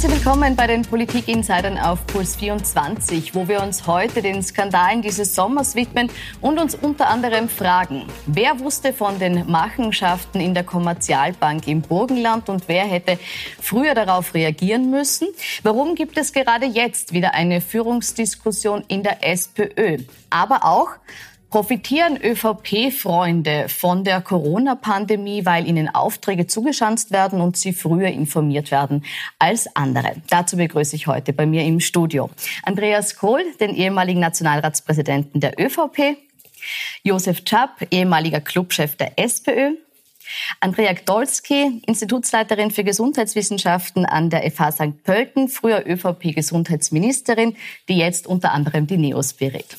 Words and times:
Herzlich 0.00 0.24
willkommen 0.24 0.56
bei 0.56 0.66
den 0.66 0.80
Politik-Insidern 0.80 1.76
auf 1.76 2.06
Puls 2.06 2.36
24, 2.36 3.34
wo 3.34 3.48
wir 3.48 3.62
uns 3.62 3.86
heute 3.86 4.22
den 4.22 4.42
Skandalen 4.42 5.02
dieses 5.02 5.34
Sommers 5.34 5.74
widmen 5.74 6.08
und 6.40 6.58
uns 6.58 6.74
unter 6.74 7.08
anderem 7.08 7.50
fragen, 7.50 8.06
wer 8.24 8.60
wusste 8.60 8.94
von 8.94 9.18
den 9.18 9.50
Machenschaften 9.50 10.40
in 10.40 10.54
der 10.54 10.64
Kommerzialbank 10.64 11.68
im 11.68 11.82
Burgenland 11.82 12.48
und 12.48 12.66
wer 12.66 12.84
hätte 12.84 13.18
früher 13.60 13.94
darauf 13.94 14.32
reagieren 14.32 14.88
müssen? 14.88 15.28
Warum 15.64 15.94
gibt 15.94 16.16
es 16.16 16.32
gerade 16.32 16.64
jetzt 16.64 17.12
wieder 17.12 17.34
eine 17.34 17.60
Führungsdiskussion 17.60 18.84
in 18.88 19.02
der 19.02 19.22
SPÖ? 19.22 19.98
Aber 20.30 20.64
auch, 20.64 20.92
Profitieren 21.50 22.16
ÖVP-Freunde 22.16 23.68
von 23.68 24.04
der 24.04 24.20
Corona-Pandemie, 24.20 25.44
weil 25.44 25.66
ihnen 25.66 25.88
Aufträge 25.88 26.46
zugeschanzt 26.46 27.10
werden 27.10 27.40
und 27.40 27.56
sie 27.56 27.72
früher 27.72 28.06
informiert 28.06 28.70
werden 28.70 29.04
als 29.40 29.74
andere? 29.74 30.12
Dazu 30.28 30.56
begrüße 30.56 30.94
ich 30.94 31.08
heute 31.08 31.32
bei 31.32 31.46
mir 31.46 31.64
im 31.64 31.80
Studio 31.80 32.30
Andreas 32.62 33.16
Kohl, 33.16 33.42
den 33.58 33.74
ehemaligen 33.74 34.20
Nationalratspräsidenten 34.20 35.40
der 35.40 35.58
ÖVP, 35.58 36.16
Josef 37.02 37.44
Czap, 37.44 37.84
ehemaliger 37.90 38.40
Clubchef 38.40 38.94
der 38.94 39.18
SPÖ, 39.18 39.72
Andrea 40.60 40.92
Gdolski, 40.92 41.82
Institutsleiterin 41.86 42.70
für 42.70 42.84
Gesundheitswissenschaften 42.84 44.04
an 44.06 44.30
der 44.30 44.50
FH 44.50 44.72
St. 44.72 45.02
Pölten, 45.02 45.48
früher 45.48 45.84
ÖVP-Gesundheitsministerin, 45.86 47.56
die 47.88 47.98
jetzt 47.98 48.26
unter 48.26 48.52
anderem 48.52 48.86
die 48.86 48.98
NEOS 48.98 49.34
berät. 49.34 49.76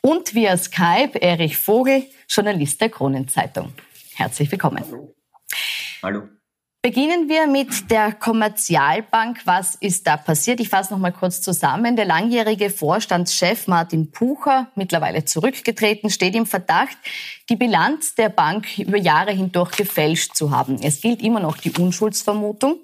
Und 0.00 0.34
via 0.34 0.56
Skype 0.56 1.20
Erich 1.20 1.56
Vogel, 1.56 2.04
Journalist 2.28 2.80
der 2.80 2.90
Kronenzeitung. 2.90 3.72
Herzlich 4.14 4.50
willkommen. 4.50 4.84
Hallo. 4.86 5.14
Hallo. 6.02 6.22
Beginnen 6.82 7.28
wir 7.28 7.46
mit 7.46 7.90
der 7.90 8.10
Kommerzialbank. 8.10 9.42
Was 9.44 9.74
ist 9.74 10.06
da 10.06 10.16
passiert? 10.16 10.60
Ich 10.60 10.70
fasse 10.70 10.94
noch 10.94 10.98
mal 10.98 11.12
kurz 11.12 11.42
zusammen. 11.42 11.94
Der 11.94 12.06
langjährige 12.06 12.70
Vorstandschef 12.70 13.66
Martin 13.66 14.12
Pucher, 14.12 14.70
mittlerweile 14.76 15.26
zurückgetreten, 15.26 16.08
steht 16.08 16.34
im 16.34 16.46
Verdacht, 16.46 16.96
die 17.50 17.56
Bilanz 17.56 18.14
der 18.14 18.28
Bank 18.28 18.78
über 18.78 18.96
Jahre 18.96 19.32
hindurch 19.32 19.72
gefälscht 19.72 20.36
zu 20.36 20.52
haben. 20.52 20.78
Es 20.82 21.00
gilt 21.00 21.20
immer 21.20 21.40
noch 21.40 21.56
die 21.56 21.72
Unschuldsvermutung. 21.72 22.78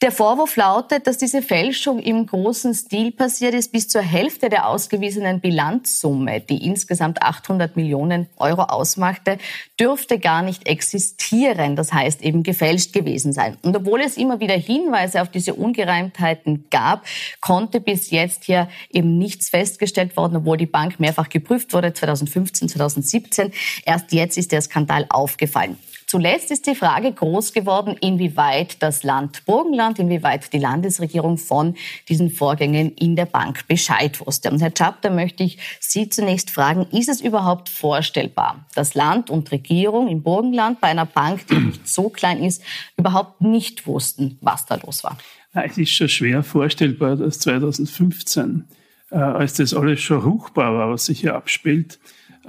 Der 0.00 0.12
Vorwurf 0.12 0.54
lautet, 0.54 1.08
dass 1.08 1.18
diese 1.18 1.42
Fälschung 1.42 1.98
im 1.98 2.24
großen 2.24 2.72
Stil 2.72 3.10
passiert 3.10 3.52
ist. 3.52 3.72
Bis 3.72 3.88
zur 3.88 4.00
Hälfte 4.00 4.48
der 4.48 4.68
ausgewiesenen 4.68 5.40
Bilanzsumme, 5.40 6.40
die 6.40 6.64
insgesamt 6.64 7.20
800 7.20 7.74
Millionen 7.74 8.28
Euro 8.36 8.62
ausmachte, 8.62 9.38
dürfte 9.80 10.20
gar 10.20 10.42
nicht 10.42 10.68
existieren. 10.68 11.74
Das 11.74 11.92
heißt 11.92 12.22
eben 12.22 12.44
gefälscht 12.44 12.92
gewesen 12.92 13.32
sein. 13.32 13.56
Und 13.62 13.74
obwohl 13.74 14.00
es 14.00 14.16
immer 14.16 14.38
wieder 14.38 14.54
Hinweise 14.54 15.20
auf 15.20 15.30
diese 15.30 15.54
Ungereimtheiten 15.54 16.66
gab, 16.70 17.04
konnte 17.40 17.80
bis 17.80 18.12
jetzt 18.12 18.44
hier 18.44 18.68
eben 18.90 19.18
nichts 19.18 19.48
festgestellt 19.48 20.16
worden, 20.16 20.36
obwohl 20.36 20.58
die 20.58 20.66
Bank 20.66 21.00
mehrfach 21.00 21.28
geprüft 21.28 21.72
wurde, 21.72 21.92
2015, 21.92 22.68
2017. 22.68 23.52
Erst 23.88 24.12
jetzt 24.12 24.36
ist 24.36 24.52
der 24.52 24.60
Skandal 24.60 25.06
aufgefallen. 25.08 25.78
Zuletzt 26.06 26.50
ist 26.50 26.66
die 26.66 26.74
Frage 26.74 27.10
groß 27.10 27.54
geworden, 27.54 27.96
inwieweit 28.02 28.82
das 28.82 29.02
Land 29.02 29.46
Burgenland, 29.46 29.98
inwieweit 29.98 30.52
die 30.52 30.58
Landesregierung 30.58 31.38
von 31.38 31.74
diesen 32.06 32.28
Vorgängen 32.28 32.92
in 32.96 33.16
der 33.16 33.24
Bank 33.24 33.66
Bescheid 33.66 34.20
wusste. 34.20 34.50
Und 34.50 34.60
Herr 34.60 34.72
Schapp, 34.76 35.00
da 35.00 35.08
möchte 35.08 35.42
ich 35.42 35.56
Sie 35.80 36.10
zunächst 36.10 36.50
fragen, 36.50 36.86
ist 36.92 37.08
es 37.08 37.22
überhaupt 37.22 37.70
vorstellbar, 37.70 38.66
dass 38.74 38.92
Land 38.92 39.30
und 39.30 39.50
Regierung 39.52 40.08
im 40.08 40.22
Burgenland 40.22 40.82
bei 40.82 40.88
einer 40.88 41.06
Bank, 41.06 41.46
die 41.46 41.56
nicht 41.56 41.88
so 41.88 42.10
klein 42.10 42.42
ist, 42.42 42.62
überhaupt 42.98 43.40
nicht 43.40 43.86
wussten, 43.86 44.36
was 44.42 44.66
da 44.66 44.74
los 44.74 45.02
war? 45.02 45.16
Es 45.54 45.78
ist 45.78 45.92
schon 45.92 46.10
schwer 46.10 46.42
vorstellbar, 46.42 47.16
dass 47.16 47.38
2015, 47.38 48.66
äh, 49.10 49.16
als 49.16 49.54
das 49.54 49.72
alles 49.72 50.02
schon 50.02 50.20
ruchbar 50.20 50.74
war, 50.74 50.90
was 50.90 51.06
sich 51.06 51.20
hier 51.20 51.34
abspielt, 51.34 51.98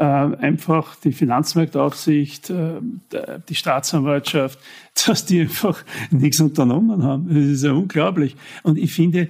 einfach 0.03 0.95
die 0.95 1.11
Finanzmarktaufsicht, 1.11 2.49
äh, 2.49 2.79
die 3.47 3.55
Staatsanwaltschaft, 3.55 4.59
dass 5.05 5.25
die 5.25 5.41
einfach 5.41 5.83
nichts 6.11 6.39
unternommen 6.39 7.03
haben. 7.03 7.27
Das 7.27 7.37
ist 7.37 7.63
ja 7.63 7.71
unglaublich. 7.71 8.35
Und 8.63 8.77
ich 8.77 8.93
finde, 8.93 9.29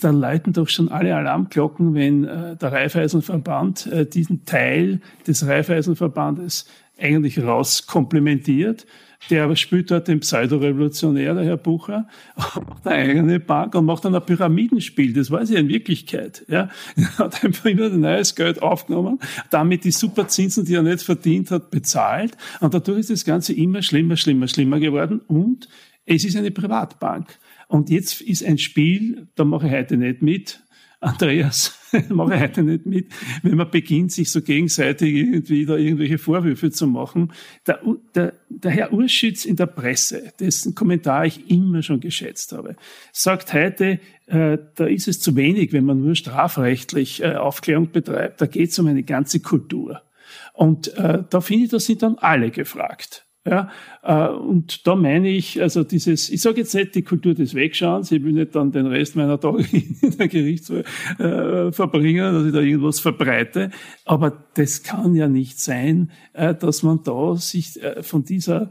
da 0.00 0.10
läuten 0.10 0.52
doch 0.52 0.68
schon 0.68 0.88
alle 0.88 1.14
Alarmglocken, 1.14 1.94
wenn 1.94 2.24
äh, 2.24 2.56
der 2.56 2.72
Raiffeisenverband 2.72 3.90
diesen 4.14 4.44
Teil 4.44 5.00
des 5.26 5.46
Raiffeisenverbandes 5.46 6.66
eigentlich 6.98 7.42
rauskomplementiert 7.42 8.86
der 9.30 9.54
spielt 9.56 9.90
dort 9.90 10.08
den 10.08 10.20
Pseudorevolutionär, 10.20 11.34
der 11.34 11.44
Herr 11.44 11.56
Bucher, 11.56 12.08
macht 12.36 12.86
eine 12.86 12.94
eigene 12.94 13.40
Bank 13.40 13.74
und 13.74 13.84
macht 13.84 14.04
dann 14.04 14.14
ein 14.14 14.24
Pyramidenspiel. 14.24 15.12
Das 15.12 15.30
weiß 15.30 15.50
ich 15.50 15.56
in 15.56 15.68
Wirklichkeit. 15.68 16.44
Ja. 16.48 16.68
Er 16.96 17.18
hat 17.18 17.44
einfach 17.44 17.66
immer 17.66 17.88
neues 17.88 18.34
Geld 18.34 18.62
aufgenommen, 18.62 19.18
damit 19.50 19.84
die 19.84 19.90
Superzinsen, 19.90 20.64
die 20.64 20.74
er 20.74 20.82
nicht 20.82 21.02
verdient 21.02 21.50
hat, 21.50 21.70
bezahlt. 21.70 22.36
Und 22.60 22.74
dadurch 22.74 23.00
ist 23.00 23.10
das 23.10 23.24
Ganze 23.24 23.52
immer 23.52 23.82
schlimmer, 23.82 24.16
schlimmer, 24.16 24.48
schlimmer 24.48 24.80
geworden. 24.80 25.20
Und 25.26 25.68
es 26.06 26.24
ist 26.24 26.36
eine 26.36 26.50
Privatbank. 26.50 27.38
Und 27.66 27.90
jetzt 27.90 28.22
ist 28.22 28.44
ein 28.44 28.58
Spiel, 28.58 29.28
da 29.34 29.44
mache 29.44 29.66
ich 29.66 29.72
heute 29.72 29.96
nicht 29.96 30.22
mit, 30.22 30.60
Andreas, 31.00 31.78
mache 32.08 32.34
ich 32.34 32.40
heute 32.40 32.62
nicht 32.64 32.84
mit, 32.84 33.12
wenn 33.42 33.56
man 33.56 33.70
beginnt, 33.70 34.10
sich 34.10 34.32
so 34.32 34.42
gegenseitig 34.42 35.14
irgendwie 35.14 35.64
da 35.64 35.76
irgendwelche 35.76 36.18
Vorwürfe 36.18 36.72
zu 36.72 36.88
machen. 36.88 37.32
Der, 37.66 37.80
der, 38.16 38.32
der 38.48 38.70
Herr 38.72 38.92
Urschütz 38.92 39.44
in 39.44 39.54
der 39.54 39.66
Presse, 39.66 40.32
dessen 40.40 40.74
Kommentar 40.74 41.24
ich 41.24 41.48
immer 41.50 41.82
schon 41.82 42.00
geschätzt 42.00 42.52
habe, 42.52 42.74
sagt 43.12 43.52
heute, 43.52 44.00
äh, 44.26 44.58
da 44.74 44.86
ist 44.86 45.06
es 45.06 45.20
zu 45.20 45.36
wenig, 45.36 45.72
wenn 45.72 45.84
man 45.84 46.02
nur 46.02 46.16
strafrechtlich 46.16 47.22
äh, 47.22 47.36
Aufklärung 47.36 47.92
betreibt. 47.92 48.40
Da 48.40 48.46
geht 48.46 48.70
es 48.70 48.78
um 48.80 48.88
eine 48.88 49.04
ganze 49.04 49.38
Kultur. 49.38 50.02
Und 50.52 50.88
äh, 50.96 51.22
da 51.30 51.40
finde 51.40 51.64
ich, 51.66 51.70
da 51.70 51.78
sind 51.78 52.02
dann 52.02 52.16
alle 52.18 52.50
gefragt. 52.50 53.27
Ja, 53.48 53.70
äh, 54.02 54.28
und 54.28 54.86
da 54.86 54.94
meine 54.94 55.30
ich, 55.30 55.62
also 55.62 55.82
dieses, 55.82 56.28
ich 56.28 56.42
sage 56.42 56.58
jetzt 56.58 56.74
nicht 56.74 56.94
die 56.94 57.02
Kultur 57.02 57.34
des 57.34 57.54
Wegschauens, 57.54 58.12
ich 58.12 58.22
will 58.22 58.32
nicht 58.32 58.54
dann 58.54 58.72
den 58.72 58.86
Rest 58.86 59.16
meiner 59.16 59.40
Tage 59.40 59.64
in 59.72 60.18
der 60.18 60.28
Gerichtswahl 60.28 60.84
äh, 61.18 61.72
verbringen, 61.72 62.34
dass 62.34 62.44
ich 62.44 62.52
da 62.52 62.60
irgendwas 62.60 63.00
verbreite, 63.00 63.70
aber 64.04 64.44
das 64.54 64.82
kann 64.82 65.14
ja 65.14 65.28
nicht 65.28 65.60
sein, 65.60 66.10
äh, 66.34 66.54
dass 66.54 66.82
man 66.82 67.02
da 67.04 67.36
sich 67.36 67.82
äh, 67.82 68.02
von 68.02 68.24
dieser 68.24 68.70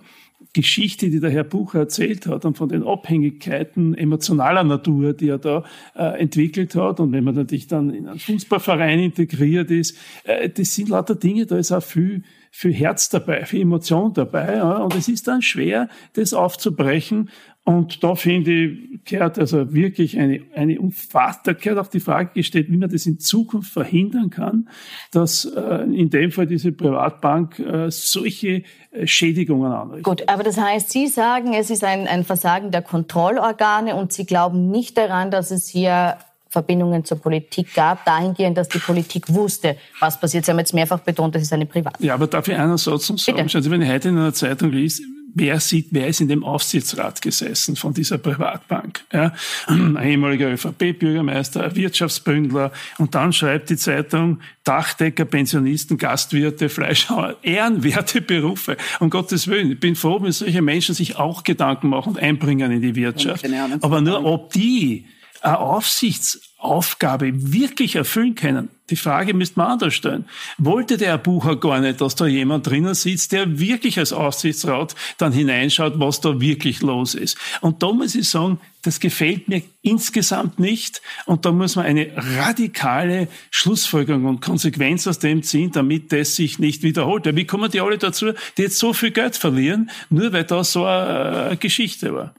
Geschichte, 0.53 1.09
die 1.09 1.19
der 1.19 1.29
Herr 1.29 1.43
Bucher 1.43 1.79
erzählt 1.79 2.27
hat 2.27 2.45
und 2.45 2.57
von 2.57 2.69
den 2.69 2.83
Abhängigkeiten 2.83 3.93
emotionaler 3.95 4.63
Natur, 4.63 5.13
die 5.13 5.29
er 5.29 5.37
da 5.37 5.63
äh, 5.95 6.19
entwickelt 6.19 6.75
hat. 6.75 6.99
Und 6.99 7.11
wenn 7.11 7.23
man 7.23 7.35
natürlich 7.35 7.67
dann 7.67 7.89
in 7.89 8.07
einen 8.07 8.19
Fußballverein 8.19 8.99
integriert 8.99 9.71
ist, 9.71 9.97
äh, 10.23 10.49
das 10.49 10.73
sind 10.73 10.89
lauter 10.89 11.15
Dinge, 11.15 11.45
da 11.45 11.57
ist 11.57 11.71
auch 11.71 11.83
viel 11.83 12.23
viel 12.57 12.73
Herz 12.73 13.09
dabei, 13.09 13.45
viel 13.45 13.61
Emotion 13.61 14.13
dabei. 14.13 14.55
Ja, 14.55 14.77
und 14.77 14.95
es 14.95 15.07
ist 15.07 15.27
dann 15.27 15.43
schwer, 15.43 15.89
das 16.13 16.33
aufzubrechen. 16.33 17.29
Und 17.67 18.01
da 18.01 18.15
finde 18.15 18.53
ich, 18.53 19.03
gehört 19.03 19.37
also 19.37 19.73
wirklich 19.73 20.17
eine, 20.17 20.39
eine 20.55 20.79
umfassende, 20.79 21.53
da 21.53 21.53
gehört 21.53 21.85
auch 21.85 21.89
die 21.89 21.99
Frage 21.99 22.29
gestellt, 22.33 22.67
wie 22.69 22.77
man 22.77 22.89
das 22.89 23.05
in 23.05 23.19
Zukunft 23.19 23.73
verhindern 23.73 24.29
kann, 24.29 24.69
dass 25.11 25.43
äh, 25.43 25.83
in 25.83 26.09
dem 26.09 26.31
Fall 26.31 26.47
diese 26.47 26.71
Privatbank 26.71 27.59
äh, 27.59 27.91
solche 27.91 28.63
äh, 28.91 29.05
Schädigungen 29.05 29.69
anrichtet. 29.69 30.05
Gut, 30.05 30.29
aber 30.29 30.43
das 30.43 30.57
heißt, 30.57 30.89
Sie 30.89 31.07
sagen, 31.07 31.53
es 31.55 31.69
ist 31.69 31.83
ein, 31.83 32.07
ein 32.07 32.23
Versagen 32.23 32.71
der 32.71 32.83
Kontrollorgane 32.83 33.97
und 33.97 34.13
Sie 34.13 34.25
glauben 34.25 34.71
nicht 34.71 34.97
daran, 34.97 35.29
dass 35.29 35.51
es 35.51 35.67
hier 35.67 36.15
Verbindungen 36.47 37.03
zur 37.03 37.19
Politik 37.19 37.73
gab, 37.73 38.05
dahingehend, 38.05 38.57
dass 38.57 38.69
die 38.69 38.79
Politik 38.79 39.25
wusste, 39.27 39.75
was 39.99 40.17
passiert. 40.17 40.45
Sie 40.45 40.51
haben 40.51 40.59
jetzt 40.59 40.73
mehrfach 40.73 40.99
betont, 40.99 41.35
das 41.35 41.41
ist 41.41 41.51
eine 41.51 41.65
Private. 41.65 42.01
Ja, 42.01 42.13
aber 42.13 42.27
darf 42.27 42.47
ich 42.47 42.55
einen 42.55 42.77
Satz 42.77 43.09
noch 43.09 43.17
sagen? 43.17 43.41
Also 43.41 43.69
wenn 43.69 43.81
ich 43.81 43.89
heute 43.89 44.07
in 44.07 44.17
einer 44.17 44.33
Zeitung 44.33 44.71
liest, 44.71 45.01
wer 45.37 45.59
sieht, 45.59 45.87
wer 45.91 46.07
ist 46.07 46.21
in 46.21 46.27
dem 46.27 46.43
Aufsichtsrat 46.43 47.21
gesessen 47.21 47.75
von 47.75 47.93
dieser 47.93 48.17
Privatbank? 48.17 49.03
Ja, 49.13 49.33
ein 49.67 49.97
ehemaliger 50.01 50.51
ÖVP-Bürgermeister, 50.51 51.75
Wirtschaftsbündler 51.75 52.71
und 52.97 53.15
dann 53.15 53.33
schreibt 53.33 53.69
die 53.69 53.77
Zeitung 53.77 54.39
Dachdecker, 54.63 55.25
Pensionisten, 55.25 55.97
Gastwirte, 55.97 56.69
Fleischhauer, 56.69 57.37
ehrenwerte 57.41 58.21
Berufe. 58.21 58.77
Um 58.99 59.09
Gottes 59.09 59.47
Willen, 59.47 59.71
ich 59.71 59.79
bin 59.79 59.95
froh, 59.95 60.21
wenn 60.21 60.31
solche 60.31 60.61
Menschen 60.61 60.95
sich 60.95 61.17
auch 61.17 61.43
Gedanken 61.43 61.89
machen 61.89 62.13
und 62.13 62.19
einbringen 62.19 62.71
in 62.71 62.81
die 62.81 62.95
Wirtschaft. 62.95 63.45
Aber 63.81 64.01
nur 64.01 64.25
ob 64.25 64.51
die 64.51 65.05
Aufsichtsaufgabe 65.41 67.31
wirklich 67.53 67.95
erfüllen 67.95 68.35
können, 68.35 68.69
die 68.89 68.95
Frage 68.95 69.33
müsste 69.33 69.59
man 69.59 69.71
anders 69.71 69.93
stellen. 69.93 70.25
Wollte 70.57 70.97
der 70.97 71.17
Bucher 71.17 71.57
gar 71.57 71.79
nicht, 71.81 71.99
dass 71.99 72.15
da 72.15 72.25
jemand 72.25 72.67
drinnen 72.67 72.93
sitzt, 72.93 73.33
der 73.33 73.59
wirklich 73.59 73.99
als 73.99 74.13
Aufsichtsrat 74.13 74.95
dann 75.17 75.33
hineinschaut, 75.33 75.99
was 75.99 76.21
da 76.21 76.39
wirklich 76.39 76.81
los 76.81 77.13
ist? 77.13 77.37
Und 77.59 77.83
da 77.83 77.91
muss 77.91 78.15
ich 78.15 78.29
sagen, 78.29 78.61
das 78.83 79.01
gefällt 79.01 79.49
mir 79.49 79.61
insgesamt 79.81 80.59
nicht. 80.59 81.01
Und 81.25 81.45
da 81.45 81.51
muss 81.51 81.75
man 81.75 81.85
eine 81.85 82.11
radikale 82.15 83.27
Schlussfolgerung 83.51 84.23
und 84.23 84.41
Konsequenz 84.41 85.05
aus 85.05 85.19
dem 85.19 85.43
ziehen, 85.43 85.71
damit 85.73 86.13
das 86.13 86.37
sich 86.37 86.57
nicht 86.57 86.83
wiederholt. 86.83 87.25
Wie 87.35 87.45
kommen 87.45 87.69
die 87.69 87.81
alle 87.81 87.97
dazu, 87.97 88.31
die 88.57 88.61
jetzt 88.61 88.79
so 88.79 88.93
viel 88.93 89.11
Geld 89.11 89.35
verlieren, 89.35 89.91
nur 90.09 90.31
weil 90.31 90.45
da 90.45 90.63
so 90.63 90.85
eine 90.85 91.57
Geschichte 91.59 92.13
war? 92.13 92.33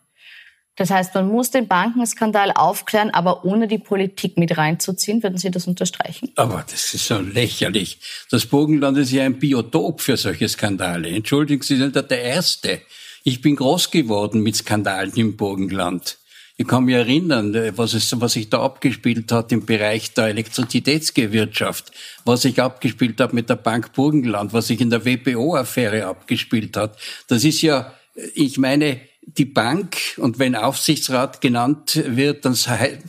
Das 0.79 0.91
heißt, 0.91 1.13
man 1.17 1.29
muss 1.29 1.51
den 1.51 1.67
Bankenskandal 1.67 2.53
aufklären, 2.53 3.11
aber 3.11 3.45
ohne 3.45 3.67
die 3.67 3.79
Politik 3.79 4.39
mit 4.39 4.57
reinzuziehen. 4.57 5.25
Würden 5.25 5.37
Sie 5.37 5.51
das 5.51 5.67
unterstreichen? 5.67 6.31
Aber 6.37 6.65
das 6.71 6.95
ist 6.95 7.07
so 7.07 7.19
lächerlich. 7.19 7.99
Das 8.31 8.47
Burgenland 8.47 8.97
ist 8.97 9.11
ja 9.11 9.25
ein 9.25 9.41
Biotop 9.41 10.01
für 10.01 10.17
solche 10.17 10.49
Skandale. 10.49 11.09
Entschuldigen 11.09 11.63
Sie, 11.63 11.77
sind 11.77 11.97
da 11.97 12.03
der 12.03 12.23
Erste. 12.23 12.81
Ich 13.25 13.41
bin 13.41 13.57
groß 13.57 13.91
geworden 13.91 14.41
mit 14.41 14.55
Skandalen 14.55 15.13
im 15.17 15.37
Burgenland. 15.37 16.17
Ich 16.57 16.69
kann 16.69 16.85
mich 16.85 16.95
erinnern, 16.95 17.55
was, 17.77 17.95
es, 17.95 18.21
was 18.21 18.35
sich 18.35 18.49
da 18.49 18.63
abgespielt 18.63 19.33
hat 19.33 19.51
im 19.51 19.67
Bereich 19.67 20.15
der 20.15 20.27
Elektrizitätsgewirtschaft, 20.27 21.91
was 22.25 22.43
sich 22.43 22.63
abgespielt 22.63 23.21
hat 23.21 23.33
mit 23.33 23.51
der 23.51 23.57
Bank 23.57 23.93
Burgenland, 23.95 24.53
was 24.53 24.69
sich 24.69 24.81
in 24.81 24.91
der 24.91 25.05
WPO-Affäre 25.05 26.07
abgespielt 26.07 26.77
hat. 26.77 26.97
Das 27.27 27.43
ist 27.43 27.63
ja, 27.63 27.95
ich 28.35 28.59
meine, 28.59 29.01
die 29.37 29.45
Bank, 29.45 29.99
und 30.17 30.39
wenn 30.39 30.55
Aufsichtsrat 30.55 31.41
genannt 31.41 32.01
wird, 32.05 32.45
dann 32.45 32.57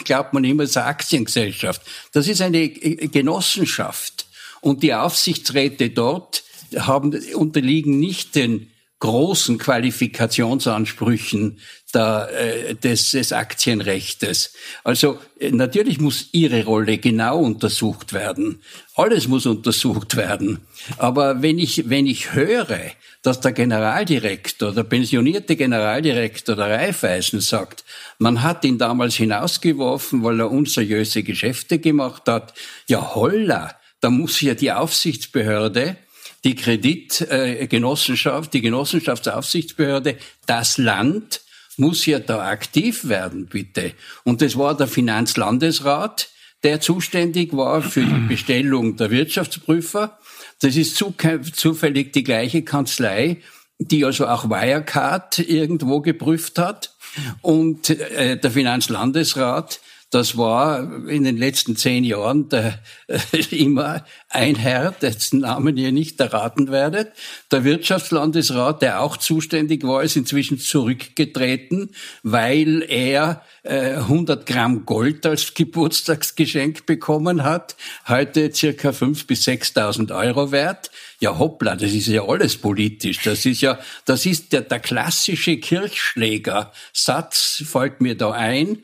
glaubt 0.03 0.33
man 0.33 0.43
immer, 0.43 0.63
es 0.63 0.71
ist 0.71 0.77
eine 0.77 0.87
Aktiengesellschaft. 0.87 1.81
Das 2.11 2.27
ist 2.27 2.41
eine 2.41 2.69
Genossenschaft. 2.69 4.25
Und 4.61 4.83
die 4.83 4.93
Aufsichtsräte 4.93 5.89
dort 5.89 6.43
haben, 6.75 7.17
unterliegen 7.35 7.99
nicht 7.99 8.35
den 8.35 8.69
großen 8.99 9.57
Qualifikationsansprüchen 9.57 11.59
der, 11.93 12.29
äh, 12.33 12.75
des, 12.75 13.11
des 13.11 13.33
Aktienrechtes. 13.33 14.53
Also 14.83 15.19
äh, 15.39 15.51
natürlich 15.51 15.99
muss 15.99 16.29
ihre 16.31 16.63
Rolle 16.65 16.97
genau 16.97 17.39
untersucht 17.39 18.13
werden. 18.13 18.61
Alles 18.95 19.27
muss 19.27 19.45
untersucht 19.45 20.15
werden. 20.15 20.59
Aber 20.97 21.41
wenn 21.41 21.57
ich, 21.59 21.89
wenn 21.89 22.07
ich 22.07 22.33
höre, 22.33 22.79
dass 23.21 23.41
der 23.41 23.51
Generaldirektor, 23.51 24.71
der 24.71 24.83
pensionierte 24.83 25.55
Generaldirektor 25.55 26.55
der 26.55 26.69
Raiffeisen 26.69 27.41
sagt, 27.41 27.83
man 28.17 28.43
hat 28.43 28.63
ihn 28.63 28.77
damals 28.77 29.15
hinausgeworfen, 29.15 30.23
weil 30.23 30.39
er 30.39 30.51
unseriöse 30.51 31.23
Geschäfte 31.23 31.79
gemacht 31.79 32.23
hat, 32.27 32.53
ja 32.87 33.15
holla, 33.15 33.75
da 34.01 34.09
muss 34.09 34.39
ja 34.41 34.53
die 34.53 34.71
Aufsichtsbehörde 34.71 35.97
die 36.43 36.55
Kreditgenossenschaft, 36.55 38.53
die 38.53 38.61
Genossenschaftsaufsichtsbehörde, 38.61 40.17
das 40.45 40.77
Land 40.77 41.41
muss 41.79 42.05
ja 42.05 42.19
da 42.19 42.47
aktiv 42.47 43.07
werden, 43.07 43.47
bitte. 43.47 43.93
Und 44.23 44.41
das 44.41 44.57
war 44.57 44.75
der 44.75 44.87
Finanzlandesrat, 44.87 46.29
der 46.63 46.81
zuständig 46.81 47.53
war 47.53 47.81
für 47.81 48.03
die 48.03 48.27
Bestellung 48.27 48.97
der 48.97 49.11
Wirtschaftsprüfer. 49.11 50.19
Das 50.61 50.75
ist 50.75 50.97
zufällig 50.97 52.11
die 52.13 52.23
gleiche 52.23 52.63
Kanzlei, 52.63 53.37
die 53.77 54.03
also 54.03 54.27
auch 54.27 54.49
Wirecard 54.49 55.39
irgendwo 55.39 56.01
geprüft 56.01 56.59
hat. 56.59 56.93
Und 57.41 57.89
äh, 57.89 58.37
der 58.37 58.51
Finanzlandesrat 58.51 59.79
das 60.09 60.37
war 60.37 61.07
in 61.07 61.23
den 61.23 61.37
letzten 61.37 61.75
zehn 61.75 62.03
Jahren 62.03 62.49
der, 62.49 62.79
äh, 63.07 63.19
immer 63.51 64.03
ein 64.29 64.55
Herr, 64.55 64.91
dessen 64.91 65.41
Namen 65.41 65.77
ihr 65.77 65.91
nicht 65.91 66.19
erraten 66.19 66.71
werdet. 66.71 67.11
Der 67.51 67.63
Wirtschaftslandesrat, 67.63 68.81
der 68.81 69.01
auch 69.01 69.17
zuständig 69.17 69.83
war, 69.83 70.01
ist 70.01 70.15
inzwischen 70.15 70.57
zurückgetreten, 70.57 71.91
weil 72.23 72.83
er 72.87 73.43
äh, 73.61 73.97
100 73.97 74.47
Gramm 74.47 74.85
Gold 74.85 75.27
als 75.27 75.53
Geburtstagsgeschenk 75.53 76.87
bekommen 76.87 77.43
hat, 77.43 77.75
heute 78.07 78.51
circa 78.51 78.89
5.000 78.89 79.27
bis 79.27 79.47
6.000 79.47 80.15
Euro 80.15 80.51
wert. 80.51 80.89
Ja, 81.19 81.37
hoppla, 81.37 81.75
das 81.75 81.91
ist 81.91 82.07
ja 82.07 82.27
alles 82.27 82.57
politisch. 82.57 83.19
Das 83.23 83.45
ist 83.45 83.61
ja, 83.61 83.77
das 84.05 84.25
ist 84.25 84.53
der, 84.53 84.61
der 84.61 84.79
klassische 84.79 85.57
Kirchschläger-Satz, 85.57 87.63
fällt 87.67 88.01
mir 88.01 88.17
da 88.17 88.31
ein 88.31 88.79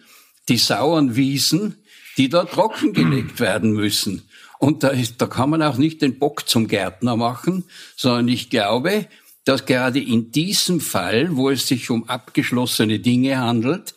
die 0.50 0.58
sauren 0.58 1.16
Wiesen, 1.16 1.76
die 2.18 2.30
da 2.30 2.46
trockengelegt 2.46 3.40
werden 3.40 3.72
müssen. 3.72 4.24
Und 4.60 4.84
da, 4.84 4.90
ist, 4.90 5.22
da 5.22 5.28
kann 5.28 5.50
man 5.50 5.62
auch 5.62 5.78
nicht 5.78 6.02
den 6.02 6.18
Bock 6.18 6.48
zum 6.48 6.68
Gärtner 6.68 7.18
machen, 7.18 7.66
sondern 7.96 8.28
ich 8.28 8.50
glaube, 8.50 9.08
dass 9.46 9.66
gerade 9.68 10.00
in 10.00 10.32
diesem 10.32 10.80
Fall, 10.82 11.36
wo 11.38 11.52
es 11.52 11.68
sich 11.68 11.92
um 11.92 12.10
abgeschlossene 12.10 13.00
Dinge 13.00 13.38
handelt, 13.38 13.94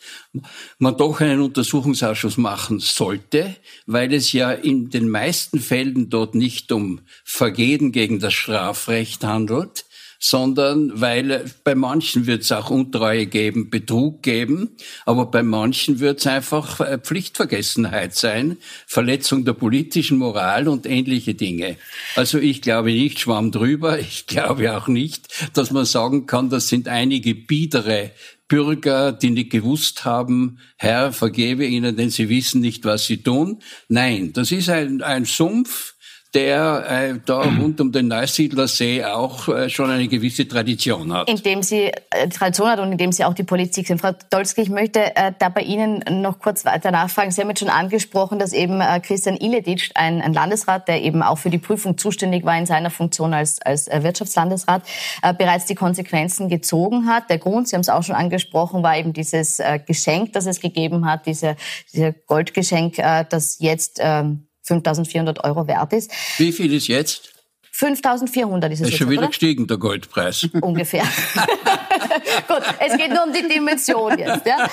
man 0.78 0.96
doch 0.98 1.22
einen 1.22 1.40
Untersuchungsausschuss 1.40 2.36
machen 2.36 2.80
sollte, 2.80 3.56
weil 3.86 4.12
es 4.12 4.32
ja 4.32 4.52
in 4.52 4.90
den 4.90 5.08
meisten 5.08 5.58
Fällen 5.58 6.10
dort 6.10 6.34
nicht 6.34 6.70
um 6.70 7.00
Vergehen 7.24 7.92
gegen 7.92 8.18
das 8.18 8.34
Strafrecht 8.34 9.24
handelt, 9.24 9.86
sondern 10.18 11.00
weil 11.00 11.44
bei 11.62 11.74
manchen 11.74 12.26
wird 12.26 12.42
es 12.42 12.52
auch 12.52 12.70
Untreue 12.70 13.26
geben, 13.26 13.70
Betrug 13.70 14.22
geben, 14.22 14.70
aber 15.06 15.26
bei 15.26 15.42
manchen 15.42 16.00
wird 16.00 16.18
es 16.20 16.26
einfach 16.26 16.80
äh, 16.80 16.98
Pflichtvergessenheit 16.98 18.14
sein, 18.14 18.58
Verletzung 18.86 19.44
der 19.44 19.52
politischen 19.52 20.18
Moral 20.18 20.68
und 20.68 20.86
ähnliche 20.86 21.34
Dinge. 21.34 21.76
Also 22.16 22.38
ich 22.38 22.62
glaube 22.62 22.90
nicht 22.90 23.20
Schwamm 23.20 23.52
drüber, 23.52 23.98
ich 24.00 24.26
glaube 24.26 24.76
auch 24.76 24.88
nicht, 24.88 25.28
dass 25.54 25.70
man 25.70 25.84
sagen 25.84 26.26
kann, 26.26 26.50
das 26.50 26.68
sind 26.68 26.88
einige 26.88 27.34
biedere 27.34 28.10
Bürger, 28.48 29.12
die 29.12 29.30
nicht 29.30 29.50
gewusst 29.50 30.06
haben, 30.06 30.58
Herr, 30.78 31.12
vergebe 31.12 31.66
ihnen, 31.66 31.96
denn 31.96 32.08
sie 32.10 32.30
wissen 32.30 32.62
nicht, 32.62 32.84
was 32.86 33.06
sie 33.06 33.22
tun. 33.22 33.62
Nein, 33.88 34.32
das 34.32 34.50
ist 34.50 34.70
ein, 34.70 35.02
ein 35.02 35.26
Sumpf, 35.26 35.94
der 36.34 36.84
äh, 36.88 37.19
da 37.25 37.42
rund 37.60 37.80
um 37.80 37.92
den 37.92 38.08
Neusiedlersee 38.08 39.04
auch 39.04 39.48
äh, 39.48 39.70
schon 39.70 39.90
eine 39.90 40.08
gewisse 40.08 40.46
Tradition 40.46 41.12
hat. 41.12 41.28
Indem 41.28 41.62
sie 41.62 41.90
äh, 42.10 42.28
Tradition 42.28 42.69
hat 42.69 42.80
und 42.80 42.92
indem 42.92 43.12
sie 43.12 43.25
auch 43.25 43.34
die 43.34 43.44
Politik 43.44 43.86
sind. 43.86 44.00
Frau 44.00 44.12
Dolski, 44.30 44.62
ich 44.62 44.69
möchte 44.69 45.16
äh, 45.16 45.32
da 45.38 45.48
bei 45.48 45.62
Ihnen 45.62 46.04
noch 46.20 46.38
kurz 46.38 46.64
weiter 46.64 46.90
nachfragen. 46.90 47.30
Sie 47.30 47.40
haben 47.40 47.48
jetzt 47.48 47.60
schon 47.60 47.70
angesprochen, 47.70 48.38
dass 48.38 48.52
eben 48.52 48.80
äh, 48.80 49.00
Christian 49.00 49.36
Iledic, 49.36 49.90
ein, 49.94 50.20
ein 50.20 50.34
Landesrat, 50.34 50.88
der 50.88 51.02
eben 51.02 51.22
auch 51.22 51.38
für 51.38 51.50
die 51.50 51.58
Prüfung 51.58 51.96
zuständig 51.96 52.44
war 52.44 52.58
in 52.58 52.66
seiner 52.66 52.90
Funktion 52.90 53.32
als, 53.32 53.60
als 53.62 53.88
äh, 53.88 54.02
Wirtschaftslandesrat, 54.02 54.82
äh, 55.22 55.32
bereits 55.32 55.66
die 55.66 55.75
Konsequenzen 55.75 56.48
gezogen 56.48 57.06
hat. 57.06 57.30
Der 57.30 57.38
Grund, 57.38 57.69
Sie 57.69 57.76
haben 57.76 57.80
es 57.80 57.88
auch 57.88 58.02
schon 58.02 58.14
angesprochen, 58.14 58.82
war 58.82 58.96
eben 58.96 59.12
dieses 59.12 59.58
äh, 59.60 59.78
Geschenk, 59.84 60.34
das 60.34 60.46
es 60.46 60.60
gegeben 60.60 61.06
hat, 61.06 61.26
diese, 61.26 61.56
diese 61.92 62.12
Goldgeschenk, 62.12 62.98
äh, 62.98 63.25
das 63.28 63.58
jetzt 63.60 63.98
äh, 64.00 64.25
5.400 64.68 65.44
Euro 65.44 65.66
wert 65.66 65.92
ist. 65.92 66.10
Wie 66.38 66.52
viel 66.52 66.72
ist 66.72 66.88
jetzt? 66.88 67.32
5.400 67.74 68.66
ist 68.66 68.72
es 68.72 68.80
ist 68.80 68.90
jetzt, 68.90 68.98
schon 68.98 69.10
wieder 69.10 69.22
oder? 69.22 69.28
gestiegen, 69.28 69.66
der 69.66 69.76
Goldpreis. 69.76 70.48
Ungefähr. 70.60 71.04
Gut, 72.48 72.62
es 72.80 72.96
geht 72.96 73.10
nur 73.10 73.25
um 73.25 73.32
die 73.32 73.46
Dimension 73.48 74.18
jetzt. 74.18 74.44
Ja. 74.46 74.68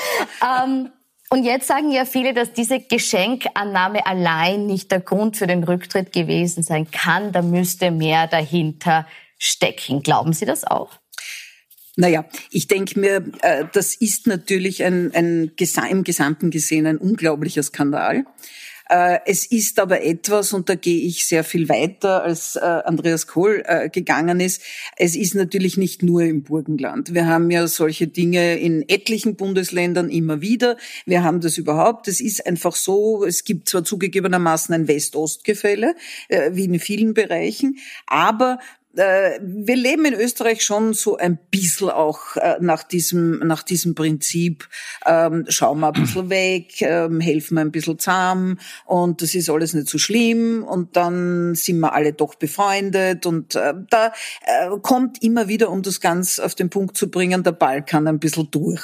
Ähm, 0.63 0.89
und 1.29 1.43
jetzt 1.43 1.67
sagen 1.67 1.91
ja 1.91 2.05
viele, 2.05 2.33
dass 2.33 2.53
diese 2.53 2.79
Geschenkannahme 2.79 4.05
allein 4.05 4.65
nicht 4.65 4.91
der 4.91 5.01
Grund 5.01 5.37
für 5.37 5.47
den 5.47 5.63
Rücktritt 5.63 6.13
gewesen 6.13 6.63
sein 6.63 6.89
kann. 6.89 7.31
Da 7.31 7.41
müsste 7.41 7.91
mehr 7.91 8.27
dahinter 8.27 9.07
stecken. 9.37 10.01
Glauben 10.01 10.33
Sie 10.33 10.45
das 10.45 10.63
auch? 10.63 10.91
Naja, 11.97 12.25
ich 12.51 12.67
denke 12.67 12.99
mir, 12.99 13.23
äh, 13.41 13.65
das 13.71 13.95
ist 13.95 14.27
natürlich 14.27 14.83
ein, 14.83 15.13
ein, 15.13 15.51
im 15.89 16.03
Gesamten 16.03 16.51
gesehen 16.51 16.87
ein 16.87 16.97
unglaublicher 16.97 17.63
Skandal. 17.63 18.25
Äh, 18.89 19.19
es 19.25 19.45
ist 19.45 19.79
aber 19.79 20.03
etwas, 20.03 20.53
und 20.53 20.69
da 20.69 20.75
gehe 20.75 21.05
ich 21.05 21.27
sehr 21.27 21.43
viel 21.43 21.69
weiter, 21.69 22.23
als 22.23 22.55
äh, 22.55 22.59
Andreas 22.59 23.27
Kohl 23.27 23.63
äh, 23.65 23.89
gegangen 23.89 24.39
ist. 24.39 24.61
Es 24.95 25.15
ist 25.15 25.33
natürlich 25.33 25.77
nicht 25.77 26.03
nur 26.03 26.21
im 26.21 26.43
Burgenland. 26.43 27.13
Wir 27.13 27.27
haben 27.27 27.49
ja 27.49 27.67
solche 27.67 28.07
Dinge 28.07 28.57
in 28.57 28.87
etlichen 28.87 29.35
Bundesländern 29.35 30.09
immer 30.09 30.41
wieder. 30.41 30.77
Wir 31.05 31.23
haben 31.23 31.41
das 31.41 31.57
überhaupt. 31.57 32.07
Es 32.07 32.21
ist 32.21 32.45
einfach 32.45 32.75
so, 32.75 33.25
es 33.25 33.43
gibt 33.43 33.69
zwar 33.69 33.83
zugegebenermaßen 33.83 34.73
ein 34.75 34.87
West-Ost-Gefälle, 34.87 35.95
wie 36.51 36.65
in 36.65 36.79
vielen 36.79 37.13
Bereichen, 37.13 37.77
aber 38.07 38.59
wir 38.95 39.75
leben 39.75 40.05
in 40.05 40.13
Österreich 40.13 40.63
schon 40.63 40.93
so 40.93 41.17
ein 41.17 41.37
bisschen 41.51 41.89
auch 41.89 42.35
äh, 42.37 42.55
nach 42.59 42.83
diesem 42.83 43.39
nach 43.39 43.63
diesem 43.63 43.93
Prinzip 43.93 44.67
ähm, 45.05 45.45
schauen 45.49 45.79
wir 45.81 45.87
ein 45.87 46.01
bisschen 46.01 46.29
weg, 46.29 46.81
ähm, 46.81 47.19
helfen 47.19 47.55
wir 47.55 47.61
ein 47.61 47.71
bisschen 47.71 47.99
zahm 47.99 48.59
und 48.85 49.21
das 49.21 49.35
ist 49.35 49.49
alles 49.49 49.73
nicht 49.73 49.89
so 49.89 49.97
schlimm 49.97 50.63
und 50.63 50.95
dann 50.95 51.55
sind 51.55 51.79
wir 51.79 51.93
alle 51.93 52.13
doch 52.13 52.35
befreundet 52.35 53.25
und 53.25 53.55
äh, 53.55 53.73
da 53.89 54.13
äh, 54.45 54.69
kommt 54.81 55.21
immer 55.21 55.47
wieder, 55.47 55.69
um 55.69 55.81
das 55.81 55.99
ganz 55.99 56.39
auf 56.39 56.55
den 56.55 56.69
Punkt 56.69 56.95
zu 56.95 57.09
bringen, 57.09 57.43
der 57.43 57.51
Balkan 57.51 58.07
ein 58.07 58.19
bisschen 58.19 58.49
durch. 58.51 58.81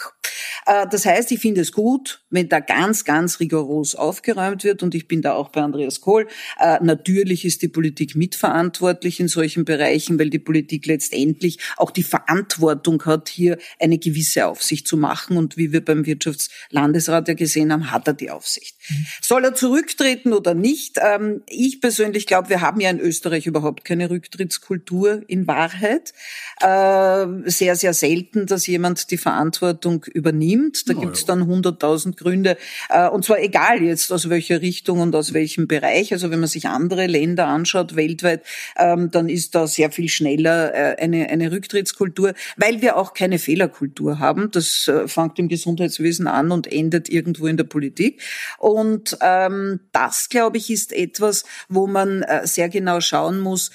Äh, 0.66 0.88
das 0.90 1.06
heißt, 1.06 1.32
ich 1.32 1.40
finde 1.40 1.62
es 1.62 1.72
gut, 1.72 2.24
wenn 2.30 2.48
da 2.48 2.60
ganz, 2.60 3.04
ganz 3.04 3.40
rigoros 3.40 3.96
aufgeräumt 3.96 4.64
wird 4.64 4.82
und 4.82 4.96
ich 4.96 5.08
bin 5.08 5.22
da 5.22 5.34
auch 5.34 5.50
bei 5.50 5.62
Andreas 5.62 6.02
Kohl. 6.02 6.28
Äh, 6.60 6.80
natürlich 6.82 7.46
ist 7.46 7.62
die 7.62 7.68
Politik 7.68 8.16
mitverantwortlich 8.16 9.20
in 9.20 9.28
solchen 9.28 9.66
Bereichen 9.66 10.20
weil 10.22 10.30
die 10.30 10.40
Politik 10.40 10.86
letztendlich 10.86 11.58
auch 11.78 11.90
die 11.90 12.04
Verantwortung 12.04 13.04
hat, 13.06 13.28
hier 13.28 13.58
eine 13.80 13.98
gewisse 13.98 14.46
Aufsicht 14.46 14.88
zu 14.88 14.98
machen. 14.98 15.36
Und 15.36 15.58
wie 15.58 15.72
wir 15.72 15.84
beim 15.84 16.06
Wirtschaftslandesrat 16.06 17.28
ja 17.28 17.34
gesehen 17.34 17.74
haben, 17.74 17.90
hat 17.90 18.08
er 18.08 18.14
die 18.14 18.30
Aufsicht. 18.30 18.76
Mhm. 18.88 19.06
Soll 19.22 19.46
er 19.46 19.56
zurücktreten 19.56 20.34
oder 20.34 20.54
nicht? 20.54 21.00
Ähm, 21.02 21.42
ich 21.48 21.82
persönlich 21.82 22.28
glaube, 22.28 22.50
wir 22.50 22.62
haben 22.62 22.80
ja 22.80 22.92
in 22.92 23.00
Österreich 23.00 23.48
überhaupt 23.48 23.84
keine 23.84 24.12
Rücktrittskultur 24.12 25.24
in 25.28 25.48
Wahrheit. 25.48 26.14
Äh, 26.60 27.50
sehr, 27.50 27.76
sehr 27.76 27.94
selten, 27.94 28.46
dass 28.46 28.68
jemand 28.68 29.10
die 29.10 29.18
Verantwortung 29.18 30.06
übernimmt. 30.06 30.51
Da 30.90 30.94
oh, 30.96 31.02
gibt's 31.02 31.26
dann 31.26 31.46
hunderttausend 31.46 32.18
Gründe. 32.18 32.58
Äh, 32.90 33.10
und 33.10 33.26
zwar 33.26 33.40
egal 33.40 33.82
jetzt 33.82 34.12
aus 34.12 34.30
welcher 34.30 34.62
Richtung 34.62 35.00
und 35.00 35.16
aus 35.16 35.34
welchem 35.34 35.68
Bereich. 35.68 36.14
Also 36.14 36.32
wenn 36.32 36.40
man 36.40 36.50
sich 36.50 36.68
andere 36.68 37.08
Länder 37.08 37.48
anschaut 37.48 37.96
weltweit, 37.96 38.44
ähm, 38.78 39.12
dann 39.12 39.30
ist 39.30 39.56
da 39.56 39.68
sehr 39.68 39.92
viel 39.92 40.10
schneller 40.10 40.74
äh, 40.74 41.02
eine, 41.02 41.30
eine 41.30 41.52
Rücktrittskultur, 41.52 42.34
weil 42.58 42.82
wir 42.82 42.98
auch 42.98 43.14
keine 43.14 43.40
Fehlerkultur 43.40 44.20
haben. 44.20 44.52
Das 44.52 44.88
äh, 44.88 45.08
fängt 45.08 45.40
im 45.40 45.48
Gesundheitswesen 45.48 46.28
an 46.28 46.52
und 46.52 46.72
endet 46.72 47.10
irgendwo 47.10 47.48
in 47.48 47.58
der 47.58 47.64
Politik. 47.64 48.22
Und 48.58 49.18
ähm, 49.22 49.82
das, 49.92 50.30
glaube 50.30 50.58
ich, 50.58 50.70
ist 50.70 50.94
etwas, 50.94 51.44
wo 51.70 51.88
man 51.88 52.26
sehr 52.44 52.70
genau 52.70 53.02
schauen 53.02 53.40
muss, 53.40 53.72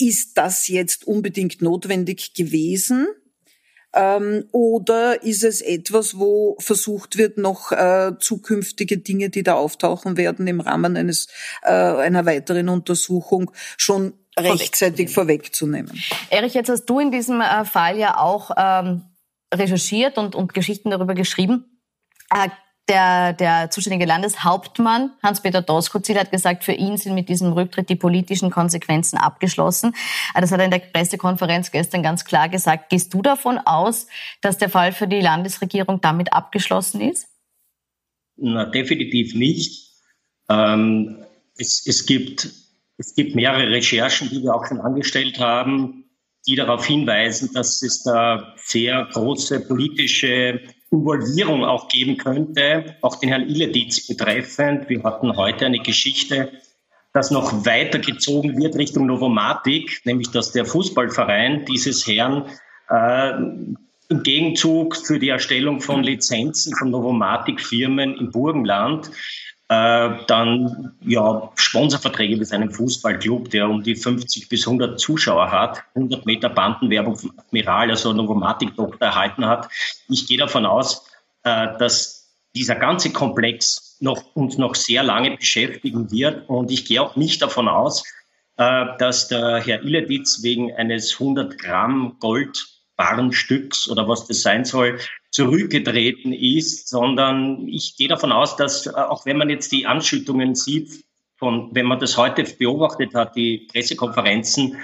ist 0.00 0.38
das 0.38 0.68
jetzt 0.68 1.06
unbedingt 1.06 1.60
notwendig 1.60 2.34
gewesen? 2.34 3.06
Ähm, 3.92 4.44
oder 4.52 5.22
ist 5.22 5.42
es 5.42 5.60
etwas, 5.60 6.18
wo 6.18 6.56
versucht 6.60 7.18
wird, 7.18 7.38
noch 7.38 7.72
äh, 7.72 8.12
zukünftige 8.18 8.98
Dinge, 8.98 9.30
die 9.30 9.42
da 9.42 9.54
auftauchen 9.54 10.16
werden 10.16 10.46
im 10.46 10.60
Rahmen 10.60 10.96
eines 10.96 11.26
äh, 11.62 11.72
einer 11.72 12.24
weiteren 12.24 12.68
Untersuchung, 12.68 13.50
schon 13.76 14.14
rechtzeitig 14.38 15.10
vorwegzunehmen? 15.10 16.00
Erich, 16.30 16.54
jetzt 16.54 16.68
hast 16.68 16.84
du 16.86 17.00
in 17.00 17.10
diesem 17.10 17.40
äh, 17.40 17.64
Fall 17.64 17.98
ja 17.98 18.18
auch 18.18 18.52
ähm, 18.56 19.02
recherchiert 19.52 20.18
und, 20.18 20.36
und 20.36 20.54
Geschichten 20.54 20.90
darüber 20.90 21.14
geschrieben. 21.14 21.80
Äh, 22.32 22.48
der, 22.90 23.32
der 23.32 23.70
zuständige 23.70 24.04
Landeshauptmann 24.04 25.12
Hans-Peter 25.22 25.62
Doskozil 25.62 26.18
hat 26.18 26.32
gesagt, 26.32 26.64
für 26.64 26.72
ihn 26.72 26.96
sind 26.96 27.14
mit 27.14 27.28
diesem 27.28 27.52
Rücktritt 27.52 27.88
die 27.88 27.96
politischen 27.96 28.50
Konsequenzen 28.50 29.16
abgeschlossen. 29.16 29.94
Ah, 30.34 30.40
das 30.40 30.50
hat 30.50 30.58
er 30.58 30.64
in 30.64 30.72
der 30.72 30.80
Pressekonferenz 30.80 31.70
gestern 31.70 32.02
ganz 32.02 32.24
klar 32.24 32.48
gesagt. 32.48 32.90
Gehst 32.90 33.14
du 33.14 33.22
davon 33.22 33.58
aus, 33.58 34.08
dass 34.40 34.58
der 34.58 34.68
Fall 34.68 34.92
für 34.92 35.06
die 35.06 35.20
Landesregierung 35.20 36.00
damit 36.00 36.32
abgeschlossen 36.32 37.00
ist? 37.00 37.28
Na, 38.36 38.64
definitiv 38.64 39.34
nicht. 39.34 39.92
Ähm, 40.48 41.24
es, 41.56 41.86
es, 41.86 42.06
gibt, 42.06 42.50
es 42.96 43.14
gibt 43.14 43.36
mehrere 43.36 43.70
Recherchen, 43.70 44.30
die 44.30 44.42
wir 44.42 44.54
auch 44.54 44.66
schon 44.66 44.80
angestellt 44.80 45.38
haben, 45.38 45.99
die 46.46 46.56
darauf 46.56 46.84
hinweisen, 46.86 47.50
dass 47.52 47.82
es 47.82 48.02
da 48.02 48.54
sehr 48.56 49.08
große 49.12 49.60
politische 49.60 50.60
Involvierung 50.90 51.64
auch 51.64 51.88
geben 51.88 52.16
könnte, 52.16 52.96
auch 53.02 53.16
den 53.16 53.28
Herrn 53.28 53.48
Illeditz 53.48 54.06
betreffend. 54.06 54.88
Wir 54.88 55.02
hatten 55.02 55.36
heute 55.36 55.66
eine 55.66 55.78
Geschichte, 55.78 56.50
dass 57.12 57.30
noch 57.30 57.64
weitergezogen 57.64 58.56
wird 58.56 58.76
Richtung 58.76 59.06
Novomatic, 59.06 60.00
nämlich 60.04 60.30
dass 60.30 60.52
der 60.52 60.64
Fußballverein 60.64 61.64
dieses 61.64 62.06
Herrn 62.06 62.46
äh, 62.88 63.32
im 64.08 64.22
Gegenzug 64.24 64.96
für 64.96 65.18
die 65.18 65.28
Erstellung 65.28 65.80
von 65.80 66.02
Lizenzen 66.02 66.74
von 66.74 66.90
Novomatic-Firmen 66.90 68.16
im 68.16 68.30
Burgenland 68.32 69.10
dann 69.70 70.96
ja 71.02 71.52
Sponsorverträge 71.54 72.36
mit 72.36 72.50
einem 72.52 72.72
Fußballclub, 72.72 73.50
der 73.50 73.68
um 73.68 73.84
die 73.84 73.94
50 73.94 74.48
bis 74.48 74.66
100 74.66 74.98
Zuschauer 74.98 75.48
hat, 75.48 75.84
100 75.94 76.26
Meter 76.26 76.48
Bandenwerbung 76.48 77.14
vom 77.14 77.32
Admiral, 77.38 77.88
also 77.90 78.12
Novomatic-Doktor 78.12 79.06
erhalten 79.06 79.46
hat. 79.46 79.68
Ich 80.08 80.26
gehe 80.26 80.38
davon 80.38 80.66
aus, 80.66 81.06
äh, 81.44 81.68
dass 81.78 82.20
dieser 82.54 82.74
ganze 82.74 83.12
Komplex 83.12 83.96
noch, 84.00 84.34
uns 84.34 84.58
noch 84.58 84.74
sehr 84.74 85.02
lange 85.02 85.36
beschäftigen 85.36 86.10
wird. 86.10 86.48
Und 86.48 86.70
ich 86.70 86.84
gehe 86.84 87.00
auch 87.00 87.16
nicht 87.16 87.40
davon 87.40 87.68
aus, 87.68 88.04
äh, 88.56 88.86
dass 88.98 89.28
der 89.28 89.62
Herr 89.64 89.82
Illeditz 89.82 90.42
wegen 90.42 90.72
eines 90.74 91.12
100 91.12 91.58
Gramm 91.58 92.16
Goldbarrenstücks 93.00 93.88
oder 93.88 94.08
was 94.08 94.26
das 94.26 94.42
sein 94.42 94.64
soll, 94.64 94.98
zurückgetreten 95.30 96.32
ist, 96.32 96.88
sondern 96.88 97.66
ich 97.68 97.96
gehe 97.96 98.08
davon 98.08 98.32
aus, 98.32 98.56
dass 98.56 98.86
äh, 98.86 98.90
auch 98.90 99.26
wenn 99.26 99.38
man 99.38 99.48
jetzt 99.48 99.72
die 99.72 99.86
Anschüttungen 99.86 100.54
sieht, 100.54 101.04
von, 101.36 101.70
wenn 101.72 101.86
man 101.86 101.98
das 101.98 102.18
heute 102.18 102.44
beobachtet 102.44 103.14
hat, 103.14 103.34
die 103.34 103.68
Pressekonferenzen 103.72 104.76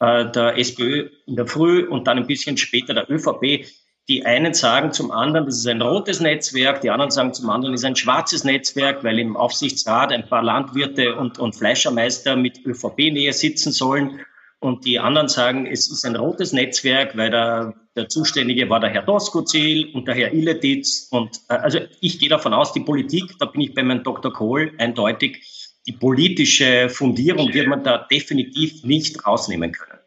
äh, 0.00 0.30
der 0.30 0.58
SPÖ 0.58 1.08
in 1.26 1.36
der 1.36 1.46
Früh 1.46 1.86
und 1.86 2.06
dann 2.06 2.18
ein 2.18 2.26
bisschen 2.26 2.58
später 2.58 2.92
der 2.92 3.10
ÖVP, 3.10 3.66
die 4.08 4.26
einen 4.26 4.52
sagen 4.52 4.92
zum 4.92 5.10
anderen, 5.10 5.46
das 5.46 5.58
ist 5.58 5.68
ein 5.68 5.80
rotes 5.80 6.20
Netzwerk, 6.20 6.80
die 6.82 6.90
anderen 6.90 7.12
sagen 7.12 7.32
zum 7.32 7.48
anderen, 7.48 7.72
das 7.72 7.82
ist 7.82 7.86
ein 7.86 7.96
schwarzes 7.96 8.44
Netzwerk, 8.44 9.04
weil 9.04 9.18
im 9.18 9.36
Aufsichtsrat 9.36 10.12
ein 10.12 10.28
paar 10.28 10.42
Landwirte 10.42 11.14
und, 11.14 11.38
und 11.38 11.54
Fleischermeister 11.54 12.36
mit 12.36 12.66
ÖVP-Nähe 12.66 13.32
sitzen 13.32 13.72
sollen 13.72 14.20
und 14.62 14.84
die 14.84 15.00
anderen 15.00 15.28
sagen, 15.28 15.66
es 15.66 15.90
ist 15.90 16.06
ein 16.06 16.14
rotes 16.14 16.52
Netzwerk, 16.52 17.16
weil 17.16 17.30
der, 17.30 17.74
der 17.96 18.08
Zuständige 18.08 18.70
war 18.70 18.78
der 18.78 18.90
Herr 18.90 19.02
Doskozil 19.02 19.90
und 19.92 20.06
der 20.06 20.14
Herr 20.14 20.32
Illetitz. 20.32 21.08
Und 21.10 21.40
äh, 21.48 21.54
also 21.54 21.80
ich 22.00 22.20
gehe 22.20 22.28
davon 22.28 22.54
aus, 22.54 22.72
die 22.72 22.80
Politik, 22.80 23.36
da 23.40 23.46
bin 23.46 23.62
ich 23.62 23.74
bei 23.74 23.82
meinem 23.82 24.04
Dr. 24.04 24.32
Kohl 24.32 24.72
eindeutig, 24.78 25.42
die 25.84 25.92
politische 25.92 26.88
Fundierung 26.88 27.52
wird 27.52 27.66
man 27.66 27.82
da 27.82 27.98
definitiv 27.98 28.84
nicht 28.84 29.26
rausnehmen 29.26 29.72
können. 29.72 29.98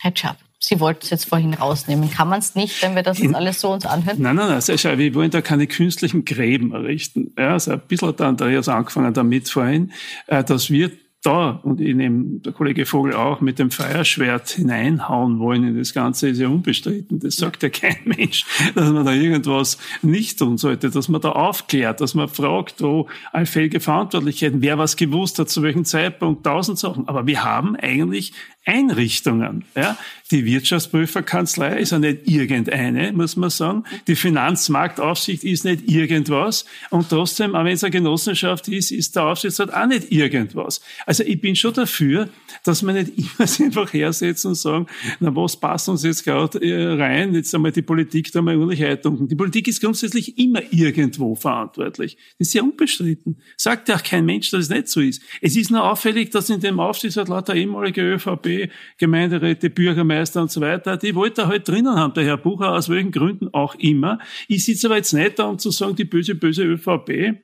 Herr 0.00 0.12
Schapp. 0.14 0.38
Sie 0.58 0.80
wollten 0.80 1.02
es 1.02 1.10
jetzt 1.10 1.26
vorhin 1.26 1.54
rausnehmen. 1.54 2.10
Kann 2.10 2.28
man 2.28 2.40
es 2.40 2.56
nicht, 2.56 2.82
wenn 2.82 2.96
wir 2.96 3.04
das 3.04 3.18
jetzt 3.18 3.34
alles 3.36 3.60
so 3.60 3.72
uns 3.72 3.86
anhören? 3.86 4.20
Nein, 4.20 4.34
nein, 4.34 4.46
nein. 4.48 4.54
Also, 4.56 4.98
wir 4.98 5.14
wollen 5.14 5.30
da 5.30 5.42
keine 5.42 5.68
künstlichen 5.68 6.24
Gräben 6.24 6.72
errichten. 6.72 7.32
Ja, 7.38 7.52
also 7.52 7.72
ein 7.72 7.82
bisschen 7.86 8.08
hat 8.08 8.18
der 8.18 8.26
Andreas 8.26 8.68
angefangen 8.68 9.14
damit 9.14 9.48
vorhin, 9.48 9.92
äh, 10.26 10.42
dass 10.42 10.70
wir 10.70 10.90
da, 11.26 11.60
und 11.62 11.80
ich 11.80 11.94
nehme 11.94 12.40
der 12.40 12.52
Kollege 12.52 12.86
Vogel 12.86 13.14
auch, 13.14 13.40
mit 13.40 13.58
dem 13.58 13.70
Feuerschwert 13.70 14.50
hineinhauen 14.50 15.38
wollen 15.38 15.64
in 15.64 15.76
das 15.76 15.92
Ganze, 15.92 16.28
ist 16.28 16.38
ja 16.38 16.48
unbestritten. 16.48 17.18
Das 17.18 17.36
sagt 17.36 17.62
ja 17.62 17.68
kein 17.68 17.96
Mensch, 18.04 18.44
dass 18.74 18.90
man 18.90 19.04
da 19.04 19.12
irgendwas 19.12 19.78
nicht 20.02 20.38
tun 20.38 20.56
sollte, 20.56 20.90
dass 20.90 21.08
man 21.08 21.20
da 21.20 21.32
aufklärt, 21.32 22.00
dass 22.00 22.14
man 22.14 22.28
fragt, 22.28 22.82
wo 22.82 23.08
allfällige 23.32 23.80
Verantwortlichkeiten, 23.80 24.62
wer 24.62 24.78
was 24.78 24.96
gewusst 24.96 25.38
hat, 25.38 25.50
zu 25.50 25.62
welchem 25.62 25.84
Zeitpunkt, 25.84 26.44
tausend 26.44 26.78
Sachen. 26.78 27.08
Aber 27.08 27.26
wir 27.26 27.42
haben 27.42 27.76
eigentlich 27.76 28.32
Einrichtungen. 28.66 29.64
Ja? 29.76 29.96
Die 30.32 30.44
Wirtschaftsprüferkanzlei 30.44 31.78
ist 31.78 31.92
ja 31.92 32.00
nicht 32.00 32.28
irgendeine, 32.28 33.12
muss 33.12 33.36
man 33.36 33.48
sagen. 33.48 33.84
Die 34.08 34.16
Finanzmarktaufsicht 34.16 35.44
ist 35.44 35.64
nicht 35.64 35.88
irgendwas. 35.88 36.64
Und 36.90 37.08
trotzdem, 37.08 37.54
auch 37.54 37.64
wenn 37.64 37.74
es 37.74 37.84
eine 37.84 37.92
Genossenschaft 37.92 38.66
ist, 38.66 38.90
ist 38.90 39.14
der 39.14 39.26
Aufsichtsrat 39.26 39.72
auch 39.72 39.86
nicht 39.86 40.10
irgendwas. 40.10 40.80
Also 41.06 41.22
ich 41.22 41.40
bin 41.40 41.54
schon 41.54 41.74
dafür, 41.74 42.28
dass 42.64 42.82
man 42.82 42.96
nicht 42.96 43.12
immer 43.16 43.48
einfach 43.66 43.92
hersetzen 43.92 44.48
und 44.48 44.54
sagen, 44.56 44.86
na 45.20 45.34
was 45.34 45.56
passt 45.56 45.88
uns 45.88 46.02
jetzt 46.02 46.24
gerade 46.24 46.58
äh, 46.58 46.94
rein, 46.94 47.34
jetzt 47.34 47.54
einmal 47.54 47.70
die 47.70 47.82
Politik 47.82 48.32
da 48.32 48.42
mal 48.42 48.56
ordentlich 48.56 48.82
Heitung. 48.82 49.28
Die 49.28 49.36
Politik 49.36 49.68
ist 49.68 49.80
grundsätzlich 49.80 50.38
immer 50.38 50.62
irgendwo 50.72 51.36
verantwortlich. 51.36 52.16
Das 52.38 52.48
ist 52.48 52.54
ja 52.54 52.62
unbestritten. 52.62 53.36
Sagt 53.56 53.88
ja 53.88 53.94
auch 53.94 54.02
kein 54.02 54.24
Mensch, 54.24 54.50
dass 54.50 54.64
es 54.64 54.70
nicht 54.70 54.88
so 54.88 55.00
ist. 55.00 55.22
Es 55.40 55.56
ist 55.56 55.70
nur 55.70 55.84
auffällig, 55.88 56.30
dass 56.30 56.50
in 56.50 56.60
dem 56.60 56.80
Aufsichtsrat 56.80 57.28
lauter 57.28 57.54
ehemalige 57.54 58.02
ÖVP 58.02 58.55
Gemeinderäte, 58.98 59.70
Bürgermeister 59.70 60.42
und 60.42 60.50
so 60.50 60.60
weiter, 60.60 60.96
die 60.96 61.14
wollte 61.14 61.42
er 61.42 61.48
halt 61.48 61.68
drinnen 61.68 61.94
haben, 61.94 62.14
der 62.14 62.24
Herr 62.24 62.36
Bucher, 62.36 62.72
aus 62.72 62.88
welchen 62.88 63.12
Gründen 63.12 63.48
auch 63.52 63.74
immer. 63.76 64.18
Ich 64.48 64.64
sitze 64.64 64.88
aber 64.88 64.96
jetzt 64.96 65.12
nicht 65.12 65.38
da, 65.38 65.44
um 65.44 65.58
zu 65.58 65.70
sagen, 65.70 65.96
die 65.96 66.04
böse, 66.04 66.34
böse 66.34 66.64
ÖVP 66.64 67.36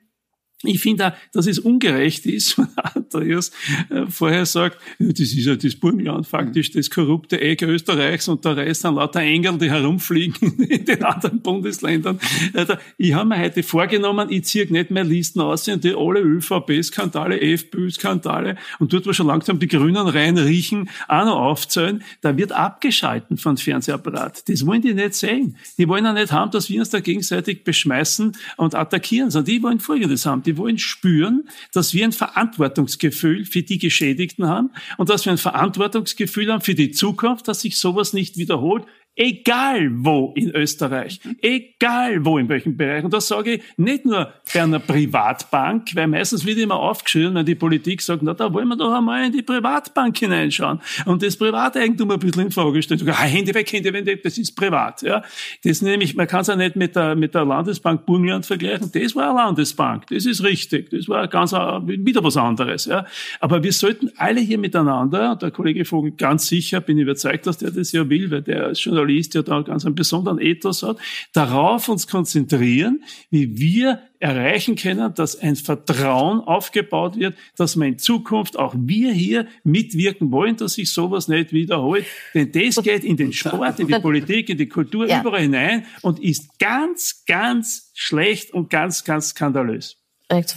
ich 0.62 0.80
finde 0.80 1.08
auch, 1.08 1.12
dass 1.32 1.46
es 1.46 1.58
ungerecht 1.58 2.26
ist, 2.26 2.58
wenn 2.58 2.68
Andreas 2.76 3.50
äh, 3.90 4.06
vorher 4.08 4.46
sagt, 4.46 4.78
das 4.98 5.20
ist 5.20 5.44
ja 5.44 5.56
das 5.56 5.74
Burgenland 5.74 6.26
faktisch 6.26 6.70
das 6.70 6.90
korrupte 6.90 7.40
Eck 7.40 7.62
Österreichs 7.62 8.28
und 8.28 8.44
der 8.44 8.56
Rest 8.56 8.82
sind 8.82 8.94
lauter 8.94 9.20
Engel, 9.20 9.58
die 9.58 9.70
herumfliegen 9.70 10.58
in 10.68 10.84
den 10.84 11.02
anderen 11.02 11.40
Bundesländern. 11.40 12.18
Also, 12.54 12.74
ich 12.96 13.12
habe 13.14 13.28
mir 13.28 13.38
heute 13.38 13.62
vorgenommen, 13.62 14.28
ich 14.30 14.44
ziehe 14.44 14.70
nicht 14.72 14.90
mehr 14.90 15.04
Listen 15.04 15.40
aus, 15.40 15.64
die 15.64 15.94
alle 15.94 16.20
ÖVP-Skandale, 16.20 17.40
FPÖ-Skandale 17.40 18.56
und 18.78 18.92
dort, 18.92 19.06
wo 19.06 19.12
schon 19.12 19.26
langsam 19.26 19.58
die 19.58 19.68
Grünen 19.68 20.06
reinriechen, 20.06 20.88
auch 21.08 21.24
noch 21.24 21.36
aufzählen. 21.36 22.02
Da 22.20 22.36
wird 22.36 22.52
abgeschalten 22.52 23.36
von 23.36 23.56
Fernsehapparat. 23.56 24.48
Das 24.48 24.66
wollen 24.66 24.82
die 24.82 24.94
nicht 24.94 25.14
sehen. 25.14 25.56
Die 25.78 25.88
wollen 25.88 26.06
auch 26.06 26.14
nicht 26.14 26.32
haben, 26.32 26.50
dass 26.50 26.68
wir 26.68 26.80
uns 26.80 26.90
da 26.90 27.00
gegenseitig 27.00 27.64
beschmeißen 27.64 28.32
und 28.56 28.74
attackieren, 28.74 29.30
sondern 29.30 29.52
die 29.52 29.62
wollen 29.62 29.80
Folgendes 29.80 30.26
haben. 30.26 30.42
Die 30.42 30.51
wir 30.52 30.58
wollen 30.58 30.78
spüren, 30.78 31.48
dass 31.72 31.94
wir 31.94 32.04
ein 32.04 32.12
Verantwortungsgefühl 32.12 33.44
für 33.44 33.62
die 33.62 33.78
Geschädigten 33.78 34.46
haben 34.46 34.70
und 34.98 35.08
dass 35.08 35.24
wir 35.24 35.32
ein 35.32 35.38
Verantwortungsgefühl 35.38 36.52
haben 36.52 36.60
für 36.60 36.74
die 36.74 36.90
Zukunft, 36.90 37.48
dass 37.48 37.62
sich 37.62 37.78
sowas 37.78 38.12
nicht 38.12 38.36
wiederholt 38.36 38.84
Egal 39.14 39.90
wo 39.92 40.32
in 40.34 40.54
Österreich, 40.54 41.20
egal 41.42 42.24
wo 42.24 42.38
in 42.38 42.48
welchem 42.48 42.78
Bereich. 42.78 43.04
Und 43.04 43.12
das 43.12 43.28
sage 43.28 43.54
ich 43.54 43.62
nicht 43.76 44.06
nur 44.06 44.32
bei 44.52 44.62
einer 44.62 44.78
Privatbank, 44.78 45.94
weil 45.94 46.06
meistens 46.06 46.46
wird 46.46 46.56
immer 46.56 46.76
aufgeschrieben, 46.76 47.34
wenn 47.34 47.44
die 47.44 47.54
Politik 47.54 48.00
sagt, 48.00 48.22
na, 48.22 48.32
da 48.32 48.52
wollen 48.54 48.68
wir 48.68 48.76
doch 48.76 48.90
einmal 48.90 49.26
in 49.26 49.32
die 49.32 49.42
Privatbank 49.42 50.16
hineinschauen 50.16 50.80
und 51.04 51.22
das 51.22 51.36
Privateigentum 51.36 52.10
ein 52.10 52.18
bisschen 52.20 52.44
in 52.44 52.50
Frage 52.50 52.82
stellen. 52.82 53.06
Ah, 53.10 53.24
Hände 53.24 53.54
weg, 53.54 53.70
Hände 53.70 53.92
weg, 53.92 54.22
das 54.22 54.38
ist 54.38 54.54
privat. 54.54 55.02
Ja. 55.02 55.22
Das 55.62 55.82
nämlich, 55.82 56.16
man 56.16 56.26
kann 56.26 56.40
es 56.40 56.46
ja 56.46 56.56
nicht 56.56 56.76
mit 56.76 56.96
der, 56.96 57.14
mit 57.14 57.34
der 57.34 57.44
Landesbank 57.44 58.06
Burgenland 58.06 58.46
vergleichen. 58.46 58.90
Das 58.92 59.14
war 59.14 59.28
eine 59.28 59.38
Landesbank. 59.38 60.06
Das 60.06 60.24
ist 60.24 60.42
richtig. 60.42 60.88
Das 60.88 61.06
war 61.08 61.28
ganz, 61.28 61.52
wieder 61.52 62.24
was 62.24 62.38
anderes. 62.38 62.86
Ja. 62.86 63.04
Aber 63.40 63.62
wir 63.62 63.72
sollten 63.74 64.10
alle 64.16 64.40
hier 64.40 64.58
miteinander, 64.58 65.36
der 65.36 65.50
Kollege 65.50 65.84
Vogel 65.84 66.12
ganz 66.12 66.46
sicher, 66.46 66.80
bin 66.80 66.98
überzeugt, 66.98 67.46
dass 67.46 67.58
der 67.58 67.70
das 67.70 67.92
ja 67.92 68.08
will, 68.08 68.30
weil 68.30 68.40
der 68.40 68.70
ist 68.70 68.80
schon 68.80 69.01
Journalist 69.02 69.34
ja 69.34 69.42
da 69.42 69.60
ganz 69.62 69.84
einen 69.84 69.94
besonderen 69.94 70.38
Ethos 70.38 70.82
hat, 70.82 70.98
darauf 71.32 71.88
uns 71.88 72.06
konzentrieren, 72.06 73.02
wie 73.30 73.58
wir 73.58 74.02
erreichen 74.18 74.76
können, 74.76 75.12
dass 75.14 75.36
ein 75.36 75.56
Vertrauen 75.56 76.40
aufgebaut 76.40 77.18
wird, 77.18 77.34
dass 77.56 77.76
wir 77.76 77.86
in 77.86 77.98
Zukunft 77.98 78.56
auch 78.58 78.74
wir 78.76 79.12
hier 79.12 79.48
mitwirken 79.64 80.30
wollen, 80.30 80.56
dass 80.56 80.74
sich 80.74 80.92
sowas 80.92 81.28
nicht 81.28 81.52
wiederholt. 81.52 82.06
Denn 82.34 82.52
das 82.52 82.82
geht 82.82 83.04
in 83.04 83.16
den 83.16 83.32
Sport, 83.32 83.80
in 83.80 83.88
die 83.88 83.98
Politik, 83.98 84.48
in 84.48 84.58
die 84.58 84.68
Kultur, 84.68 85.08
ja. 85.08 85.20
überall 85.20 85.42
hinein 85.42 85.86
und 86.02 86.20
ist 86.20 86.58
ganz, 86.58 87.24
ganz 87.26 87.90
schlecht 87.94 88.52
und 88.52 88.70
ganz, 88.70 89.04
ganz 89.04 89.30
skandalös. 89.30 89.96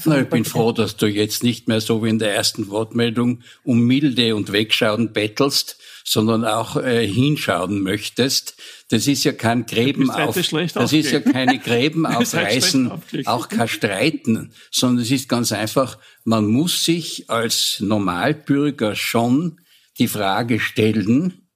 Na, 0.05 0.21
ich 0.21 0.29
bin 0.29 0.45
froh, 0.45 0.71
dass 0.71 0.95
du 0.95 1.05
jetzt 1.07 1.43
nicht 1.43 1.67
mehr 1.67 1.81
so 1.81 2.01
wie 2.01 2.09
in 2.09 2.19
der 2.19 2.33
ersten 2.33 2.69
Wortmeldung 2.69 3.41
um 3.63 3.81
Milde 3.81 4.33
und 4.35 4.53
Wegschauen 4.53 5.11
bettelst, 5.11 5.81
sondern 6.07 6.45
auch 6.45 6.77
äh, 6.77 7.05
hinschauen 7.05 7.81
möchtest. 7.81 8.55
Das 8.89 9.07
ist 9.07 9.23
ja 9.23 9.33
kein 9.33 9.65
Gräben 9.65 10.11
auf, 10.11 10.35
das 10.35 10.93
ist 10.93 11.11
ja 11.11 11.19
keine 11.19 11.57
Gräben 11.57 12.05
aufreißen, 12.05 12.91
auch 13.25 13.49
kein 13.49 13.67
Streiten, 13.67 14.53
sondern 14.71 15.03
es 15.03 15.11
ist 15.11 15.27
ganz 15.27 15.51
einfach, 15.51 15.97
man 16.23 16.45
muss 16.45 16.85
sich 16.85 17.29
als 17.29 17.77
Normalbürger 17.79 18.95
schon 18.95 19.59
die 19.97 20.07
Frage 20.07 20.59
stellen, 20.59 21.49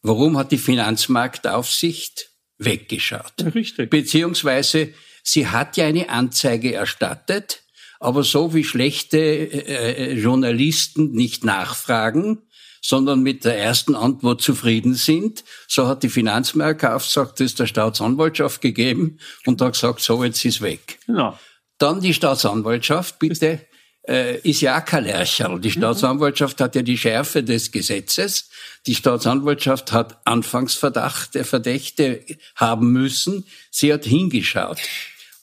warum 0.00 0.38
hat 0.38 0.52
die 0.52 0.58
Finanzmarktaufsicht 0.58 2.30
weggeschaut? 2.56 3.34
Ja, 3.40 3.48
richtig. 3.48 3.90
Beziehungsweise 3.90 4.94
sie 5.22 5.48
hat 5.48 5.76
ja 5.76 5.86
eine 5.86 6.08
Anzeige 6.08 6.72
erstattet, 6.72 7.62
aber 8.00 8.24
so 8.24 8.54
wie 8.54 8.64
schlechte 8.64 9.18
äh, 9.18 10.12
äh 10.12 10.12
Journalisten 10.14 11.12
nicht 11.12 11.44
nachfragen, 11.44 12.42
sondern 12.82 13.22
mit 13.22 13.44
der 13.44 13.56
ersten 13.56 13.94
Antwort 13.94 14.42
zufrieden 14.42 14.94
sind. 14.94 15.44
So 15.68 15.86
hat 15.86 16.02
die 16.02 16.08
Finanzmarktaufsicht 16.08 17.40
das 17.40 17.54
der 17.54 17.66
Staatsanwaltschaft 17.66 18.60
gegeben 18.60 19.18
und 19.46 19.60
da 19.60 19.70
gesagt, 19.70 20.00
so 20.00 20.22
jetzt 20.24 20.44
ist 20.44 20.60
weg. 20.60 20.98
Genau. 21.06 21.38
Dann 21.78 22.00
die 22.00 22.12
Staatsanwaltschaft, 22.12 23.18
bitte, 23.18 23.60
äh, 24.06 24.38
ist 24.40 24.60
ja 24.60 24.78
auch 24.78 24.84
kein 24.84 25.04
Lärcherl. 25.04 25.60
Die 25.60 25.68
mhm. 25.68 25.72
Staatsanwaltschaft 25.72 26.60
hat 26.60 26.74
ja 26.74 26.82
die 26.82 26.98
Schärfe 26.98 27.44
des 27.44 27.70
Gesetzes. 27.70 28.50
Die 28.86 28.94
Staatsanwaltschaft 28.94 29.92
hat 29.92 30.18
Anfangsverdacht 30.26 31.34
der 31.36 31.44
Verdächte 31.44 32.24
haben 32.56 32.92
müssen. 32.92 33.46
Sie 33.70 33.92
hat 33.92 34.04
hingeschaut. 34.04 34.78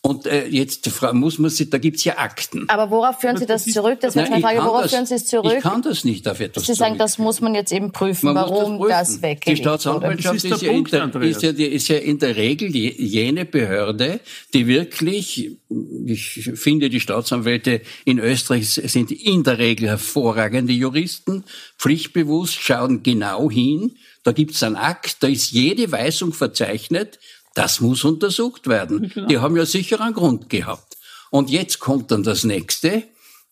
Und 0.01 0.25
äh, 0.27 0.47
jetzt 0.47 0.89
muss 1.11 1.39
man 1.39 1.51
sich, 1.51 1.69
da 1.69 1.77
gibt's 1.77 2.05
ja 2.05 2.17
Akten. 2.17 2.69
Aber 2.69 2.89
worauf 2.89 3.19
führen 3.19 3.35
Sie 3.35 3.45
das 3.45 3.65
zurück? 3.65 3.99
Das 3.99 4.15
wäre 4.15 4.29
meine 4.29 4.41
Frage. 4.41 4.59
Worauf 4.59 4.83
das, 4.83 4.91
führen 4.91 5.05
Sie 5.05 5.15
es 5.15 5.25
zurück? 5.25 5.53
Ich 5.57 5.61
kann 5.61 5.81
das 5.81 6.05
nicht 6.05 6.25
auf 6.25 6.39
etwas 6.39 6.65
Sie 6.65 6.73
sagen, 6.73 6.97
das 6.97 7.17
muss 7.17 7.41
man 7.41 7.53
jetzt 7.53 7.73
eben 7.73 7.91
prüfen, 7.91 8.27
man 8.27 8.35
warum 8.35 8.79
das, 8.79 9.15
das 9.15 9.21
weggeht. 9.21 9.57
Die 9.57 9.61
Staatsanwaltschaft 9.61 10.37
ist, 10.37 10.45
ist, 10.45 10.61
ja 10.61 10.71
Punkt, 10.71 10.93
der, 10.93 11.13
ist, 11.21 11.43
ja, 11.43 11.49
ist, 11.49 11.89
ja 11.89 11.97
in 11.97 12.17
der 12.17 12.37
Regel 12.37 12.71
die, 12.71 12.89
jene 12.89 13.43
Behörde, 13.43 14.21
die 14.53 14.67
wirklich, 14.67 15.57
ich 16.05 16.49
finde, 16.55 16.89
die 16.89 17.01
Staatsanwälte 17.01 17.81
in 18.05 18.19
Österreich 18.19 18.69
sind 18.69 19.11
in 19.11 19.43
der 19.43 19.57
Regel 19.57 19.89
hervorragende 19.89 20.71
Juristen, 20.71 21.43
pflichtbewusst, 21.77 22.55
schauen 22.55 23.03
genau 23.03 23.51
hin. 23.51 23.97
Da 24.23 24.31
gibt's 24.31 24.63
einen 24.63 24.75
Akt, 24.75 25.17
da 25.23 25.27
ist 25.27 25.51
jede 25.51 25.91
Weisung 25.91 26.33
verzeichnet 26.33 27.19
das 27.55 27.81
muss 27.81 28.03
untersucht 28.03 28.67
werden. 28.67 29.11
Genau. 29.13 29.27
Die 29.27 29.37
haben 29.39 29.57
ja 29.57 29.65
sicher 29.65 30.01
einen 30.01 30.13
Grund 30.13 30.49
gehabt. 30.49 30.97
Und 31.31 31.49
jetzt 31.49 31.79
kommt 31.79 32.11
dann 32.11 32.23
das 32.23 32.43
nächste. 32.43 33.03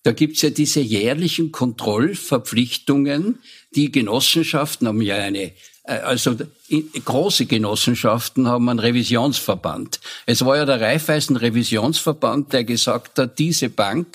Da 0.03 0.11
gibt's 0.11 0.41
ja 0.41 0.49
diese 0.49 0.79
jährlichen 0.79 1.51
Kontrollverpflichtungen. 1.51 3.39
Die 3.75 3.91
Genossenschaften 3.91 4.87
haben 4.87 5.01
ja 5.01 5.15
eine 5.15 5.53
äh, 5.87 5.99
also 5.99 6.35
große 6.69 7.45
Genossenschaften 7.45 8.47
haben 8.47 8.67
einen 8.67 8.79
Revisionsverband. 8.79 10.01
Es 10.25 10.43
war 10.43 10.57
ja 10.57 10.65
der 10.65 10.81
Raiffeisen 10.81 11.37
Revisionsverband, 11.37 12.51
der 12.51 12.65
gesagt 12.65 13.19
hat, 13.19 13.39
diese 13.39 13.69
Bank 13.69 14.07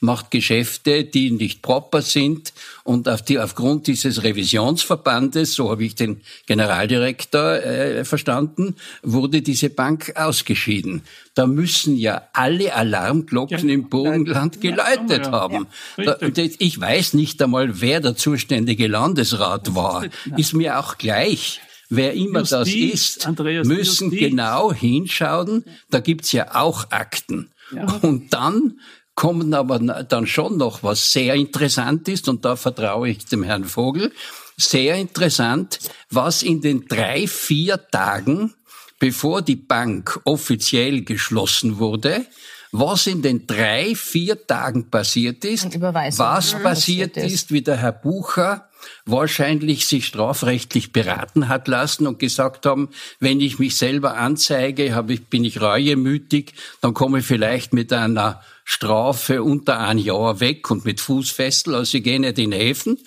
macht 0.00 0.32
Geschäfte, 0.32 1.04
die 1.04 1.30
nicht 1.30 1.62
proper 1.62 2.02
sind 2.02 2.52
und 2.82 3.08
auf 3.08 3.22
die, 3.22 3.38
aufgrund 3.38 3.86
dieses 3.86 4.24
Revisionsverbandes, 4.24 5.54
so 5.54 5.70
habe 5.70 5.84
ich 5.84 5.94
den 5.94 6.22
Generaldirektor 6.46 7.54
äh, 7.54 8.04
verstanden, 8.04 8.74
wurde 9.02 9.42
diese 9.42 9.70
Bank 9.70 10.12
ausgeschieden. 10.16 11.02
Da 11.34 11.46
müssen 11.46 11.96
ja 11.96 12.22
alle 12.32 12.74
Alarmglocken 12.74 13.68
ja, 13.68 13.74
im 13.74 13.88
Burgenland 13.88 14.60
geläutet 14.60 15.26
ja, 15.26 15.32
haben. 15.32 15.68
Ja, 15.96 16.16
ich 16.58 16.80
weiß 16.80 17.14
nicht 17.14 17.40
einmal, 17.40 17.80
wer 17.80 18.00
der 18.00 18.16
zuständige 18.16 18.88
Landesrat 18.88 19.76
war. 19.76 20.06
Ist 20.36 20.54
mir 20.54 20.80
auch 20.80 20.98
gleich 20.98 21.60
wer 21.90 22.14
immer 22.14 22.40
Justiz, 22.40 22.50
das 22.50 22.68
ist, 22.68 23.26
Andreas, 23.26 23.66
müssen 23.66 24.10
Justiz. 24.10 24.30
genau 24.30 24.72
hinschauen. 24.72 25.64
Da 25.90 26.00
gibt's 26.00 26.32
ja 26.32 26.54
auch 26.54 26.90
Akten. 26.90 27.50
Ja. 27.74 27.84
Und 28.02 28.32
dann 28.32 28.80
kommen 29.14 29.52
aber 29.52 29.78
dann 29.78 30.26
schon 30.26 30.56
noch, 30.56 30.82
was 30.82 31.12
sehr 31.12 31.34
interessant 31.34 32.08
ist, 32.08 32.28
und 32.28 32.44
da 32.44 32.56
vertraue 32.56 33.10
ich 33.10 33.26
dem 33.26 33.42
Herrn 33.42 33.64
Vogel, 33.64 34.12
sehr 34.56 34.96
interessant, 34.96 35.78
was 36.10 36.42
in 36.42 36.60
den 36.62 36.86
drei, 36.86 37.26
vier 37.26 37.86
Tagen, 37.90 38.54
bevor 38.98 39.42
die 39.42 39.56
Bank 39.56 40.20
offiziell 40.24 41.02
geschlossen 41.02 41.78
wurde, 41.78 42.24
was 42.72 43.06
in 43.06 43.20
den 43.20 43.46
drei, 43.46 43.94
vier 43.94 44.46
Tagen 44.46 44.90
passiert 44.90 45.44
ist, 45.44 45.66
was 45.80 46.52
passiert 46.62 47.16
ist, 47.16 47.52
wie 47.52 47.62
der 47.62 47.76
Herr 47.76 47.92
Bucher 47.92 48.69
wahrscheinlich 49.04 49.86
sich 49.86 50.06
strafrechtlich 50.06 50.92
beraten 50.92 51.48
hat 51.48 51.68
lassen 51.68 52.06
und 52.06 52.18
gesagt 52.18 52.66
haben, 52.66 52.90
wenn 53.18 53.40
ich 53.40 53.58
mich 53.58 53.76
selber 53.76 54.16
anzeige, 54.16 54.94
habe 54.94 55.14
ich, 55.14 55.26
bin 55.26 55.44
ich 55.44 55.60
reuemütig, 55.60 56.54
dann 56.80 56.94
komme 56.94 57.20
ich 57.20 57.26
vielleicht 57.26 57.72
mit 57.72 57.92
einer 57.92 58.42
Strafe 58.64 59.42
unter 59.42 59.80
ein 59.80 59.98
Jahr 59.98 60.38
weg 60.40 60.70
und 60.70 60.84
mit 60.84 61.00
Fußfessel, 61.00 61.74
also 61.74 61.98
ich 61.98 62.04
gehe 62.04 62.20
nicht 62.20 62.38
in 62.38 62.52
Häfen. 62.52 62.98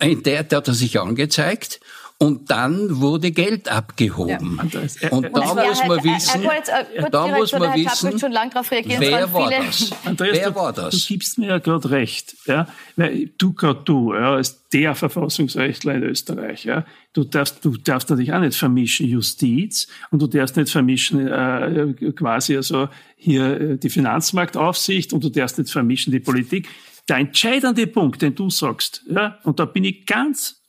In 0.00 0.22
der, 0.22 0.44
der 0.44 0.58
hat 0.58 0.68
er 0.68 0.74
sich 0.74 0.98
angezeigt 0.98 1.80
und 2.18 2.50
dann 2.50 3.00
wurde 3.00 3.32
Geld 3.32 3.68
abgehoben. 3.68 4.60
Ja. 4.72 4.80
Und, 5.10 5.26
und 5.26 5.36
da 5.36 5.54
muss 5.54 5.84
man 5.86 6.04
wissen, 6.04 6.42
da 7.10 7.26
muss 7.26 7.52
man 7.52 7.74
wissen, 7.74 8.14
wer 8.98 9.32
war 9.32 9.50
das? 9.50 9.92
Andreas, 10.04 10.38
wer 10.38 10.54
war 10.54 10.72
das? 10.72 10.94
Du 10.94 11.06
gibst 11.08 11.38
mir 11.38 11.48
ja 11.48 11.58
gerade 11.58 11.90
recht, 11.90 12.36
ja, 12.46 12.68
du 13.36 13.52
gerade 13.52 13.80
du, 13.84 14.14
ja, 14.14 14.34
als 14.34 14.68
der 14.68 14.94
Verfassungsrechtler 14.94 15.94
in 15.96 16.02
Österreich, 16.04 16.64
ja, 16.64 16.86
du 17.14 17.24
darfst, 17.24 17.64
du 17.64 17.76
darfst 17.76 18.10
natürlich 18.10 18.32
auch 18.32 18.40
nicht 18.40 18.56
vermischen 18.56 19.08
Justiz 19.08 19.88
und 20.10 20.22
du 20.22 20.28
darfst 20.28 20.56
nicht 20.56 20.70
vermischen 20.70 21.26
äh, 21.26 22.12
quasi 22.12 22.56
also 22.56 22.88
hier 23.16 23.60
äh, 23.60 23.76
die 23.76 23.90
Finanzmarktaufsicht 23.90 25.12
und 25.12 25.24
du 25.24 25.30
darfst 25.30 25.58
nicht 25.58 25.70
vermischen 25.70 26.12
die 26.12 26.20
Politik. 26.20 26.68
Der 27.08 27.16
entscheidende 27.16 27.86
Punkt, 27.86 28.22
den 28.22 28.34
du 28.34 28.50
sagst, 28.50 29.02
ja, 29.08 29.38
und 29.42 29.58
da 29.58 29.64
bin 29.64 29.84
ich 29.84 30.06
ganz 30.06 30.63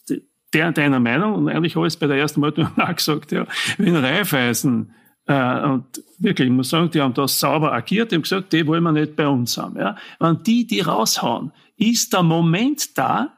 der 0.56 0.72
deiner 0.72 1.00
Meinung, 1.00 1.36
und 1.36 1.50
eigentlich 1.50 1.76
habe 1.76 1.86
ich 1.86 1.94
es 1.94 2.00
bei 2.00 2.08
der 2.08 2.18
ersten 2.18 2.40
Mal 2.40 2.54
auch 2.78 2.96
gesagt, 2.96 3.32
ja, 3.32 3.46
wenn 3.78 3.96
Raiffeisen, 3.96 4.94
äh, 5.28 5.62
und 5.62 5.86
wirklich, 6.20 6.48
ich 6.48 6.54
muss 6.54 6.70
sagen, 6.70 6.90
die 6.92 7.02
haben 7.02 7.14
das 7.14 7.40
sauber 7.40 7.74
agiert, 7.74 8.12
die 8.12 8.16
haben 8.16 8.22
gesagt, 8.22 8.54
die 8.54 8.66
wollen 8.66 8.84
wir 8.84 8.92
nicht 8.92 9.16
bei 9.16 9.28
uns 9.28 9.58
haben. 9.58 9.78
Ja. 9.78 9.96
Wenn 10.20 10.42
die 10.44 10.66
die 10.66 10.82
raushauen, 10.82 11.52
ist 11.78 12.14
der 12.14 12.24
Moment 12.24 12.98
da, 12.98 13.34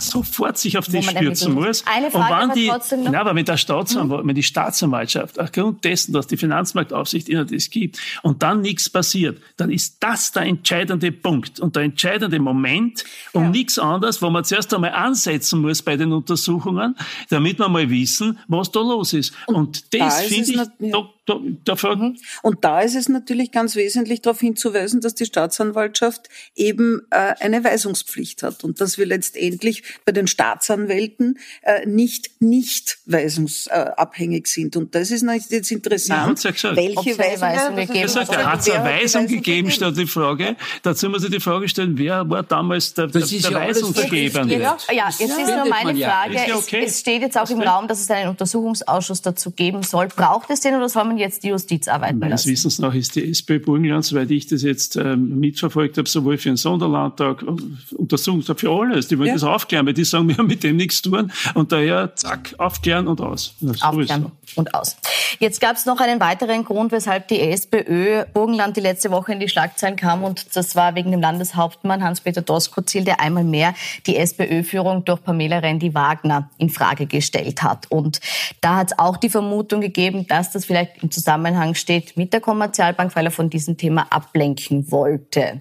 sofort 0.00 0.58
sich 0.58 0.76
auf 0.76 0.86
die 0.86 1.02
stürzen 1.02 1.54
muss. 1.54 1.84
Eine 1.86 2.10
Frage 2.10 2.34
und 2.34 2.40
wenn 2.50 2.56
die, 2.56 2.68
trotzdem 2.68 3.04
noch. 3.04 3.12
Na, 3.12 3.20
aber 3.20 3.34
wenn, 3.34 3.44
der 3.44 3.56
Staatsanwalt, 3.56 4.24
mhm. 4.24 4.28
wenn 4.28 4.34
die 4.34 4.42
Staatsanwaltschaft 4.42 5.38
aufgrund 5.38 5.84
dessen, 5.84 6.12
dass 6.12 6.26
die 6.26 6.36
Finanzmarktaufsicht 6.36 7.28
ihnen 7.28 7.46
das 7.46 7.70
gibt 7.70 7.98
und 8.22 8.42
dann 8.42 8.60
nichts 8.60 8.90
passiert, 8.90 9.40
dann 9.56 9.70
ist 9.70 9.98
das 10.00 10.32
der 10.32 10.42
entscheidende 10.42 11.12
Punkt 11.12 11.60
und 11.60 11.76
der 11.76 11.84
entscheidende 11.84 12.40
Moment 12.40 13.04
um 13.32 13.44
ja. 13.44 13.50
nichts 13.50 13.78
anderes, 13.78 14.20
wo 14.20 14.30
man 14.30 14.44
zuerst 14.44 14.74
einmal 14.74 14.92
ansetzen 14.92 15.60
muss 15.60 15.82
bei 15.82 15.96
den 15.96 16.12
Untersuchungen, 16.12 16.96
damit 17.30 17.60
wir 17.60 17.68
mal 17.68 17.88
wissen, 17.88 18.38
was 18.48 18.72
da 18.72 18.80
los 18.80 19.12
ist. 19.12 19.32
Und, 19.46 19.54
und 19.54 19.94
das 19.94 20.16
da 20.16 20.22
finde 20.22 20.50
ich, 20.50 20.90
ja. 20.90 21.08
Da 21.26 21.32
da, 21.32 21.40
dafür. 21.64 21.96
Mhm. 21.96 22.16
Und 22.42 22.64
da 22.64 22.80
ist 22.80 22.94
es 22.94 23.08
natürlich 23.08 23.52
ganz 23.52 23.76
wesentlich 23.76 24.22
darauf 24.22 24.40
hinzuweisen, 24.40 25.00
dass 25.00 25.14
die 25.14 25.24
Staatsanwaltschaft 25.24 26.28
eben 26.54 27.02
äh, 27.10 27.34
eine 27.40 27.62
Weisungspflicht 27.62 28.42
hat 28.42 28.64
und 28.64 28.80
dass 28.80 28.98
wir 28.98 29.06
letztendlich 29.06 29.82
bei 30.04 30.12
den 30.12 30.26
Staatsanwälten 30.26 31.38
äh, 31.62 31.86
nicht 31.86 32.40
nicht 32.40 32.98
weisungsabhängig 33.06 34.46
sind. 34.46 34.76
Und 34.76 34.94
das 34.94 35.10
ist 35.10 35.24
jetzt 35.50 35.70
interessant, 35.70 36.42
ja, 36.42 36.50
ja 36.50 36.76
welche 36.76 37.18
Weisung 37.18 37.76
gegeben 37.76 38.14
hat. 38.14 38.28
Er 38.28 38.52
hat 38.52 38.70
eine 38.70 38.84
Weisung 38.84 39.26
gegeben, 39.26 39.70
statt 39.70 39.96
die 39.96 40.06
Frage. 40.06 40.56
Dazu 40.82 41.08
muss 41.08 41.24
ich 41.24 41.30
die 41.30 41.40
Frage 41.40 41.68
stellen, 41.68 41.96
wer 41.98 42.28
war 42.28 42.42
damals 42.42 42.94
der, 42.94 43.06
der, 43.06 43.22
der 43.22 43.38
ja 43.38 43.54
Weisungsgebende? 43.54 44.58
Ja, 44.58 44.76
jetzt 44.90 45.20
ist 45.20 45.28
nur 45.28 45.66
meine 45.66 45.96
Frage. 45.98 46.38
Okay. 46.54 46.82
Es, 46.84 46.92
es, 46.92 47.00
steht 47.00 47.22
jetzt 47.22 47.38
auch 47.38 47.48
im 47.50 47.60
Raum, 47.60 47.88
dass 47.88 48.00
es 48.00 48.10
einen 48.10 48.30
Untersuchungsausschuss 48.30 49.22
dazu 49.22 49.50
geben 49.50 49.82
soll. 49.82 50.08
Braucht 50.08 50.50
es 50.50 50.60
den 50.60 50.74
oder 50.74 50.88
soll 50.88 51.04
man 51.04 51.18
jetzt 51.22 51.42
die 51.42 51.48
Justiz 51.48 51.88
arbeiten 51.88 52.18
Meines? 52.18 52.46
Wissens 52.46 52.78
nach 52.78 52.94
ist 52.94 53.16
die 53.16 53.24
SP 53.24 53.58
Burgenland, 53.58 54.04
soweit 54.04 54.30
ich 54.30 54.46
das 54.46 54.62
jetzt 54.62 54.96
ähm, 54.96 55.38
mitverfolgt 55.40 55.96
habe, 55.98 56.08
sowohl 56.08 56.36
für 56.36 56.50
den 56.50 56.56
Sonderlandtag, 56.56 57.42
äh, 57.42 57.94
Untersuchungsausschuss 57.94 58.60
für 58.60 58.70
alles. 58.70 59.08
Die 59.08 59.18
wollen 59.18 59.28
ja. 59.28 59.34
das 59.34 59.44
aufklären, 59.44 59.86
weil 59.86 59.94
die 59.94 60.04
sagen, 60.04 60.28
wir 60.28 60.36
haben 60.36 60.46
mit 60.46 60.62
dem 60.62 60.76
nichts 60.76 61.00
zu 61.00 61.10
tun. 61.10 61.32
Und 61.54 61.72
daher, 61.72 62.14
zack, 62.14 62.54
aufklären 62.58 63.08
und 63.08 63.20
aus. 63.20 63.54
Aufklären 63.80 64.32
und 64.56 64.74
aus. 64.74 64.96
Jetzt 65.38 65.60
gab 65.60 65.76
es 65.76 65.86
noch 65.86 66.00
einen 66.00 66.20
weiteren 66.20 66.64
Grund, 66.64 66.92
weshalb 66.92 67.28
die 67.28 67.40
SPÖ 67.40 68.24
Burgenland 68.32 68.76
die 68.76 68.80
letzte 68.80 69.10
Woche 69.10 69.32
in 69.32 69.40
die 69.40 69.48
Schlagzeilen 69.48 69.96
kam. 69.96 70.24
Und 70.24 70.56
das 70.56 70.76
war 70.76 70.94
wegen 70.94 71.10
dem 71.10 71.20
Landeshauptmann 71.20 72.02
Hans-Peter 72.02 72.42
Doskozil, 72.42 73.04
der 73.04 73.20
einmal 73.20 73.44
mehr 73.44 73.74
die 74.06 74.16
SPÖ-Führung 74.16 75.04
durch 75.04 75.22
Pamela 75.22 75.58
Rendi-Wagner 75.58 76.50
in 76.58 76.70
Frage 76.70 77.06
gestellt 77.06 77.62
hat. 77.62 77.90
Und 77.90 78.20
da 78.60 78.76
hat 78.76 78.92
es 78.92 78.98
auch 78.98 79.16
die 79.16 79.30
Vermutung 79.30 79.80
gegeben, 79.80 80.26
dass 80.26 80.50
das 80.50 80.64
vielleicht 80.64 81.02
im 81.02 81.10
Zusammenhang 81.10 81.74
steht 81.74 82.16
mit 82.16 82.32
der 82.32 82.40
Kommerzialbank, 82.40 83.14
weil 83.16 83.26
er 83.26 83.30
von 83.30 83.50
diesem 83.50 83.76
Thema 83.76 84.06
ablenken 84.10 84.90
wollte. 84.90 85.60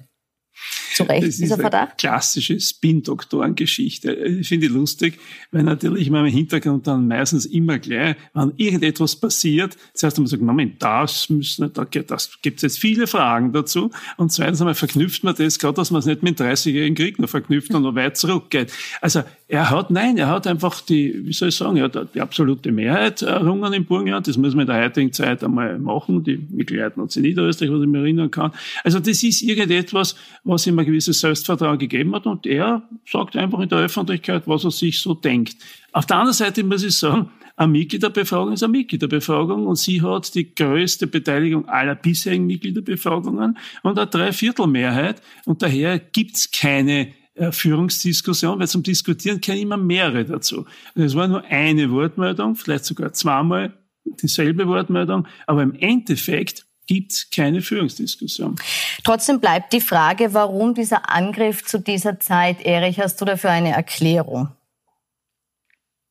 Zu 0.93 1.03
Recht, 1.03 1.27
das 1.27 1.37
dieser 1.37 1.55
ist 1.55 1.61
Verdacht? 1.61 1.89
Eine 1.89 1.95
klassische 1.97 2.59
Spin-Doktoren-Geschichte. 2.59 4.13
Ich 4.13 4.47
finde 4.47 4.67
ich 4.67 4.71
lustig, 4.71 5.19
weil 5.51 5.63
natürlich 5.63 6.07
in 6.07 6.13
meinem 6.13 6.31
Hintergrund 6.31 6.87
dann 6.87 7.07
meistens 7.07 7.45
immer 7.45 7.79
gleich, 7.79 8.15
wenn 8.33 8.53
irgendetwas 8.57 9.15
passiert, 9.15 9.77
zuerst 9.93 10.17
einmal 10.17 10.29
sagt, 10.29 10.41
Moment, 10.41 10.81
das 10.81 11.29
müssen, 11.29 11.71
da, 11.73 11.85
das 11.85 12.41
gibt 12.41 12.57
es 12.57 12.61
jetzt 12.63 12.79
viele 12.79 13.07
Fragen 13.07 13.53
dazu. 13.53 13.91
Und 14.17 14.31
zweitens 14.31 14.61
einmal 14.61 14.75
verknüpft 14.75 15.23
man 15.23 15.35
das, 15.35 15.59
gerade 15.59 15.75
dass 15.75 15.91
man 15.91 15.99
es 15.99 16.05
nicht 16.05 16.23
mit 16.23 16.39
dem 16.39 16.45
30-jährigen 16.45 16.95
Krieg 16.95 17.19
noch 17.19 17.29
verknüpft 17.29 17.73
und 17.73 17.83
noch 17.83 17.95
weit 17.95 18.17
zurückgeht. 18.17 18.71
Also 19.01 19.23
er 19.47 19.69
hat, 19.69 19.91
nein, 19.91 20.17
er 20.17 20.27
hat 20.27 20.47
einfach 20.47 20.81
die, 20.81 21.25
wie 21.25 21.33
soll 21.33 21.49
ich 21.49 21.55
sagen, 21.55 21.77
er 21.77 21.85
hat 21.85 22.15
die 22.15 22.21
absolute 22.21 22.71
Mehrheit 22.71 23.21
errungen 23.21 23.73
im 23.73 23.85
Burgenland. 23.85 24.27
Das 24.27 24.37
muss 24.37 24.55
man 24.55 24.61
in 24.61 24.67
der 24.67 24.83
heutigen 24.83 25.11
Zeit 25.11 25.43
einmal 25.43 25.77
machen. 25.77 26.23
Die 26.23 26.37
Mitglieder 26.37 26.91
hat 26.95 27.11
sie 27.11 27.21
Niederösterreich, 27.21 27.71
was 27.71 27.81
ich 27.81 27.87
mir 27.87 27.99
erinnern 27.99 28.31
kann. 28.31 28.51
Also 28.83 28.99
das 28.99 29.21
ist 29.23 29.41
irgendetwas, 29.41 30.15
was 30.51 30.67
ihm 30.67 30.77
ein 30.77 30.85
gewisses 30.85 31.19
Selbstvertrauen 31.21 31.79
gegeben 31.79 32.13
hat 32.13 32.27
und 32.27 32.45
er 32.45 32.83
sagt 33.05 33.35
einfach 33.37 33.59
in 33.59 33.69
der 33.69 33.79
Öffentlichkeit, 33.79 34.43
was 34.47 34.65
er 34.65 34.71
sich 34.71 34.99
so 34.99 35.13
denkt. 35.13 35.55
Auf 35.93 36.05
der 36.05 36.17
anderen 36.17 36.33
Seite 36.33 36.63
muss 36.63 36.83
ich 36.83 36.95
sagen, 36.95 37.31
eine 37.55 37.71
Mitgliederbefragung 37.71 38.53
ist 38.53 38.63
eine 38.63 38.71
Mitgliederbefragung 38.71 39.65
und 39.65 39.77
sie 39.77 40.01
hat 40.01 40.33
die 40.35 40.53
größte 40.53 41.07
Beteiligung 41.07 41.67
aller 41.69 41.95
bisherigen 41.95 42.45
Mitgliederbefragungen 42.47 43.57
und 43.83 43.97
eine 43.97 44.07
Dreiviertelmehrheit 44.07 45.21
und 45.45 45.61
daher 45.61 45.99
gibt's 45.99 46.51
keine 46.51 47.13
äh, 47.35 47.51
Führungsdiskussion, 47.51 48.59
weil 48.59 48.67
zum 48.67 48.83
Diskutieren 48.83 49.39
kennen 49.39 49.61
immer 49.61 49.77
mehrere 49.77 50.25
dazu. 50.25 50.65
Es 50.95 51.15
war 51.15 51.27
nur 51.27 51.45
eine 51.45 51.91
Wortmeldung, 51.91 52.55
vielleicht 52.55 52.85
sogar 52.85 53.13
zweimal 53.13 53.73
dieselbe 54.03 54.67
Wortmeldung, 54.67 55.27
aber 55.47 55.63
im 55.63 55.73
Endeffekt 55.75 56.65
gibt 56.91 57.31
keine 57.33 57.61
Führungsdiskussion. 57.61 58.57
Trotzdem 59.05 59.39
bleibt 59.39 59.71
die 59.71 59.79
Frage, 59.79 60.33
warum 60.33 60.73
dieser 60.73 61.09
Angriff 61.09 61.63
zu 61.63 61.79
dieser 61.79 62.19
Zeit? 62.19 62.65
Erich, 62.65 62.99
hast 62.99 63.21
du 63.21 63.25
dafür 63.25 63.51
eine 63.51 63.71
Erklärung? 63.71 64.49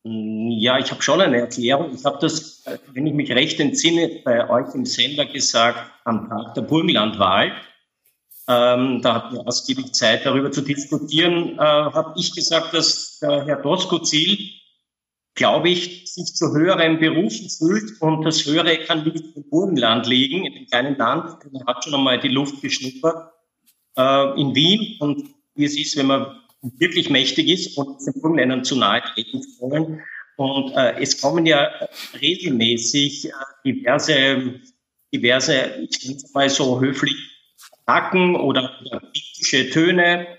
Ja, 0.03 0.79
ich 0.79 0.91
habe 0.91 1.03
schon 1.03 1.21
eine 1.21 1.37
Erklärung. 1.37 1.95
Ich 1.95 2.07
habe 2.07 2.17
das, 2.23 2.65
wenn 2.95 3.07
ich 3.07 3.13
mich 3.13 3.31
recht 3.33 3.61
entsinne, 3.61 4.23
bei 4.25 4.49
euch 4.49 4.75
im 4.75 4.87
Sender 4.87 5.27
gesagt 5.27 5.91
am 6.05 6.31
Tag 6.31 6.55
der 6.55 6.63
Burgenlandwahl. 6.63 7.53
Ähm, 8.49 9.03
da 9.03 9.15
hatten 9.17 9.35
wir 9.35 9.47
ausgiebig 9.47 9.93
Zeit, 9.93 10.25
darüber 10.25 10.51
zu 10.51 10.63
diskutieren. 10.63 11.59
Äh, 11.59 11.61
habe 11.61 12.15
ich 12.17 12.35
gesagt, 12.35 12.73
dass 12.73 13.19
der 13.19 13.45
Herr 13.45 13.57
Doskozil 13.57 14.39
glaube 15.35 15.71
ich, 15.71 16.13
sich 16.13 16.35
zu 16.35 16.53
höheren 16.53 16.99
Berufen 16.99 17.49
fühlt. 17.49 18.01
Und 18.01 18.25
das 18.25 18.45
Höhere 18.45 18.79
kann 18.79 19.05
nicht 19.05 19.37
im 19.37 19.49
Burgenland 19.49 20.07
liegen, 20.07 20.45
in 20.45 20.55
einem 20.55 20.67
kleinen 20.67 20.99
Land. 20.99 21.39
Er 21.53 21.67
hat 21.67 21.85
schon 21.85 21.95
einmal 21.95 22.21
die 22.21 22.29
Luft 22.29 22.61
geschnuppert 22.61 23.33
äh, 23.97 24.41
in 24.41 24.55
Wien. 24.55 24.97
Und 25.01 25.31
wie 25.55 25.65
es 25.65 25.79
ist, 25.79 25.97
wenn 25.97 26.07
man 26.07 26.41
wirklich 26.63 27.11
mächtig 27.11 27.49
ist 27.49 27.79
und 27.79 28.05
den 28.07 28.21
Burgenländern 28.21 28.65
zu 28.65 28.77
nahe 28.77 29.03
treten 29.03 29.43
zu 29.43 29.61
wollen. 29.61 30.03
Und 30.37 30.73
äh, 30.75 31.01
es 31.01 31.21
kommen 31.21 31.47
ja 31.47 31.71
regelmäßig 32.21 33.29
äh, 33.29 33.33
diverse, 33.65 34.61
diverse, 35.13 35.87
ich 35.91 36.05
nenne 36.07 36.17
es 36.17 36.33
mal 36.33 36.49
so 36.49 36.81
höflich, 36.81 37.15
Attacken 37.85 38.37
oder, 38.37 38.79
oder 38.81 39.01
kritische 39.01 39.71
Töne 39.71 40.27
äh, 40.27 40.37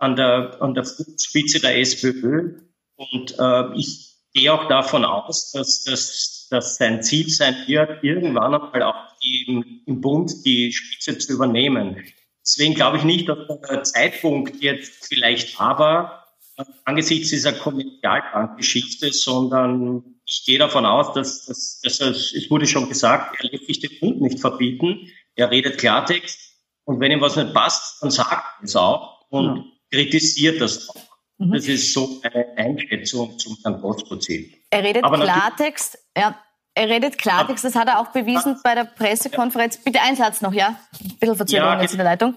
an 0.00 0.16
der, 0.16 0.56
an 0.60 0.74
der 0.74 0.84
Spitze 0.84 1.60
der 1.60 1.78
SPÖ. 1.78 2.60
Und 2.96 3.38
äh, 3.38 3.74
ich 3.76 4.16
gehe 4.32 4.52
auch 4.52 4.68
davon 4.68 5.04
aus, 5.04 5.52
dass, 5.52 5.84
dass, 5.84 6.46
dass 6.50 6.76
sein 6.76 7.02
Ziel 7.02 7.28
sein 7.28 7.56
wird, 7.66 8.02
irgendwann 8.02 8.54
einmal 8.54 8.82
auch 8.82 9.18
die, 9.22 9.82
im 9.86 10.00
Bund 10.00 10.44
die 10.44 10.72
Spitze 10.72 11.18
zu 11.18 11.32
übernehmen. 11.32 12.04
Deswegen 12.44 12.74
glaube 12.74 12.98
ich 12.98 13.04
nicht, 13.04 13.28
dass 13.28 13.38
der 13.68 13.82
Zeitpunkt 13.82 14.62
jetzt 14.62 15.06
vielleicht 15.06 15.60
aber 15.60 16.24
äh, 16.56 16.64
angesichts 16.84 17.30
dieser 17.30 17.52
Kommerzialbankgeschichte, 17.52 19.12
sondern 19.12 20.16
ich 20.24 20.44
gehe 20.44 20.58
davon 20.58 20.86
aus, 20.86 21.12
dass, 21.14 21.46
dass, 21.46 21.80
dass 21.82 22.00
er, 22.00 22.10
es 22.10 22.50
wurde 22.50 22.66
schon 22.66 22.88
gesagt, 22.88 23.36
er 23.40 23.50
lässt 23.50 23.66
sich 23.66 23.80
den 23.80 23.98
Bund 24.00 24.20
nicht 24.20 24.40
verbieten. 24.40 25.10
Er 25.34 25.50
redet 25.50 25.78
Klartext 25.78 26.38
und 26.84 27.00
wenn 27.00 27.12
ihm 27.12 27.20
was 27.20 27.36
nicht 27.36 27.52
passt, 27.52 28.02
dann 28.02 28.10
sagt 28.10 28.60
er 28.60 28.64
es 28.64 28.76
auch 28.76 29.26
und 29.30 29.56
ja. 29.56 29.64
kritisiert 29.90 30.60
das 30.60 30.88
auch. 30.88 31.15
Mhm. 31.38 31.52
Das 31.52 31.68
ist 31.68 31.92
so 31.92 32.20
eine 32.22 32.56
Einschätzung 32.56 33.38
zum 33.38 33.56
Herrn 33.62 33.80
Postprozess. 33.80 34.46
Er 34.70 34.82
redet 34.82 35.04
Aber 35.04 35.18
Klartext, 35.18 35.98
ja. 36.16 36.38
Er 36.78 36.90
redet 36.90 37.16
Klartext, 37.16 37.64
das 37.64 37.74
hat 37.74 37.88
er 37.88 38.00
auch 38.00 38.08
bewiesen 38.08 38.60
bei 38.62 38.74
der 38.74 38.84
Pressekonferenz. 38.84 39.82
Bitte 39.82 39.98
ein 40.02 40.14
Satz 40.14 40.42
noch, 40.42 40.52
ja? 40.52 40.78
Ein 41.00 41.18
bisschen 41.18 41.36
Verzögerung 41.36 41.72
ja, 41.72 41.80
jetzt 41.80 41.92
in 41.92 41.96
der 41.96 42.04
Leitung. 42.04 42.36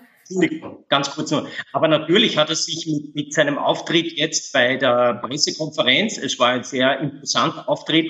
Ganz 0.88 1.12
kurz 1.12 1.32
nur. 1.32 1.50
Aber 1.74 1.90
natürlich 1.90 2.38
hat 2.38 2.50
er 2.50 2.56
sich 2.56 2.88
mit, 2.88 3.16
mit 3.16 3.34
seinem 3.34 3.58
Auftritt 3.58 4.14
jetzt 4.14 4.54
bei 4.54 4.78
der 4.78 5.16
Pressekonferenz, 5.16 6.18
es 6.18 6.40
war 6.40 6.50
ein 6.50 6.64
sehr 6.64 7.00
interessanter 7.00 7.68
Auftritt, 7.68 8.08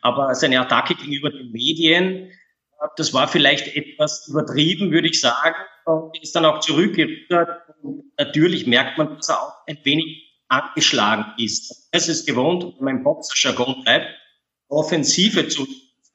aber 0.00 0.34
seine 0.34 0.60
Attacke 0.60 0.96
gegenüber 0.96 1.30
den 1.30 1.52
Medien, 1.52 2.32
das 2.96 3.12
war 3.12 3.28
vielleicht 3.28 3.74
etwas 3.76 4.28
übertrieben, 4.28 4.90
würde 4.90 5.08
ich 5.08 5.20
sagen. 5.20 5.56
Und 5.84 6.20
ist 6.22 6.34
dann 6.36 6.44
auch 6.44 6.60
zurückgerudert. 6.60 7.48
Und 7.82 8.12
natürlich 8.18 8.66
merkt 8.66 8.98
man, 8.98 9.16
dass 9.16 9.28
er 9.28 9.42
auch 9.42 9.52
ein 9.66 9.78
wenig 9.84 10.27
angeschlagen 10.48 11.32
ist. 11.38 11.88
Es 11.92 12.08
ist 12.08 12.26
gewohnt, 12.26 12.64
wenn 12.78 12.84
man 12.84 12.96
im 12.98 13.04
Boxerjargon 13.04 13.82
bleibt, 13.84 14.06
Offensive 14.68 15.48
zu 15.48 15.66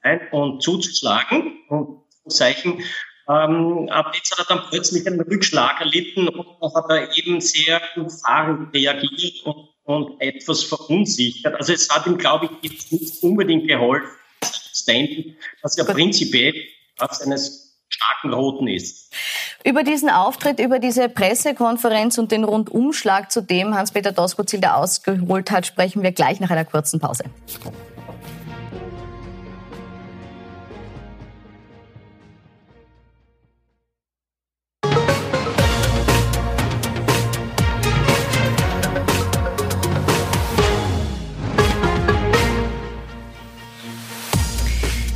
sein 0.02 0.20
und 0.32 0.62
zuzuschlagen 0.62 1.58
und 1.68 2.02
Zeichen. 2.28 2.82
Ähm, 3.26 3.88
aber 3.90 4.14
jetzt 4.14 4.32
hat 4.32 4.46
er 4.50 4.56
dann 4.56 4.66
plötzlich 4.68 5.06
einen 5.06 5.20
Rückschlag 5.20 5.80
erlitten 5.80 6.28
und 6.28 6.46
dann 6.60 6.74
hat 6.74 6.90
er 6.90 7.16
eben 7.16 7.40
sehr 7.40 7.80
umfahren 7.96 8.68
reagiert 8.74 9.44
und, 9.44 9.68
und 9.84 10.20
etwas 10.20 10.62
verunsichert. 10.62 11.54
Also 11.54 11.72
es 11.72 11.88
hat 11.88 12.06
ihm, 12.06 12.18
glaube 12.18 12.50
ich, 12.60 12.70
jetzt 12.70 12.92
nicht 12.92 13.22
unbedingt 13.22 13.66
geholfen, 13.66 14.10
dass 15.62 15.78
er 15.78 15.84
prinzipiell 15.84 16.54
was 16.98 17.22
eines 17.22 17.63
starken 17.94 18.32
Roten 18.32 18.66
ist. 18.66 19.12
Über 19.64 19.82
diesen 19.82 20.10
Auftritt, 20.10 20.58
über 20.58 20.78
diese 20.78 21.08
Pressekonferenz 21.08 22.18
und 22.18 22.32
den 22.32 22.44
Rundumschlag, 22.44 23.30
zu 23.30 23.40
dem 23.40 23.74
Hans-Peter 23.74 24.12
Doskozil 24.12 24.60
da 24.60 24.74
ausgeholt 24.74 25.50
hat, 25.50 25.66
sprechen 25.66 26.02
wir 26.02 26.12
gleich 26.12 26.40
nach 26.40 26.50
einer 26.50 26.64
kurzen 26.64 27.00
Pause. 27.00 27.24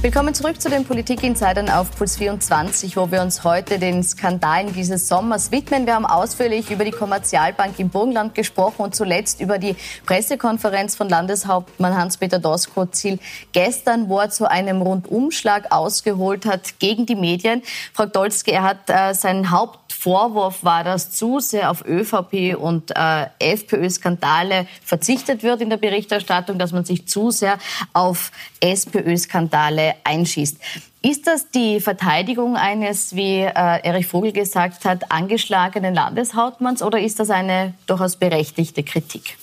Willkommen 0.09 0.33
zurück 0.33 0.59
zu 0.59 0.71
den 0.71 0.87
Politik-Insidern 0.87 1.69
auf 1.69 1.95
Puls 1.95 2.17
24, 2.17 2.97
wo 2.97 3.11
wir 3.11 3.21
uns 3.21 3.45
heute 3.45 3.79
den 3.79 4.03
Skandalen 4.03 4.73
dieses 4.73 5.07
Sommers 5.07 5.53
widmen. 5.53 5.85
Wir 5.85 5.97
haben 5.97 6.07
ausführlich 6.07 6.71
über 6.71 6.87
die 6.87 6.93
Kommerzialbank 6.93 7.79
im 7.79 7.91
Burgenland 7.91 8.35
gesprochen 8.35 8.81
und 8.81 8.95
zuletzt 8.95 9.39
über 9.43 9.59
die 9.59 9.77
Pressekonferenz 10.07 10.97
von 10.97 11.11
Landeshauptmann 11.11 11.95
Hans-Peter 11.95 12.39
Doskozil 12.39 13.19
gestern, 13.53 14.09
wo 14.09 14.19
er 14.19 14.31
zu 14.31 14.51
einem 14.51 14.81
Rundumschlag 14.81 15.71
ausgeholt 15.71 16.47
hat 16.47 16.79
gegen 16.79 17.05
die 17.05 17.15
Medien. 17.15 17.63
Frau 17.93 18.07
Dolzke, 18.07 18.53
er 18.53 18.63
hat 18.63 18.89
äh, 18.89 19.13
seinen 19.13 19.51
Hauptvorwurf 19.51 20.65
war, 20.65 20.85
dass 20.85 21.11
zu 21.11 21.39
sehr 21.41 21.71
auf 21.71 21.85
ÖVP 21.85 22.57
und 22.59 22.93
äh, 22.97 23.27
FPÖ-Skandale 23.41 24.69
verzichtet 24.83 25.43
wird 25.43 25.61
in 25.61 25.69
der 25.69 25.77
Berichterstattung, 25.77 26.59
dass 26.59 26.73
man 26.73 26.87
sich 26.87 27.07
zu 27.07 27.31
sehr 27.31 27.59
auf 27.93 28.33
SPÖ-Skandale 28.61 29.98
einschießt. 30.05 30.57
Ist 31.03 31.27
das 31.27 31.51
die 31.51 31.81
Verteidigung 31.81 32.57
eines, 32.57 33.15
wie 33.15 33.41
äh, 33.41 33.53
Erich 33.53 34.07
Vogel 34.07 34.33
gesagt 34.33 34.85
hat, 34.85 35.11
angeschlagenen 35.11 35.95
Landeshauptmanns 35.95 36.83
oder 36.83 37.01
ist 37.01 37.21
das 37.21 37.31
eine 37.31 37.75
durchaus 37.87 38.17
berechtigte 38.17 38.83
Kritik? 38.83 39.37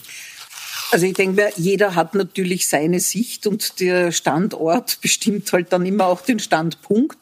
Also 0.91 1.07
ich 1.07 1.13
denke 1.13 1.51
jeder 1.55 1.95
hat 1.95 2.13
natürlich 2.13 2.67
seine 2.67 2.99
Sicht 2.99 3.47
und 3.47 3.79
der 3.79 4.11
Standort 4.11 4.99
bestimmt 5.01 5.51
halt 5.51 5.73
dann 5.73 5.85
immer 5.85 6.05
auch 6.07 6.21
den 6.21 6.39
Standpunkt. 6.39 7.17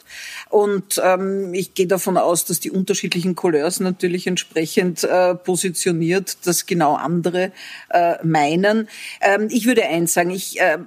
Und 0.54 1.02
ähm, 1.02 1.52
ich 1.52 1.74
gehe 1.74 1.88
davon 1.88 2.16
aus, 2.16 2.44
dass 2.44 2.60
die 2.60 2.70
unterschiedlichen 2.70 3.34
Couleurs 3.34 3.80
natürlich 3.80 4.28
entsprechend 4.28 5.02
äh, 5.02 5.34
positioniert, 5.34 6.36
dass 6.46 6.66
genau 6.66 6.94
andere 6.94 7.50
äh, 7.90 8.24
meinen. 8.24 8.88
Ähm, 9.20 9.48
ich 9.50 9.66
würde 9.66 9.82
eins 9.82 10.14
sagen, 10.14 10.30
ich 10.30 10.60
äh, 10.60 10.78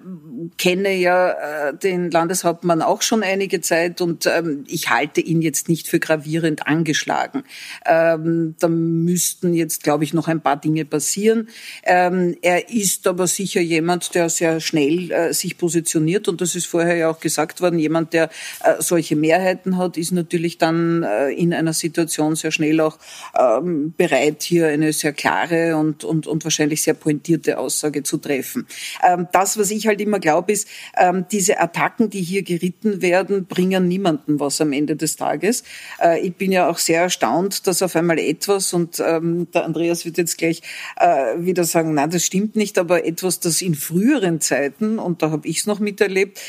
kenne 0.58 0.96
ja 0.96 1.32
äh, 1.32 1.74
den 1.76 2.10
Landeshauptmann 2.10 2.82
auch 2.82 3.02
schon 3.02 3.24
einige 3.24 3.60
Zeit 3.60 4.00
und 4.00 4.26
ähm, 4.26 4.64
ich 4.70 4.90
halte 4.90 5.20
ihn 5.20 5.42
jetzt 5.42 5.68
nicht 5.68 5.90
für 5.90 6.00
gravierend 6.00 6.66
angeschlagen. 6.66 7.44
Ähm, 7.86 8.56
da 8.60 8.70
müssten 8.70 9.54
jetzt, 9.54 9.84
glaube 9.84 10.06
ich, 10.06 10.14
noch 10.14 10.30
ein 10.30 10.40
paar 10.40 10.56
Dinge 10.56 10.86
passieren. 10.86 11.50
Ähm, 11.84 12.38
er 12.42 12.70
ist 12.70 13.06
aber 13.06 13.28
sicher 13.28 13.60
jemand, 13.60 14.16
der 14.16 14.30
sehr 14.30 14.62
schnell 14.62 15.12
äh, 15.12 15.34
sich 15.34 15.58
positioniert 15.58 16.30
und 16.30 16.40
das 16.40 16.56
ist 16.56 16.68
vorher 16.68 16.96
ja 16.96 17.10
auch 17.10 17.20
gesagt 17.20 17.60
worden, 17.60 17.80
jemand, 17.80 18.14
der 18.14 18.30
äh, 18.64 18.76
solche 18.80 19.18
Mehrheit 19.18 19.57
Möglichkeiten 19.58 19.78
hat, 19.78 19.98
ist 19.98 20.12
natürlich 20.12 20.58
dann 20.58 21.04
äh, 21.04 21.30
in 21.32 21.54
einer 21.54 21.74
Situation 21.74 22.36
sehr 22.36 22.52
schnell 22.52 22.80
auch 22.82 22.98
ähm, 23.38 23.94
bereit, 23.98 24.44
hier 24.44 24.68
eine 24.68 24.94
sehr 24.94 25.14
klare 25.14 25.76
und, 25.76 26.04
und, 26.04 26.28
und 26.28 26.44
wahrscheinlich 26.44 26.82
sehr 26.82 26.94
pointierte 26.94 27.58
Aussage 27.58 28.04
zu 28.04 28.18
treffen. 28.18 28.68
Ähm, 29.08 29.28
das, 29.32 29.58
was 29.58 29.72
ich 29.72 29.88
halt 29.88 30.02
immer 30.02 30.20
glaube, 30.20 30.52
ist, 30.52 30.68
ähm, 30.98 31.26
diese 31.32 31.60
Attacken, 31.60 32.10
die 32.10 32.22
hier 32.22 32.44
geritten 32.44 33.02
werden, 33.02 33.46
bringen 33.46 33.88
niemandem 33.88 34.40
was 34.40 34.62
am 34.62 34.74
Ende 34.74 34.96
des 34.96 35.16
Tages. 35.16 35.64
Äh, 36.02 36.20
ich 36.22 36.36
bin 36.36 36.52
ja 36.52 36.70
auch 36.70 36.78
sehr 36.78 37.02
erstaunt, 37.02 37.68
dass 37.68 37.82
auf 37.82 37.96
einmal 37.96 38.20
etwas, 38.20 38.74
und 38.74 39.00
der 39.00 39.66
Andreas 39.66 40.06
wird 40.06 40.18
jetzt 40.18 40.38
gleich 40.38 40.62
äh, 40.98 41.36
wieder 41.38 41.64
sagen, 41.64 41.94
nein, 41.94 42.10
das 42.10 42.24
stimmt 42.24 42.56
nicht, 42.56 42.78
aber 42.78 43.06
etwas, 43.06 43.40
das 43.40 43.62
in 43.62 43.76
früheren 43.76 44.42
Zeiten, 44.42 45.00
und 45.00 45.22
da 45.22 45.32
habe 45.32 45.48
ich 45.48 45.60
es 45.60 45.66
noch 45.66 45.80
miterlebt, 45.80 46.40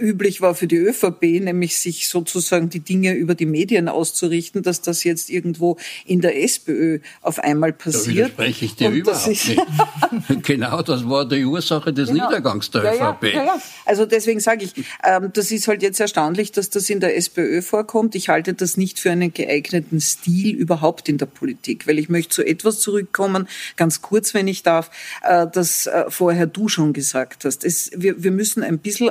üblich 0.00 0.40
war 0.40 0.54
für 0.54 0.66
die 0.66 0.76
ÖVP, 0.76 1.22
nämlich 1.40 1.78
sich 1.78 2.08
sozusagen 2.08 2.29
sozusagen 2.32 2.68
die 2.70 2.80
Dinge 2.80 3.14
über 3.14 3.34
die 3.34 3.46
Medien 3.46 3.88
auszurichten, 3.88 4.62
dass 4.62 4.80
das 4.82 5.04
jetzt 5.04 5.30
irgendwo 5.30 5.76
in 6.04 6.20
der 6.20 6.42
SPÖ 6.42 7.00
auf 7.22 7.38
einmal 7.38 7.72
passiert. 7.72 8.06
Da 8.06 8.44
widerspreche 8.44 8.64
ich 8.64 8.74
dir 8.76 8.88
Und 8.88 8.94
überhaupt 8.94 9.26
nicht. 9.26 9.56
genau, 10.42 10.82
das 10.82 11.08
war 11.08 11.28
die 11.28 11.44
Ursache 11.44 11.92
des 11.92 12.10
genau. 12.10 12.26
Niedergangs 12.26 12.70
der 12.70 12.94
ja, 12.94 13.10
ÖVP. 13.10 13.34
Ja, 13.34 13.44
ja. 13.44 13.62
Also 13.86 14.06
deswegen 14.06 14.40
sage 14.40 14.64
ich, 14.64 14.72
ähm, 15.04 15.30
das 15.32 15.50
ist 15.50 15.68
halt 15.68 15.82
jetzt 15.82 16.00
erstaunlich, 16.00 16.52
dass 16.52 16.70
das 16.70 16.88
in 16.90 17.00
der 17.00 17.16
SPÖ 17.16 17.62
vorkommt. 17.62 18.14
Ich 18.14 18.28
halte 18.28 18.54
das 18.54 18.76
nicht 18.76 18.98
für 18.98 19.10
einen 19.10 19.32
geeigneten 19.32 20.00
Stil 20.00 20.54
überhaupt 20.54 21.08
in 21.08 21.18
der 21.18 21.26
Politik, 21.26 21.86
weil 21.86 21.98
ich 21.98 22.08
möchte 22.08 22.30
zu 22.30 22.42
etwas 22.42 22.80
zurückkommen, 22.80 23.48
ganz 23.76 24.02
kurz, 24.02 24.34
wenn 24.34 24.48
ich 24.48 24.62
darf, 24.62 24.90
äh, 25.22 25.46
das 25.52 25.86
äh, 25.86 26.04
vorher 26.08 26.46
du 26.46 26.68
schon 26.68 26.92
gesagt 26.92 27.44
hast. 27.44 27.64
Es, 27.64 27.90
wir, 27.96 28.22
wir 28.22 28.30
müssen 28.30 28.62
ein 28.62 28.78
bisschen 28.78 29.10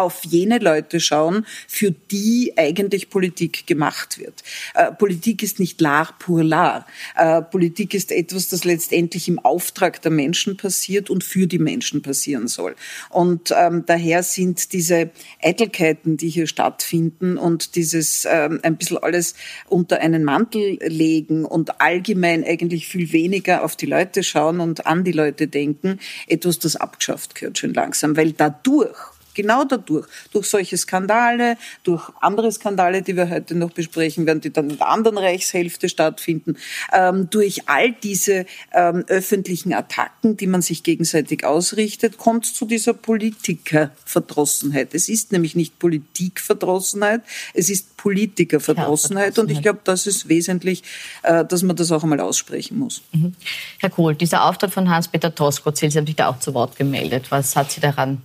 auf 0.00 0.24
jene 0.24 0.58
Leute 0.58 0.98
schauen, 0.98 1.46
für 1.68 1.90
die 1.90 2.54
eigentlich 2.56 3.10
Politik 3.10 3.66
gemacht 3.66 4.18
wird. 4.18 4.42
Äh, 4.74 4.92
Politik 4.92 5.42
ist 5.42 5.60
nicht 5.60 5.80
l'art 5.80 6.14
pour 6.18 6.40
l'art. 6.40 6.84
Äh, 7.16 7.42
Politik 7.42 7.94
ist 7.94 8.10
etwas, 8.10 8.48
das 8.48 8.64
letztendlich 8.64 9.28
im 9.28 9.38
Auftrag 9.38 10.00
der 10.02 10.10
Menschen 10.10 10.56
passiert 10.56 11.10
und 11.10 11.22
für 11.22 11.46
die 11.46 11.58
Menschen 11.58 12.02
passieren 12.02 12.48
soll. 12.48 12.74
Und 13.10 13.52
ähm, 13.56 13.84
daher 13.86 14.22
sind 14.22 14.72
diese 14.72 15.10
Eitelkeiten, 15.42 16.16
die 16.16 16.30
hier 16.30 16.46
stattfinden 16.46 17.36
und 17.36 17.74
dieses 17.76 18.26
ähm, 18.28 18.60
ein 18.62 18.76
bisschen 18.76 18.98
alles 18.98 19.34
unter 19.68 20.00
einen 20.00 20.24
Mantel 20.24 20.78
legen 20.82 21.44
und 21.44 21.80
allgemein 21.80 22.42
eigentlich 22.44 22.88
viel 22.88 23.12
weniger 23.12 23.64
auf 23.64 23.76
die 23.76 23.86
Leute 23.86 24.22
schauen 24.22 24.60
und 24.60 24.86
an 24.86 25.04
die 25.04 25.12
Leute 25.12 25.46
denken, 25.46 25.98
etwas, 26.26 26.58
das 26.58 26.76
abgeschafft 26.76 27.34
gehört 27.34 27.58
schon 27.58 27.74
langsam, 27.74 28.16
weil 28.16 28.32
dadurch 28.32 28.96
Genau 29.40 29.64
dadurch, 29.64 30.06
durch 30.32 30.46
solche 30.46 30.76
Skandale, 30.76 31.56
durch 31.82 32.10
andere 32.20 32.52
Skandale, 32.52 33.00
die 33.00 33.16
wir 33.16 33.30
heute 33.30 33.54
noch 33.54 33.70
besprechen 33.70 34.26
werden, 34.26 34.42
die 34.42 34.52
dann 34.52 34.68
in 34.68 34.76
der 34.76 34.88
anderen 34.88 35.16
Reichshälfte 35.16 35.88
stattfinden, 35.88 36.56
ähm, 36.92 37.30
durch 37.30 37.68
all 37.68 37.92
diese 37.92 38.44
ähm, 38.74 39.04
öffentlichen 39.08 39.72
Attacken, 39.72 40.36
die 40.36 40.46
man 40.46 40.60
sich 40.60 40.82
gegenseitig 40.82 41.44
ausrichtet, 41.44 42.18
kommt 42.18 42.44
es 42.44 42.54
zu 42.54 42.66
dieser 42.66 42.92
Politikerverdrossenheit. 42.92 44.94
Es 44.94 45.08
ist 45.08 45.32
nämlich 45.32 45.56
nicht 45.56 45.78
Politikverdrossenheit, 45.78 47.22
es 47.54 47.70
ist 47.70 47.96
Politikerverdrossenheit 47.96 49.38
und 49.38 49.50
ich 49.50 49.62
glaube, 49.62 49.80
das 49.84 50.06
ist 50.06 50.28
wesentlich, 50.28 50.82
äh, 51.22 51.46
dass 51.46 51.62
man 51.62 51.76
das 51.76 51.90
auch 51.92 52.02
einmal 52.02 52.20
aussprechen 52.20 52.78
muss. 52.78 53.00
Mhm. 53.12 53.34
Herr 53.78 53.90
Kohl, 53.90 54.14
dieser 54.14 54.44
Auftritt 54.44 54.70
von 54.70 54.90
Hans-Peter 54.90 55.34
Tosco, 55.34 55.72
Sie 55.74 55.86
haben 55.86 56.06
sich 56.06 56.16
da 56.16 56.28
auch 56.28 56.38
zu 56.38 56.52
Wort 56.52 56.76
gemeldet. 56.76 57.26
Was 57.30 57.56
hat 57.56 57.70
Sie 57.70 57.80
daran 57.80 58.20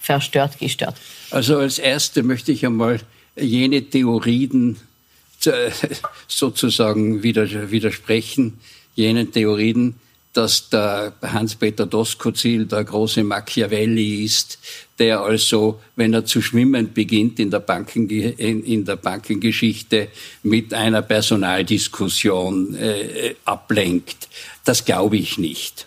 verstört, 0.00 0.58
gestört? 0.58 0.96
Also 1.30 1.58
als 1.58 1.78
Erste 1.78 2.22
möchte 2.22 2.50
ich 2.50 2.66
einmal 2.66 3.00
jene 3.36 3.82
Theorien 3.82 4.76
äh, 5.44 5.70
sozusagen 6.26 7.22
widersprechen, 7.22 8.58
jenen 8.94 9.30
Theorien, 9.30 9.94
dass 10.32 10.68
der 10.68 11.12
Hans-Peter 11.22 11.86
Doskozil 11.86 12.66
der 12.66 12.84
große 12.84 13.24
Machiavelli 13.24 14.24
ist, 14.24 14.58
der 14.98 15.20
also, 15.20 15.80
wenn 15.96 16.14
er 16.14 16.24
zu 16.24 16.40
schwimmen 16.40 16.92
beginnt 16.92 17.40
in 17.40 17.50
der, 17.50 17.60
Banken, 17.60 18.08
in, 18.08 18.84
der 18.84 18.96
Bankengeschichte, 18.96 20.08
mit 20.42 20.72
einer 20.72 21.02
Personaldiskussion 21.02 22.76
äh, 22.76 23.34
ablenkt. 23.44 24.28
Das 24.64 24.84
glaube 24.84 25.16
ich 25.16 25.36
nicht. 25.38 25.86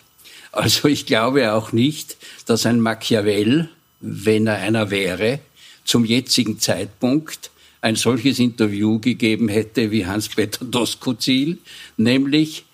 Also 0.52 0.88
ich 0.88 1.06
glaube 1.06 1.52
auch 1.54 1.72
nicht, 1.72 2.16
dass 2.46 2.66
ein 2.66 2.80
Machiavel 2.80 3.70
wenn 4.04 4.46
er 4.46 4.58
einer 4.58 4.90
wäre, 4.90 5.40
zum 5.84 6.04
jetzigen 6.04 6.58
Zeitpunkt 6.60 7.50
ein 7.80 7.96
solches 7.96 8.38
Interview 8.38 8.98
gegeben 8.98 9.48
hätte 9.48 9.90
wie 9.90 10.06
Hans-Peter 10.06 10.64
Doskozil, 10.64 11.58
nämlich 11.96 12.64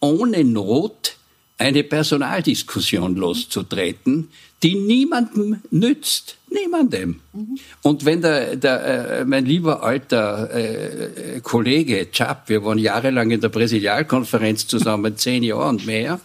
ohne 0.00 0.44
Not 0.44 1.16
eine 1.58 1.82
Personaldiskussion 1.82 3.16
loszutreten, 3.16 4.28
die 4.62 4.74
niemandem 4.74 5.62
nützt. 5.70 6.36
Niemandem. 6.50 7.20
Mhm. 7.32 7.58
Und 7.82 8.04
wenn 8.04 8.22
der, 8.22 8.56
der 8.56 9.20
äh, 9.20 9.24
mein 9.24 9.44
lieber 9.46 9.82
alter 9.82 10.50
äh, 10.54 11.40
Kollege 11.42 12.10
Chapp, 12.10 12.48
wir 12.48 12.64
waren 12.64 12.78
jahrelang 12.78 13.30
in 13.30 13.40
der 13.40 13.48
Präsidialkonferenz 13.48 14.66
zusammen, 14.66 15.16
zehn 15.16 15.42
Jahre 15.42 15.68
und 15.68 15.86
mehr, 15.86 16.20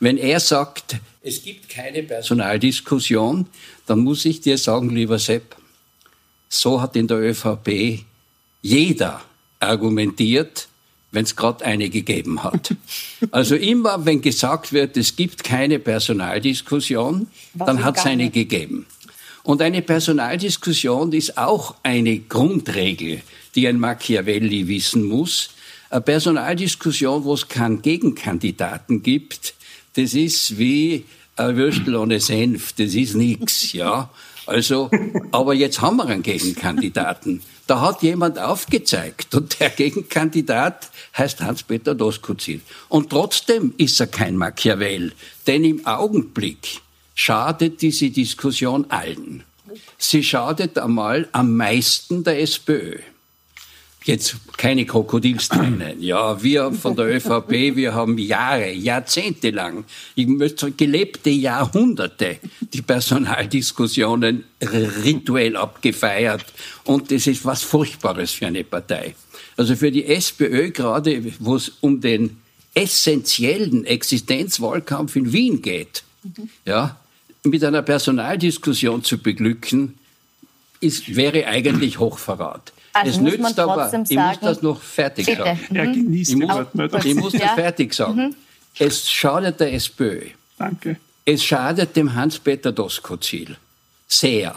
wenn 0.00 0.16
er 0.16 0.40
sagt, 0.40 0.96
es 1.22 1.42
gibt 1.42 1.68
keine 1.68 2.02
Personaldiskussion, 2.02 3.46
dann 3.86 4.00
muss 4.00 4.24
ich 4.24 4.40
dir 4.40 4.58
sagen, 4.58 4.90
lieber 4.90 5.18
Sepp, 5.18 5.56
so 6.48 6.80
hat 6.80 6.96
in 6.96 7.08
der 7.08 7.18
ÖVP 7.18 8.04
jeder 8.62 9.22
argumentiert, 9.60 10.68
wenn 11.12 11.24
es 11.24 11.34
gerade 11.34 11.64
eine 11.64 11.88
gegeben 11.88 12.42
hat. 12.42 12.74
Also 13.30 13.56
immer, 13.56 14.04
wenn 14.04 14.20
gesagt 14.20 14.72
wird, 14.72 14.96
es 14.96 15.16
gibt 15.16 15.42
keine 15.42 15.78
Personaldiskussion, 15.78 17.28
Was 17.54 17.66
dann 17.66 17.82
hat 17.82 17.96
es 17.96 18.04
eine 18.04 18.30
gegeben. 18.30 18.86
Und 19.42 19.62
eine 19.62 19.80
Personaldiskussion 19.80 21.12
ist 21.12 21.38
auch 21.38 21.76
eine 21.82 22.18
Grundregel, 22.18 23.22
die 23.54 23.66
ein 23.68 23.78
Machiavelli 23.78 24.68
wissen 24.68 25.04
muss. 25.04 25.50
Eine 25.88 26.00
Personaldiskussion, 26.02 27.24
wo 27.24 27.34
es 27.34 27.48
keinen 27.48 27.80
Gegenkandidaten 27.80 29.02
gibt, 29.02 29.54
das 29.94 30.12
ist 30.12 30.58
wie 30.58 31.04
ein 31.36 31.56
Würstel 31.56 31.96
ohne 31.96 32.20
Senf, 32.20 32.72
das 32.72 32.94
ist 32.94 33.14
nix, 33.14 33.72
ja. 33.72 34.10
Also, 34.46 34.90
aber 35.32 35.54
jetzt 35.54 35.80
haben 35.80 35.96
wir 35.96 36.06
einen 36.06 36.22
Gegenkandidaten. 36.22 37.42
Da 37.66 37.80
hat 37.80 38.02
jemand 38.02 38.38
aufgezeigt 38.38 39.34
und 39.34 39.58
der 39.58 39.70
Gegenkandidat 39.70 40.90
heißt 41.18 41.40
Hans-Peter 41.40 41.96
Doskozil. 41.96 42.60
Und 42.88 43.10
trotzdem 43.10 43.74
ist 43.76 43.98
er 43.98 44.06
kein 44.06 44.36
Machiavel, 44.36 45.12
denn 45.48 45.64
im 45.64 45.84
Augenblick 45.84 46.80
schadet 47.14 47.82
diese 47.82 48.10
Diskussion 48.10 48.86
allen. 48.90 49.42
Sie 49.98 50.22
schadet 50.22 50.78
einmal 50.78 51.28
am 51.32 51.56
meisten 51.56 52.22
der 52.22 52.40
SPÖ. 52.40 52.98
Jetzt 54.06 54.36
keine 54.56 54.86
Krokodilstränen. 54.86 56.00
Ja, 56.00 56.40
wir 56.40 56.70
von 56.70 56.94
der 56.94 57.06
ÖVP, 57.06 57.74
wir 57.74 57.92
haben 57.92 58.16
Jahre, 58.18 58.70
Jahrzehnte 58.70 59.50
lang, 59.50 59.84
ich 60.14 60.28
möchte 60.28 60.70
gelebte 60.70 61.30
Jahrhunderte 61.30 62.38
die 62.72 62.82
Personaldiskussionen 62.82 64.44
rituell 65.04 65.56
abgefeiert. 65.56 66.44
Und 66.84 67.10
das 67.10 67.26
ist 67.26 67.44
was 67.44 67.64
Furchtbares 67.64 68.30
für 68.30 68.46
eine 68.46 68.62
Partei. 68.62 69.16
Also 69.56 69.74
für 69.74 69.90
die 69.90 70.06
SPÖ 70.06 70.70
gerade, 70.70 71.24
wo 71.40 71.56
es 71.56 71.72
um 71.80 72.00
den 72.00 72.36
essentiellen 72.74 73.84
Existenzwahlkampf 73.84 75.16
in 75.16 75.32
Wien 75.32 75.62
geht, 75.62 76.04
mhm. 76.22 76.48
ja, 76.64 77.00
mit 77.42 77.64
einer 77.64 77.82
Personaldiskussion 77.82 79.02
zu 79.02 79.18
beglücken, 79.18 79.98
ist, 80.80 81.16
wäre 81.16 81.48
eigentlich 81.48 81.98
Hochverrat. 81.98 82.72
Also 83.02 83.10
es 83.10 83.20
nützt 83.20 83.58
aber, 83.58 83.88
sagen, 83.88 84.04
ich 84.08 84.16
muss 84.16 84.40
das 84.40 84.62
noch 84.62 84.80
fertig 84.80 85.26
bitte. 85.26 85.38
sagen. 85.38 85.60
Ja, 85.70 85.84
genießt 85.84 86.30
ich, 86.30 86.36
muss, 86.36 87.04
ich 87.04 87.14
muss 87.14 87.32
das 87.32 87.42
ja. 87.42 87.54
fertig 87.54 87.94
sagen. 87.94 88.16
Mhm. 88.16 88.34
Es 88.78 89.10
schadet 89.10 89.60
der 89.60 89.72
SPÖ. 89.74 90.20
Danke. 90.58 90.96
Es 91.24 91.42
schadet 91.44 91.96
dem 91.96 92.14
Hans-Peter 92.14 92.72
Doskozil 92.72 93.56
sehr, 94.06 94.54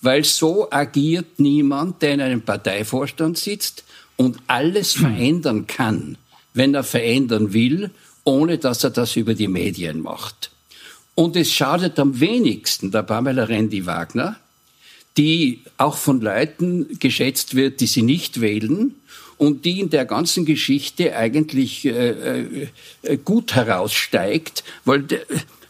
weil 0.00 0.24
so 0.24 0.70
agiert 0.70 1.38
niemand, 1.38 2.02
der 2.02 2.14
in 2.14 2.20
einem 2.20 2.42
Parteivorstand 2.42 3.38
sitzt 3.38 3.84
und 4.16 4.38
alles 4.46 4.92
verändern 4.92 5.66
kann, 5.66 6.18
wenn 6.54 6.74
er 6.74 6.84
verändern 6.84 7.52
will, 7.52 7.90
ohne 8.24 8.58
dass 8.58 8.84
er 8.84 8.90
das 8.90 9.16
über 9.16 9.34
die 9.34 9.48
Medien 9.48 10.00
macht. 10.00 10.50
Und 11.14 11.36
es 11.36 11.52
schadet 11.52 11.98
am 11.98 12.20
wenigsten 12.20 12.90
der 12.90 13.02
Pamela 13.02 13.44
Rendi-Wagner, 13.44 14.36
die 15.16 15.60
auch 15.76 15.96
von 15.96 16.20
Leuten 16.20 16.98
geschätzt 16.98 17.54
wird, 17.54 17.80
die 17.80 17.86
sie 17.86 18.02
nicht 18.02 18.40
wählen 18.40 18.94
und 19.36 19.64
die 19.64 19.80
in 19.80 19.90
der 19.90 20.04
ganzen 20.04 20.44
Geschichte 20.44 21.16
eigentlich 21.16 21.84
äh, 21.84 22.68
äh, 23.02 23.16
gut 23.18 23.54
heraussteigt, 23.54 24.64
weil 24.84 25.04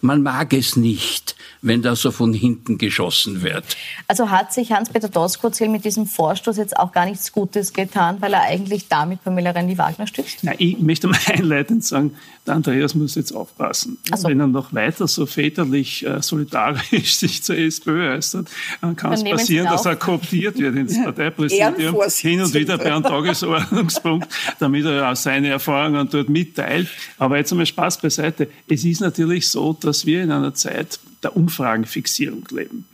man 0.02 0.22
mag 0.22 0.52
es 0.52 0.76
nicht, 0.76 1.36
wenn 1.62 1.80
da 1.80 1.94
so 1.94 2.10
von 2.10 2.34
hinten 2.34 2.76
geschossen 2.76 3.42
wird. 3.42 3.64
Also 4.08 4.30
hat 4.30 4.52
sich 4.52 4.72
Hans-Peter 4.72 5.08
Doskozil 5.08 5.68
mit 5.68 5.84
diesem 5.84 6.06
Vorstoß 6.06 6.56
jetzt 6.56 6.76
auch 6.76 6.92
gar 6.92 7.06
nichts 7.06 7.30
Gutes 7.30 7.72
getan, 7.72 8.16
weil 8.20 8.32
er 8.34 8.42
eigentlich 8.42 8.88
damit 8.88 9.22
Pamela 9.22 9.52
Rendi-Wagner 9.52 10.08
stützt? 10.08 10.38
Na, 10.42 10.52
ich 10.58 10.78
möchte 10.80 11.06
mal 11.06 11.18
einleitend 11.26 11.84
sagen, 11.84 12.16
der 12.44 12.54
Andreas 12.54 12.96
muss 12.96 13.14
jetzt 13.14 13.32
aufpassen. 13.32 13.98
So. 14.12 14.28
Wenn 14.28 14.40
er 14.40 14.48
noch 14.48 14.74
weiter 14.74 15.06
so 15.06 15.26
väterlich 15.26 16.04
äh, 16.04 16.20
solidarisch 16.20 17.16
sich 17.18 17.44
zur 17.44 17.56
SPÖ 17.56 18.14
äußert, 18.14 18.48
dann 18.80 18.96
kann 18.96 19.12
es 19.12 19.22
passieren, 19.22 19.66
dass 19.66 19.86
er 19.86 19.94
kooptiert 19.94 20.58
wird 20.58 20.74
ins 20.74 21.00
Parteipräsidium, 21.04 21.96
hin 22.10 22.42
und 22.42 22.52
wieder 22.54 22.76
bei 22.78 22.92
einem 22.92 23.04
Tagesordnungspunkt, 23.04 24.28
damit 24.58 24.84
er 24.84 25.12
auch 25.12 25.16
seine 25.16 25.50
Erfahrungen 25.50 26.08
dort 26.10 26.28
mitteilt. 26.28 26.88
Aber 27.18 27.36
jetzt 27.36 27.52
einmal 27.52 27.66
Spaß 27.66 27.98
beiseite. 27.98 28.48
Es 28.68 28.84
ist 28.84 29.00
natürlich 29.00 29.48
so, 29.48 29.72
dass 29.74 29.91
wir 30.06 30.22
in 30.22 30.30
einer 30.30 30.54
Zeit 30.54 30.98
der 31.22 31.36
Umfragenfixierung 31.36 32.46
leben. 32.50 32.84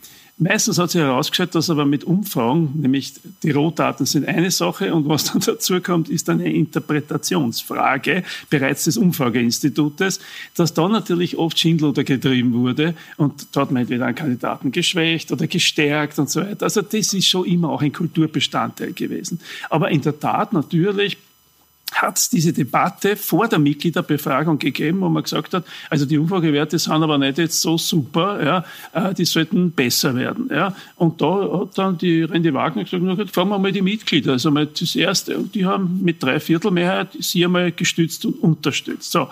Meistens 0.41 0.79
hat 0.79 0.91
sich 0.91 1.01
herausgestellt, 1.01 1.53
dass 1.53 1.69
aber 1.69 1.85
mit 1.85 2.05
Umfragen, 2.05 2.71
nämlich 2.79 3.15
die 3.43 3.51
Rohdaten 3.51 4.05
sind 4.05 4.25
eine 4.25 4.51
Sache 4.51 4.93
und 4.93 5.09
was 5.09 5.25
dann 5.25 5.41
dazu 5.45 5.81
kommt, 5.81 6.07
ist 6.07 6.29
eine 6.29 6.53
Interpretationsfrage 6.53 8.23
bereits 8.49 8.85
des 8.85 8.95
Umfrageinstitutes, 8.95 10.21
dass 10.55 10.73
da 10.73 10.87
natürlich 10.87 11.35
oft 11.37 11.59
Schindluder 11.59 12.05
getrieben 12.05 12.53
wurde 12.53 12.93
und 13.17 13.47
dort 13.51 13.71
man 13.71 13.81
entweder 13.81 14.05
einen 14.05 14.15
Kandidaten 14.15 14.71
geschwächt 14.71 15.33
oder 15.33 15.45
gestärkt 15.45 16.17
und 16.19 16.29
so 16.29 16.39
weiter. 16.39 16.63
Also 16.63 16.83
das 16.83 17.13
ist 17.13 17.27
schon 17.27 17.45
immer 17.45 17.69
auch 17.69 17.81
ein 17.81 17.91
Kulturbestandteil 17.91 18.93
gewesen. 18.93 19.41
Aber 19.69 19.91
in 19.91 20.01
der 20.01 20.21
Tat 20.21 20.53
natürlich 20.53 21.17
hat 21.93 22.17
es 22.17 22.29
diese 22.29 22.53
Debatte 22.53 23.15
vor 23.15 23.47
der 23.47 23.59
Mitgliederbefragung 23.59 24.59
gegeben, 24.59 25.01
wo 25.01 25.09
man 25.09 25.23
gesagt 25.23 25.53
hat, 25.53 25.65
also 25.89 26.05
die 26.05 26.17
Umfragewerte 26.17 26.77
sind 26.79 26.91
aber 26.91 27.17
nicht 27.17 27.37
jetzt 27.37 27.61
so 27.61 27.77
super, 27.77 28.43
ja, 28.43 28.65
äh, 28.93 29.13
die 29.13 29.25
sollten 29.25 29.71
besser 29.71 30.15
werden. 30.15 30.49
Ja. 30.51 30.75
Und 30.95 31.21
da 31.21 31.59
hat 31.59 31.77
dann 31.77 31.97
die 31.97 32.23
Rende 32.23 32.53
Wagner 32.53 32.83
gesagt, 32.83 33.31
fragen 33.31 33.49
wir 33.49 33.59
mal 33.59 33.71
die 33.71 33.81
Mitglieder, 33.81 34.33
also 34.33 34.51
mal 34.51 34.67
das 34.67 34.95
Erste, 34.95 35.37
und 35.37 35.55
die 35.55 35.65
haben 35.65 35.99
mit 36.03 36.21
drei 36.21 36.39
Viertel 36.39 36.71
Mehrheit 36.71 37.09
sie 37.19 37.43
einmal 37.43 37.71
gestützt 37.71 38.25
und 38.25 38.35
unterstützt. 38.35 39.11
So, 39.11 39.29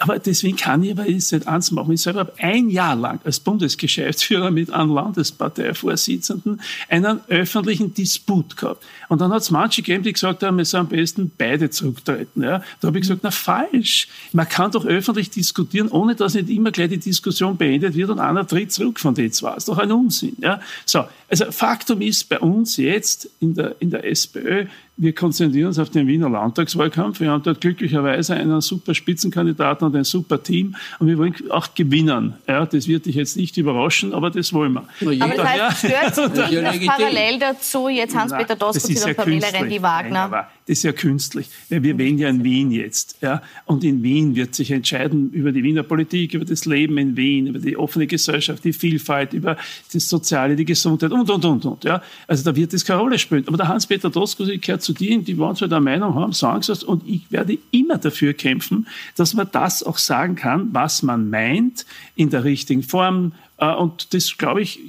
aber 0.00 0.18
deswegen 0.18 0.56
kann 0.56 0.82
ich 0.82 0.92
aber 0.92 1.08
jetzt 1.08 1.30
nicht 1.30 1.46
eins 1.46 1.70
machen. 1.70 1.92
Ich 1.92 2.00
selber 2.00 2.20
habe 2.20 2.32
ein 2.38 2.70
Jahr 2.70 2.96
lang 2.96 3.20
als 3.24 3.38
Bundesgeschäftsführer 3.38 4.50
mit 4.50 4.72
einem 4.72 4.94
Landesparteivorsitzenden 4.94 6.62
einen 6.88 7.20
öffentlichen 7.28 7.92
Disput 7.92 8.56
gehabt. 8.56 8.82
Und 9.10 9.20
dann 9.20 9.30
hat 9.30 9.42
es 9.42 9.50
manche 9.50 9.82
gegeben, 9.82 10.02
die 10.02 10.14
gesagt 10.14 10.42
haben, 10.42 10.64
sollen 10.64 10.86
am 10.86 10.88
besten 10.88 11.30
beide 11.36 11.68
zurücktreten. 11.68 12.42
Ja? 12.42 12.62
Da 12.80 12.88
habe 12.88 12.98
ich 12.98 13.02
gesagt, 13.02 13.20
na 13.22 13.30
falsch. 13.30 14.08
Man 14.32 14.48
kann 14.48 14.70
doch 14.70 14.86
öffentlich 14.86 15.28
diskutieren, 15.28 15.88
ohne 15.88 16.14
dass 16.14 16.32
nicht 16.32 16.48
immer 16.48 16.70
gleich 16.70 16.88
die 16.88 16.98
Diskussion 16.98 17.58
beendet 17.58 17.94
wird 17.94 18.08
und 18.08 18.20
einer 18.20 18.46
tritt 18.46 18.72
zurück 18.72 18.98
von 19.00 19.14
den 19.14 19.30
zwei. 19.32 19.50
Das 19.50 19.58
ist 19.58 19.68
doch 19.68 19.78
ein 19.78 19.92
Unsinn. 19.92 20.36
Ja? 20.40 20.62
So, 20.86 21.04
also 21.28 21.52
Faktum 21.52 22.00
ist 22.00 22.26
bei 22.30 22.38
uns 22.38 22.78
jetzt 22.78 23.28
in 23.40 23.54
der, 23.54 23.76
in 23.80 23.90
der 23.90 24.06
SPÖ, 24.06 24.64
wir 25.00 25.14
konzentrieren 25.14 25.68
uns 25.68 25.78
auf 25.78 25.88
den 25.88 26.06
Wiener 26.06 26.28
Landtagswahlkampf. 26.28 27.20
Wir 27.20 27.30
haben 27.30 27.42
dort 27.42 27.62
glücklicherweise 27.62 28.34
einen 28.34 28.60
super 28.60 28.94
Spitzenkandidaten 28.94 29.86
und 29.86 29.96
ein 29.96 30.04
super 30.04 30.42
Team. 30.42 30.76
Und 30.98 31.06
wir 31.06 31.16
wollen 31.16 31.34
auch 31.48 31.74
gewinnen. 31.74 32.34
Ja, 32.46 32.66
das 32.66 32.86
wird 32.86 33.06
dich 33.06 33.14
jetzt 33.14 33.38
nicht 33.38 33.56
überraschen, 33.56 34.12
aber 34.12 34.30
das 34.30 34.52
wollen 34.52 34.74
wir. 34.74 34.84
Aber 35.22 35.34
das 35.34 35.46
heißt, 35.46 36.18
stört 36.18 36.36
nicht, 36.50 36.62
dass 36.62 36.86
parallel 36.86 37.38
dazu 37.38 37.88
jetzt 37.88 38.14
Hans-Peter 38.14 38.56
Doskozil 38.56 39.02
und 39.02 39.16
Pamela 39.16 39.48
Rendi-Wagner... 39.48 40.48
Das 40.66 40.78
ist 40.78 40.82
ja 40.84 40.92
künstlich. 40.92 41.48
Wir 41.68 41.82
wählen 41.82 42.18
ja 42.18 42.28
in 42.28 42.44
Wien 42.44 42.70
jetzt. 42.70 43.16
Ja? 43.20 43.42
Und 43.64 43.82
in 43.82 44.02
Wien 44.02 44.36
wird 44.36 44.54
sich 44.54 44.70
entscheiden 44.70 45.30
über 45.32 45.52
die 45.52 45.62
Wiener 45.62 45.82
Politik, 45.82 46.34
über 46.34 46.44
das 46.44 46.64
Leben 46.64 46.96
in 46.98 47.16
Wien, 47.16 47.48
über 47.48 47.58
die 47.58 47.76
offene 47.76 48.06
Gesellschaft, 48.06 48.64
die 48.64 48.72
Vielfalt, 48.72 49.32
über 49.32 49.56
das 49.92 50.08
Soziale, 50.08 50.56
die 50.56 50.64
Gesundheit 50.64 51.12
und, 51.12 51.28
und, 51.28 51.44
und, 51.44 51.64
und. 51.64 51.84
Ja? 51.84 52.02
Also 52.26 52.44
da 52.44 52.54
wird 52.54 52.72
das 52.72 52.84
keine 52.84 53.00
Rolle 53.00 53.18
spielen. 53.18 53.44
Aber 53.46 53.56
der 53.56 53.68
Hans-Peter 53.68 54.10
Doskozil 54.10 54.58
gehört 54.58 54.82
zu 54.82 54.92
denen, 54.92 55.24
die 55.24 55.34
so 55.34 55.66
der 55.66 55.80
Meinung 55.80 56.14
haben, 56.14 56.32
sagen 56.32 56.62
sie 56.62 56.70
und 56.86 57.02
ich 57.06 57.30
werde 57.30 57.58
immer 57.70 57.98
dafür 57.98 58.32
kämpfen, 58.34 58.86
dass 59.16 59.34
man 59.34 59.48
das 59.50 59.82
auch 59.82 59.98
sagen 59.98 60.36
kann, 60.36 60.68
was 60.72 61.02
man 61.02 61.30
meint, 61.30 61.86
in 62.14 62.30
der 62.30 62.44
richtigen 62.44 62.82
Form, 62.82 63.32
und 63.60 64.14
das, 64.14 64.36
glaube 64.38 64.62
ich, 64.62 64.80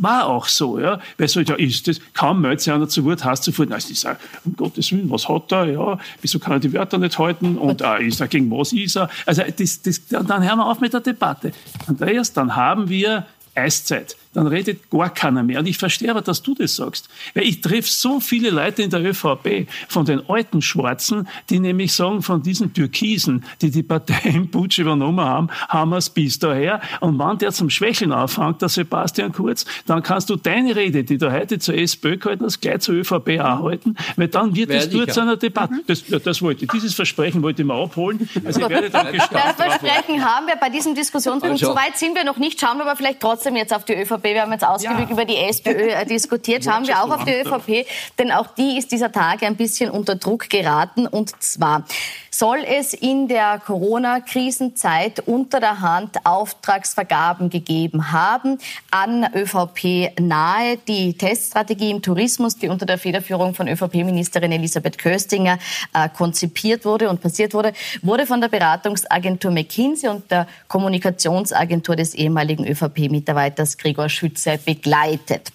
war 0.00 0.26
auch 0.26 0.46
so. 0.46 0.78
Ja? 0.78 1.00
Weil 1.18 1.28
so, 1.28 1.40
ja, 1.40 1.54
ist 1.54 1.88
das, 1.88 2.00
kaum 2.12 2.40
meldet 2.40 2.60
sich 2.60 2.72
einer 2.72 2.88
zu 2.88 3.04
Wort, 3.04 3.24
hast 3.24 3.46
du 3.46 3.50
sofort, 3.50 3.70
na, 3.70 3.78
ich 3.78 3.98
sage, 3.98 4.18
um 4.44 4.54
Gottes 4.56 4.92
Willen, 4.92 5.10
was 5.10 5.28
hat 5.28 5.50
er? 5.52 5.66
Ja, 5.66 5.98
wieso 6.20 6.38
kann 6.38 6.54
er 6.54 6.60
die 6.60 6.72
Wörter 6.72 6.98
nicht 6.98 7.18
halten? 7.18 7.56
Und 7.56 7.80
äh, 7.80 8.06
ist 8.06 8.20
er, 8.20 8.28
gegen 8.28 8.50
was 8.50 8.72
ist 8.72 8.96
er? 8.96 9.08
Also 9.26 9.42
das, 9.56 9.82
das, 9.82 10.06
dann 10.08 10.44
hören 10.44 10.58
wir 10.58 10.66
auf 10.66 10.80
mit 10.80 10.92
der 10.92 11.00
Debatte. 11.00 11.52
Andreas, 11.86 12.32
dann 12.32 12.56
haben 12.56 12.88
wir 12.88 13.26
Eiszeit 13.54 14.16
dann 14.32 14.46
redet 14.46 14.90
gar 14.90 15.10
keiner 15.10 15.42
mehr. 15.42 15.58
Und 15.58 15.66
ich 15.66 15.76
verstehe 15.76 16.10
aber, 16.10 16.22
dass 16.22 16.42
du 16.42 16.54
das 16.54 16.76
sagst. 16.76 17.08
Weil 17.34 17.44
ich 17.44 17.60
treffe 17.60 17.90
so 17.90 18.20
viele 18.20 18.50
Leute 18.50 18.82
in 18.82 18.90
der 18.90 19.04
ÖVP, 19.04 19.66
von 19.88 20.04
den 20.04 20.28
alten 20.28 20.62
Schwarzen, 20.62 21.28
die 21.48 21.58
nämlich 21.58 21.92
sagen, 21.92 22.22
von 22.22 22.42
diesen 22.42 22.72
Türkisen, 22.72 23.44
die 23.60 23.70
die 23.70 23.82
Partei 23.82 24.30
im 24.30 24.50
Putsch 24.50 24.78
übernommen 24.78 25.24
haben, 25.24 25.48
haben 25.68 25.90
wir 25.90 25.96
es 25.96 26.10
bis 26.10 26.38
daher. 26.38 26.80
Und 27.00 27.18
wenn 27.18 27.38
der 27.38 27.50
zum 27.50 27.70
Schwächeln 27.70 28.12
anfängt, 28.12 28.62
der 28.62 28.68
Sebastian 28.68 29.32
Kurz, 29.32 29.64
dann 29.86 30.02
kannst 30.02 30.30
du 30.30 30.36
deine 30.36 30.76
Rede, 30.76 31.02
die 31.02 31.18
du 31.18 31.32
heute 31.32 31.58
zur 31.58 31.74
SPÖ 31.74 32.16
gehalten 32.16 32.44
hast, 32.44 32.60
gleich 32.60 32.80
zur 32.80 32.94
ÖVP 32.94 33.40
auch 33.40 33.64
halten, 33.64 33.96
weil 34.16 34.28
dann 34.28 34.54
wird 34.54 34.70
es 34.70 34.90
dort 34.90 35.12
zu 35.12 35.20
einer 35.20 35.36
Debatte. 35.36 35.74
Mhm. 35.74 35.82
Das, 35.86 36.04
das 36.22 36.40
wollte 36.40 36.64
ich. 36.64 36.70
Dieses 36.70 36.94
Versprechen 36.94 37.42
wollte 37.42 37.62
ich 37.62 37.66
mir 37.66 37.74
abholen. 37.74 38.28
Also 38.44 38.60
ich 38.60 38.68
werde 38.68 38.90
dann 38.90 39.08
Das 39.12 39.56
Versprechen 39.56 40.24
haben 40.24 40.46
wir 40.46 40.56
bei 40.56 40.70
diesem 40.70 40.94
Diskussionspunkt. 40.94 41.54
Also, 41.54 41.66
so 41.66 41.74
weit 41.74 41.96
sind 41.96 42.14
wir 42.14 42.24
noch 42.24 42.36
nicht. 42.36 42.60
Schauen 42.60 42.78
wir 42.78 42.86
aber 42.86 42.96
vielleicht 42.96 43.20
trotzdem 43.20 43.56
jetzt 43.56 43.74
auf 43.74 43.84
die 43.84 43.94
ÖVP 43.94 44.19
ÖVP, 44.20 44.34
wir 44.34 44.42
haben 44.42 44.52
jetzt 44.52 44.66
ausgiebig 44.66 45.06
ja. 45.06 45.10
über 45.10 45.24
die 45.24 45.36
SPÖ 45.36 45.90
äh, 45.90 46.06
diskutiert, 46.06 46.64
schauen 46.70 46.86
wir 46.86 47.02
auch 47.02 47.10
auf 47.10 47.24
die 47.24 47.32
ÖVP, 47.32 47.86
denn 48.18 48.30
auch 48.32 48.48
die 48.54 48.78
ist 48.78 48.92
dieser 48.92 49.12
Tage 49.12 49.46
ein 49.46 49.56
bisschen 49.56 49.90
unter 49.90 50.16
Druck 50.16 50.48
geraten. 50.48 51.06
Und 51.06 51.42
zwar 51.42 51.84
soll 52.30 52.64
es 52.66 52.94
in 52.94 53.28
der 53.28 53.58
Corona-Krisenzeit 53.58 55.20
unter 55.26 55.60
der 55.60 55.80
Hand 55.80 56.24
Auftragsvergaben 56.24 57.50
gegeben 57.50 58.12
haben 58.12 58.58
an 58.90 59.26
ÖVP 59.34 60.18
nahe. 60.20 60.78
Die 60.88 61.14
Teststrategie 61.14 61.90
im 61.90 62.02
Tourismus, 62.02 62.56
die 62.56 62.68
unter 62.68 62.86
der 62.86 62.98
Federführung 62.98 63.54
von 63.54 63.68
ÖVP-Ministerin 63.68 64.52
Elisabeth 64.52 64.98
Köstinger 64.98 65.58
äh, 65.92 66.08
konzipiert 66.08 66.84
wurde 66.84 67.08
und 67.10 67.20
passiert 67.20 67.54
wurde, 67.54 67.72
wurde 68.02 68.26
von 68.26 68.40
der 68.40 68.48
Beratungsagentur 68.48 69.50
McKinsey 69.50 70.08
und 70.08 70.30
der 70.30 70.46
Kommunikationsagentur 70.68 71.96
des 71.96 72.14
ehemaligen 72.14 72.66
ÖVP-Mitarbeiters 72.66 73.76
Gregor 73.76 74.08
Schütze 74.10 74.58
begleitet. 74.64 75.52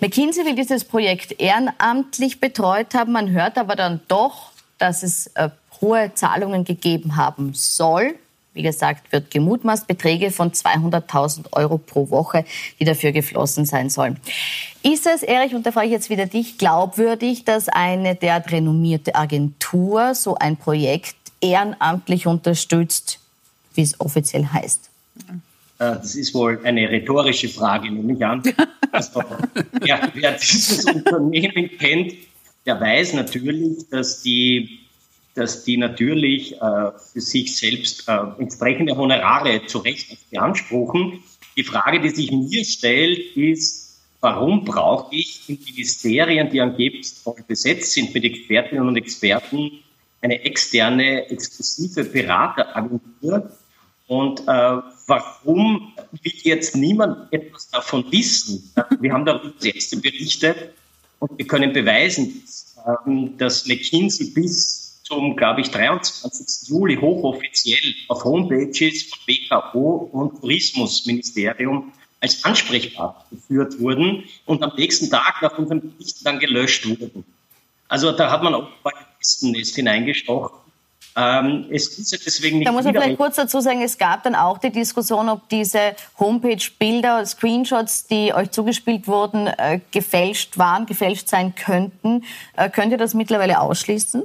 McKinsey 0.00 0.44
will 0.44 0.54
dieses 0.54 0.84
Projekt 0.84 1.40
ehrenamtlich 1.40 2.40
betreut 2.40 2.94
haben. 2.94 3.12
Man 3.12 3.30
hört 3.30 3.58
aber 3.58 3.76
dann 3.76 4.00
doch, 4.08 4.52
dass 4.78 5.02
es 5.02 5.28
äh, 5.34 5.50
hohe 5.80 6.12
Zahlungen 6.14 6.64
gegeben 6.64 7.16
haben 7.16 7.52
soll. 7.54 8.14
Wie 8.54 8.62
gesagt, 8.62 9.12
wird 9.12 9.30
gemutmaßt 9.30 9.86
Beträge 9.86 10.30
von 10.30 10.50
200.000 10.50 11.52
Euro 11.52 11.76
pro 11.76 12.08
Woche, 12.08 12.46
die 12.80 12.86
dafür 12.86 13.12
geflossen 13.12 13.66
sein 13.66 13.90
sollen. 13.90 14.18
Ist 14.82 15.06
es, 15.06 15.22
Erich, 15.22 15.54
und 15.54 15.66
da 15.66 15.72
frage 15.72 15.88
ich 15.88 15.92
jetzt 15.92 16.08
wieder 16.08 16.24
dich, 16.24 16.56
glaubwürdig, 16.56 17.44
dass 17.44 17.68
eine 17.68 18.14
derart 18.14 18.50
renommierte 18.50 19.14
Agentur 19.14 20.14
so 20.14 20.36
ein 20.36 20.56
Projekt 20.56 21.16
ehrenamtlich 21.42 22.26
unterstützt, 22.26 23.18
wie 23.74 23.82
es 23.82 24.00
offiziell 24.00 24.46
heißt? 24.46 24.88
Äh, 25.78 25.96
das 25.96 26.14
ist 26.14 26.34
wohl 26.34 26.60
eine 26.64 26.88
rhetorische 26.88 27.48
Frage, 27.48 27.90
nehme 27.90 28.14
ich 28.14 28.24
an. 28.24 28.42
Also, 28.92 29.22
ja, 29.84 30.10
wer 30.14 30.32
dieses 30.32 30.86
Unternehmen 30.86 31.68
kennt, 31.76 32.14
der 32.64 32.80
weiß 32.80 33.12
natürlich, 33.12 33.86
dass 33.90 34.22
die, 34.22 34.80
dass 35.34 35.64
die 35.64 35.76
natürlich 35.76 36.54
äh, 36.54 36.92
für 37.12 37.20
sich 37.20 37.54
selbst 37.56 38.08
äh, 38.08 38.16
entsprechende 38.38 38.96
Honorare 38.96 39.66
zu 39.66 39.78
Recht 39.78 40.30
beanspruchen. 40.30 41.22
Die 41.58 41.64
Frage, 41.64 42.00
die 42.00 42.08
sich 42.08 42.32
mir 42.32 42.64
stellt, 42.64 43.36
ist, 43.36 43.98
warum 44.20 44.64
brauche 44.64 45.14
ich 45.14 45.42
in 45.46 45.58
Ministerien, 45.62 46.48
die 46.48 46.60
angeblich 46.62 47.08
voll 47.22 47.44
besetzt 47.46 47.92
sind 47.92 48.14
mit 48.14 48.24
Expertinnen 48.24 48.88
und 48.88 48.96
Experten, 48.96 49.72
eine 50.22 50.42
externe, 50.42 51.28
exklusive 51.28 52.04
Berateragentur, 52.04 53.50
und 54.08 54.40
äh, 54.40 54.76
warum 55.06 55.92
will 56.22 56.32
jetzt 56.42 56.76
niemand 56.76 57.32
etwas 57.32 57.68
davon 57.70 58.04
wissen? 58.12 58.72
Wir 59.00 59.12
haben 59.12 59.24
darüber 59.24 59.52
selbst 59.58 60.00
berichtet 60.00 60.72
und 61.18 61.36
wir 61.36 61.46
können 61.46 61.72
beweisen, 61.72 62.42
dass, 62.42 62.76
ähm, 63.06 63.36
dass 63.36 63.66
McKinsey 63.66 64.30
bis 64.30 65.02
zum, 65.02 65.36
glaube 65.36 65.60
ich, 65.60 65.70
23. 65.70 66.68
Juli 66.68 66.96
hochoffiziell 66.96 67.94
auf 68.08 68.24
Homepages 68.24 69.04
von 69.04 69.18
BKO 69.26 70.08
und 70.12 70.40
Tourismusministerium 70.40 71.92
als 72.20 72.44
Ansprechpartner 72.44 73.24
geführt 73.30 73.78
wurden 73.80 74.24
und 74.46 74.62
am 74.62 74.72
nächsten 74.76 75.10
Tag 75.10 75.42
nach 75.42 75.58
unserem 75.58 75.80
Bericht 75.80 76.24
dann 76.24 76.38
gelöscht 76.38 76.88
wurden. 76.88 77.24
Also 77.88 78.12
da 78.12 78.30
hat 78.30 78.42
man 78.42 78.54
auch 78.54 78.68
bei 78.82 78.90
Nest 79.42 79.74
hineingestochen 79.76 80.65
ähm, 81.16 81.64
es 81.70 81.98
ist 81.98 82.12
ja 82.12 82.18
deswegen 82.24 82.58
nicht. 82.58 82.68
Da 82.68 82.72
muss 82.72 82.84
man 82.84 82.92
vielleicht 82.92 83.16
kurz 83.16 83.36
dazu 83.36 83.60
sagen, 83.60 83.80
es 83.80 83.96
gab 83.96 84.22
dann 84.24 84.34
auch 84.34 84.58
die 84.58 84.70
Diskussion, 84.70 85.30
ob 85.30 85.48
diese 85.48 85.96
Homepage-Bilder, 86.18 87.24
Screenshots, 87.24 88.06
die 88.06 88.34
euch 88.34 88.50
zugespielt 88.50 89.08
wurden, 89.08 89.46
äh, 89.46 89.80
gefälscht 89.92 90.58
waren, 90.58 90.84
gefälscht 90.84 91.28
sein 91.28 91.54
könnten. 91.54 92.24
Äh, 92.54 92.68
könnt 92.68 92.92
ihr 92.92 92.98
das 92.98 93.14
mittlerweile 93.14 93.60
ausschließen? 93.60 94.24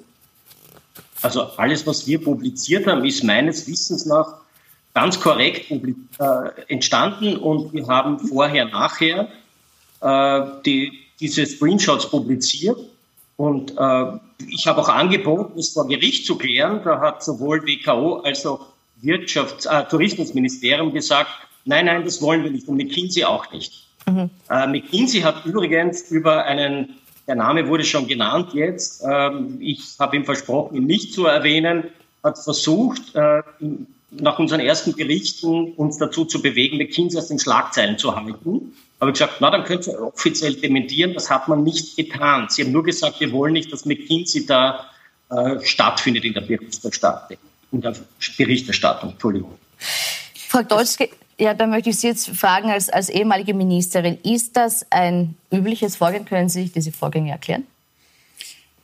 Also 1.22 1.44
alles, 1.56 1.88
was 1.88 2.06
wir 2.08 2.22
publiziert 2.22 2.86
haben, 2.88 3.06
ist 3.06 3.24
meines 3.24 3.68
Wissens 3.68 4.06
nach 4.06 4.42
ganz 4.94 5.18
korrekt 5.18 5.72
äh, 5.72 5.78
entstanden 6.68 7.38
und 7.38 7.72
wir 7.72 7.88
haben 7.88 8.20
vorher, 8.20 8.66
nachher 8.66 9.30
äh, 10.02 10.42
die, 10.66 10.92
diese 11.22 11.46
Screenshots 11.46 12.10
publiziert 12.10 12.78
und 13.42 13.72
äh, 13.76 14.20
ich 14.50 14.68
habe 14.68 14.82
auch 14.82 14.90
angeboten, 14.90 15.58
es 15.58 15.74
vor 15.74 15.88
Gericht 15.88 16.28
zu 16.28 16.38
klären. 16.38 16.82
Da 16.84 17.00
hat 17.00 17.24
sowohl 17.24 17.66
WKO 17.66 18.18
als 18.18 18.46
auch 18.46 18.68
Wirtschafts-, 19.02 19.68
äh, 19.68 19.84
Tourismusministerium 19.90 20.94
gesagt, 20.94 21.32
nein, 21.66 21.88
nein, 21.88 22.06
das 22.06 22.22
wollen 22.22 22.44
wir 22.44 22.52
nicht 22.52 22.68
und 22.68 22.78
McKinsey 22.78 23.24
auch 23.24 23.52
nicht. 23.52 23.88
Mhm. 24.06 24.30
Äh, 24.48 24.68
McKinsey 24.68 25.22
hat 25.22 25.44
übrigens 25.44 26.12
über 26.12 26.46
einen, 26.46 26.98
der 27.26 27.34
Name 27.34 27.68
wurde 27.68 27.84
schon 27.84 28.06
genannt 28.06 28.54
jetzt, 28.54 29.04
ähm, 29.10 29.58
ich 29.60 29.96
habe 29.98 30.18
ihm 30.18 30.26
versprochen, 30.26 30.78
ihn 30.78 30.86
nicht 30.86 31.12
zu 31.12 31.26
erwähnen, 31.26 31.86
hat 32.24 32.38
versucht, 32.38 33.16
äh, 33.16 33.42
nach 34.12 34.38
unseren 34.38 34.60
ersten 34.60 34.96
Berichten 34.96 35.74
uns 35.78 35.98
dazu 35.98 36.26
zu 36.26 36.44
bewegen, 36.44 36.78
McKinsey 36.78 37.18
aus 37.18 37.30
den 37.30 37.40
Schlagzeilen 37.40 37.98
zu 37.98 38.16
halten 38.16 38.72
habe 39.02 39.12
gesagt, 39.12 39.38
na, 39.40 39.50
dann 39.50 39.64
könnt 39.64 39.88
ihr 39.88 40.00
offiziell 40.00 40.54
dementieren. 40.56 41.14
Das 41.14 41.30
hat 41.30 41.48
man 41.48 41.64
nicht 41.64 41.98
getan. 41.98 42.48
Sie 42.50 42.64
haben 42.64 42.72
nur 42.72 42.84
gesagt, 42.84 43.20
wir 43.20 43.32
wollen 43.32 43.54
nicht, 43.54 43.74
dass 43.74 43.86
McKinsey 43.86 44.46
da 44.46 44.86
äh, 45.30 45.60
stattfindet 45.62 46.24
in 46.24 46.34
der 46.34 46.42
Berichterstattung. 46.42 47.38
In 47.72 47.82
der 47.82 47.96
Berichterstattung, 48.38 49.12
Entschuldigung. 49.12 49.58
Frau 50.48 50.62
Dolzke, 50.62 51.10
ja, 51.40 51.54
da 51.54 51.66
möchte 51.66 51.90
ich 51.90 51.98
Sie 51.98 52.08
jetzt 52.08 52.30
fragen, 52.30 52.70
als, 52.70 52.90
als 52.90 53.10
ehemalige 53.10 53.54
Ministerin, 53.54 54.20
ist 54.24 54.56
das 54.56 54.86
ein 54.92 55.36
übliches 55.52 55.96
Vorgehen? 55.96 56.26
Können 56.26 56.50
Sie 56.50 56.64
sich 56.64 56.72
diese 56.72 56.92
Vorgänge 56.92 57.32
erklären? 57.32 57.66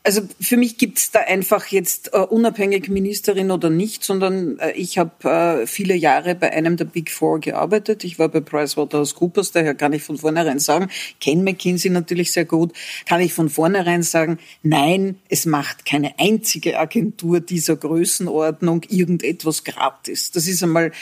Also 0.08 0.22
für 0.40 0.56
mich 0.56 0.78
gibt's 0.78 1.12
da 1.12 1.20
einfach 1.20 1.68
jetzt 1.68 2.12
uh, 2.14 2.20
unabhängig 2.20 2.88
Ministerin 2.88 3.52
oder 3.52 3.70
nicht, 3.70 4.06
sondern 4.06 4.54
uh, 4.54 4.72
ich 4.74 4.98
habe 4.98 5.12
uh, 5.26 5.68
viele 5.68 5.96
Jahre 5.96 6.34
bei 6.34 6.54
einem 6.54 6.78
der 6.78 6.86
Big 6.86 7.12
Four 7.12 7.42
gearbeitet. 7.42 8.06
Ich 8.06 8.18
war 8.18 8.30
bei 8.30 8.40
PricewaterhouseCoopers, 8.40 9.52
daher 9.52 9.76
kann 9.76 9.92
ich 9.92 10.04
von 10.04 10.18
vornherein 10.18 10.60
sagen, 10.60 10.88
kenne 11.20 11.44
McKinsey 11.44 11.92
natürlich 11.92 12.32
sehr 12.32 12.46
gut, 12.46 12.72
kann 13.06 13.20
ich 13.20 13.34
von 13.34 13.50
vornherein 13.50 14.02
sagen, 14.02 14.40
nein, 14.64 15.18
es 15.28 15.46
macht 15.46 15.84
keine 15.84 16.18
einzige 16.18 16.80
Agentur 16.80 17.42
dieser 17.42 17.76
Größenordnung 17.76 18.84
irgendetwas 18.88 19.66
gratis. 19.66 20.32
Das 20.32 20.48
ist 20.48 20.64
einmal 20.64 20.94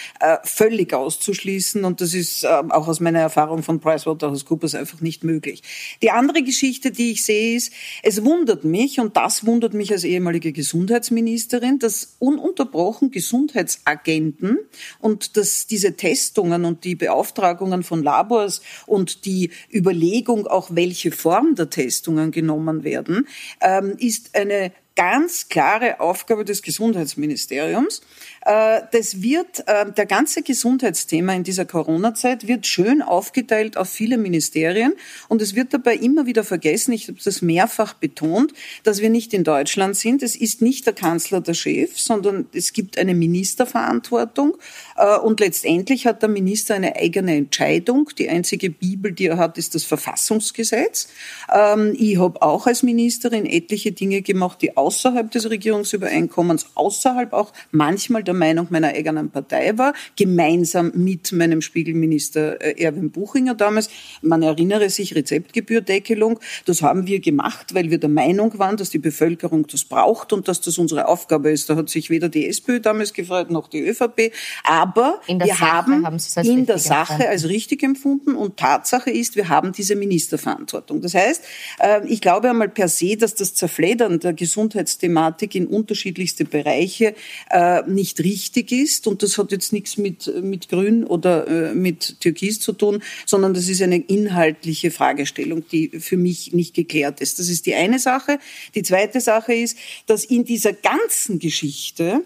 völlig 0.44 0.96
auszuschließen 0.96 1.86
und 1.86 2.02
das 2.02 2.16
ist 2.16 2.44
auch 2.48 2.88
aus 2.88 3.00
meiner 3.00 3.20
Erfahrung 3.20 3.62
von 3.62 3.80
PricewaterhouseCoopers 3.80 4.74
einfach 4.74 5.02
nicht 5.02 5.24
möglich. 5.24 5.62
Die 6.02 6.10
andere 6.10 6.42
Geschichte, 6.42 6.90
die 6.90 7.12
ich 7.12 7.24
sehe, 7.24 7.56
ist, 7.56 7.72
es 8.02 8.26
wundert 8.26 8.64
mich, 8.64 8.95
und 9.00 9.18
das 9.18 9.46
wundert 9.46 9.74
mich 9.74 9.92
als 9.92 10.04
ehemalige 10.04 10.52
Gesundheitsministerin, 10.52 11.80
dass 11.80 12.16
ununterbrochen 12.20 13.12
Gesundheitsagenten 13.12 14.60
und 15.00 15.38
dass 15.38 15.68
diese 15.68 15.96
Testungen 15.96 16.66
und 16.66 16.84
die 16.84 16.96
Beauftragungen 16.96 17.84
von 17.84 18.04
Labors 18.04 18.62
und 18.86 19.26
die 19.26 19.52
Überlegung, 19.74 20.48
auch 20.48 20.70
welche 20.72 21.12
Form 21.12 21.56
der 21.56 21.70
Testungen 21.70 22.32
genommen 22.32 22.84
werden, 22.84 23.28
ähm, 23.62 23.96
ist 23.98 24.36
eine 24.36 24.72
ganz 24.96 25.50
klare 25.50 26.00
Aufgabe 26.00 26.46
des 26.46 26.62
Gesundheitsministeriums. 26.62 28.02
Äh, 28.46 28.82
das 28.92 29.22
wird, 29.22 29.68
äh, 29.68 29.92
der 29.92 30.06
ganze 30.06 30.42
Gesundheitsthema 30.42 31.34
in 31.34 31.44
dieser 31.44 31.66
Corona-Zeit 31.66 32.48
wird 32.48 32.66
schön 32.66 33.02
aufgeteilt 33.02 33.76
auf 33.76 33.90
viele 33.90 34.18
Ministerien 34.18 34.94
und 35.28 35.42
es 35.42 35.56
wird 35.56 35.74
dabei 35.74 35.96
immer 35.96 36.26
wieder 36.28 36.44
vergessen, 36.44 36.94
ich 36.94 37.08
habe 37.08 37.18
das 37.24 37.42
mehrfach 37.42 37.96
betont, 37.96 38.54
dass 38.84 39.02
wir 39.02 39.10
nicht 39.10 39.34
in 39.34 39.44
Deutschland 39.44 39.96
sind. 39.98 40.24
Es 40.24 40.36
ist 40.36 40.62
nicht 40.62 40.86
der 40.86 40.94
Kanzler 40.94 41.42
der 41.42 41.56
Chef, 41.56 42.00
sondern 42.00 42.48
es 42.54 42.72
gibt 42.72 42.98
eine 42.98 43.16
Ministerverantwortung 43.16 44.56
äh, 44.96 45.18
und 45.18 45.40
letztendlich 45.40 46.06
hat 46.06 46.22
der 46.22 46.30
Minister 46.30 46.76
eine 46.76 46.96
eigene 46.96 47.36
Entscheidung. 47.36 48.12
Die 48.18 48.30
einzige 48.30 48.70
Bibel, 48.70 49.12
die 49.12 49.26
er 49.26 49.38
hat, 49.38 49.58
ist 49.58 49.76
das 49.76 49.84
Verfassungsgesetz. 49.84 51.08
Ähm, 51.54 51.96
ich 51.98 52.18
habe 52.20 52.42
auch 52.42 52.68
als 52.68 52.84
Ministerin 52.84 53.46
etliche 53.46 53.92
Dinge 53.92 54.22
gemacht, 54.22 54.62
die 54.62 54.78
außerhalb 54.86 55.32
des 55.32 55.50
Regierungsübereinkommens, 55.50 56.68
außerhalb 56.76 57.34
auch 57.34 57.52
manchmal 57.72 58.24
der 58.24 58.36
Meinung 58.36 58.68
meiner 58.70 58.90
eigenen 58.90 59.32
Partei 59.32 59.76
war, 59.80 59.94
gemeinsam 60.16 60.92
mit 60.94 61.32
meinem 61.32 61.62
Spiegelminister 61.62 62.62
äh, 62.62 62.84
Erwin 62.84 63.10
Buchinger 63.10 63.56
damals. 63.56 63.90
Man 64.22 64.44
erinnere 64.44 64.92
sich, 64.92 65.16
Rezeptgebührdeckelung. 65.16 66.40
Das 66.66 66.84
haben 66.84 67.08
wir 67.08 67.20
gemacht, 67.20 67.74
weil 67.74 67.90
wir 67.90 67.98
der 67.98 68.10
Meinung 68.10 68.60
waren, 68.60 68.78
dass 68.78 68.92
die 68.92 69.00
Bevölkerung 69.00 69.66
das 69.66 69.86
braucht 69.86 70.34
und 70.34 70.48
dass 70.48 70.62
das 70.62 70.78
unsere 70.78 71.08
Aufgabe 71.08 71.50
ist. 71.50 71.68
Da 71.70 71.76
hat 71.76 71.90
sich 71.90 72.12
weder 72.12 72.30
die 72.30 72.48
SPÖ 72.48 72.80
damals 72.80 73.14
gefreut 73.14 73.50
noch 73.50 73.68
die 73.68 73.82
ÖVP. 73.82 74.32
Aber 74.64 75.20
wir 75.28 75.48
Sache 75.48 75.72
haben, 75.72 76.20
in 76.44 76.66
der 76.68 76.78
Sache 76.78 77.14
empfunden. 77.14 77.32
als 77.32 77.50
richtig 77.50 77.82
empfunden 77.82 78.36
und 78.36 78.58
Tatsache 78.58 79.10
ist, 79.10 79.36
wir 79.36 79.50
haben 79.50 79.72
diese 79.72 79.96
Ministerverantwortung. 79.96 81.02
Das 81.02 81.16
heißt, 81.16 81.44
äh, 81.80 82.06
ich 82.08 82.22
glaube 82.22 82.50
einmal 82.52 82.70
per 82.70 82.88
se, 82.88 83.18
dass 83.18 83.34
das 83.34 83.56
Zerfledern 83.56 84.20
der 84.20 84.34
Gesundheitsthematik 84.76 85.56
in 85.56 85.68
unterschiedlichste 85.68 86.46
Bereiche 86.46 87.16
äh, 87.50 87.82
nicht 87.88 88.20
richtig 88.20 88.72
ist. 88.72 89.08
Und 89.08 89.24
das 89.24 89.38
hat 89.38 89.52
jetzt 89.52 89.74
nichts 89.74 89.98
mit, 89.98 90.32
mit 90.44 90.70
Grün 90.70 91.04
oder 91.06 91.48
äh, 91.48 91.74
mit 91.74 92.20
Türkis 92.20 92.60
zu 92.60 92.74
tun, 92.74 93.02
sondern 93.26 93.54
das 93.54 93.70
ist 93.70 93.82
eine 93.82 93.98
inhaltliche 93.98 94.92
Fragestellung, 94.92 95.64
die 95.72 95.90
für 96.00 96.18
mich 96.18 96.54
nicht 96.54 96.74
geklärt 96.74 97.22
ist. 97.22 97.40
Das 97.40 97.48
ist 97.50 97.66
die 97.66 97.76
eine 97.76 98.00
Sache. 98.00 98.40
Die 98.76 98.84
zweite 98.84 99.22
Sache 99.22 99.54
ist, 99.54 99.78
dass 100.08 100.26
in 100.26 100.44
dieser 100.44 100.74
ganzen 100.74 101.40
Geschichte 101.40 102.22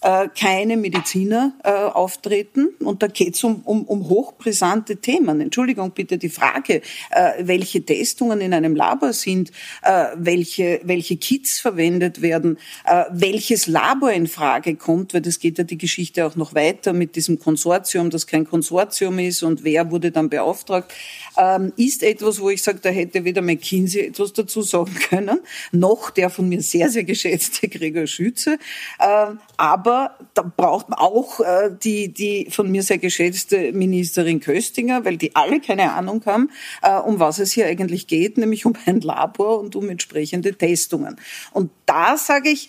äh, 0.00 0.28
keine 0.28 0.76
Mediziner 0.76 1.54
äh, 1.64 1.70
auftreten. 1.70 2.68
Und 2.80 3.02
da 3.02 3.08
geht 3.08 3.34
es 3.34 3.42
um, 3.42 3.62
um, 3.64 3.82
um 3.84 4.08
hochbrisante 4.08 4.96
Themen. 4.98 5.40
Entschuldigung 5.40 5.90
bitte, 5.90 6.18
die 6.18 6.28
Frage, 6.28 6.82
äh, 7.10 7.32
welche 7.40 7.84
Testungen 7.84 8.40
in 8.40 8.54
einem 8.54 8.76
Labor 8.76 9.12
sind, 9.12 9.50
äh, 9.82 10.06
welche, 10.16 10.80
welche 10.84 11.16
Kits 11.16 11.58
verwendet 11.58 12.22
werden, 12.22 12.58
äh, 12.84 13.04
welches 13.10 13.66
Labor 13.66 14.12
in 14.12 14.28
Frage 14.28 14.76
kommt, 14.76 15.14
weil 15.14 15.22
das 15.22 15.40
geht 15.40 15.58
ja 15.58 15.64
die 15.64 15.78
Geschichte 15.78 16.26
auch 16.26 16.36
noch 16.36 16.54
weiter 16.54 16.92
mit 16.92 17.16
diesem 17.16 17.38
Konsortium, 17.38 18.10
das 18.10 18.26
kein 18.26 18.46
Konsortium 18.46 19.18
ist 19.18 19.42
und 19.42 19.64
wer 19.64 19.90
wurde 19.90 20.12
dann 20.12 20.28
beauftragt, 20.28 20.92
ähm, 21.36 21.72
ist 21.76 22.02
etwas, 22.02 22.40
wo 22.40 22.50
ich 22.50 22.62
sage, 22.62 22.78
da 22.80 22.90
hätte 22.90 23.24
weder 23.24 23.42
McKinsey 23.42 24.06
etwas 24.06 24.32
dazu 24.32 24.62
sagen 24.62 24.94
können, 24.94 25.40
noch 25.72 26.10
der 26.10 26.30
von 26.30 26.48
mir 26.48 26.62
sehr, 26.62 26.88
sehr 26.88 27.04
geschätzte 27.04 27.68
Gregor 27.68 28.06
Schütze. 28.06 28.58
Äh, 28.98 29.32
aber 29.56 29.87
Aber 29.88 30.14
da 30.34 30.42
braucht 30.42 30.90
man 30.90 30.98
auch 30.98 31.40
äh, 31.40 31.70
die, 31.82 32.12
die 32.12 32.48
von 32.50 32.70
mir 32.70 32.82
sehr 32.82 32.98
geschätzte 32.98 33.72
Ministerin 33.72 34.38
Köstinger, 34.38 35.06
weil 35.06 35.16
die 35.16 35.34
alle 35.34 35.60
keine 35.60 35.94
Ahnung 35.94 36.22
haben, 36.26 36.50
äh, 36.82 36.98
um 36.98 37.20
was 37.20 37.38
es 37.38 37.52
hier 37.52 37.64
eigentlich 37.66 38.06
geht, 38.06 38.36
nämlich 38.36 38.66
um 38.66 38.74
ein 38.84 39.00
Labor 39.00 39.58
und 39.58 39.76
um 39.76 39.88
entsprechende 39.88 40.54
Testungen. 40.54 41.16
Und 41.52 41.70
da 41.86 42.18
sage 42.18 42.50
ich, 42.50 42.68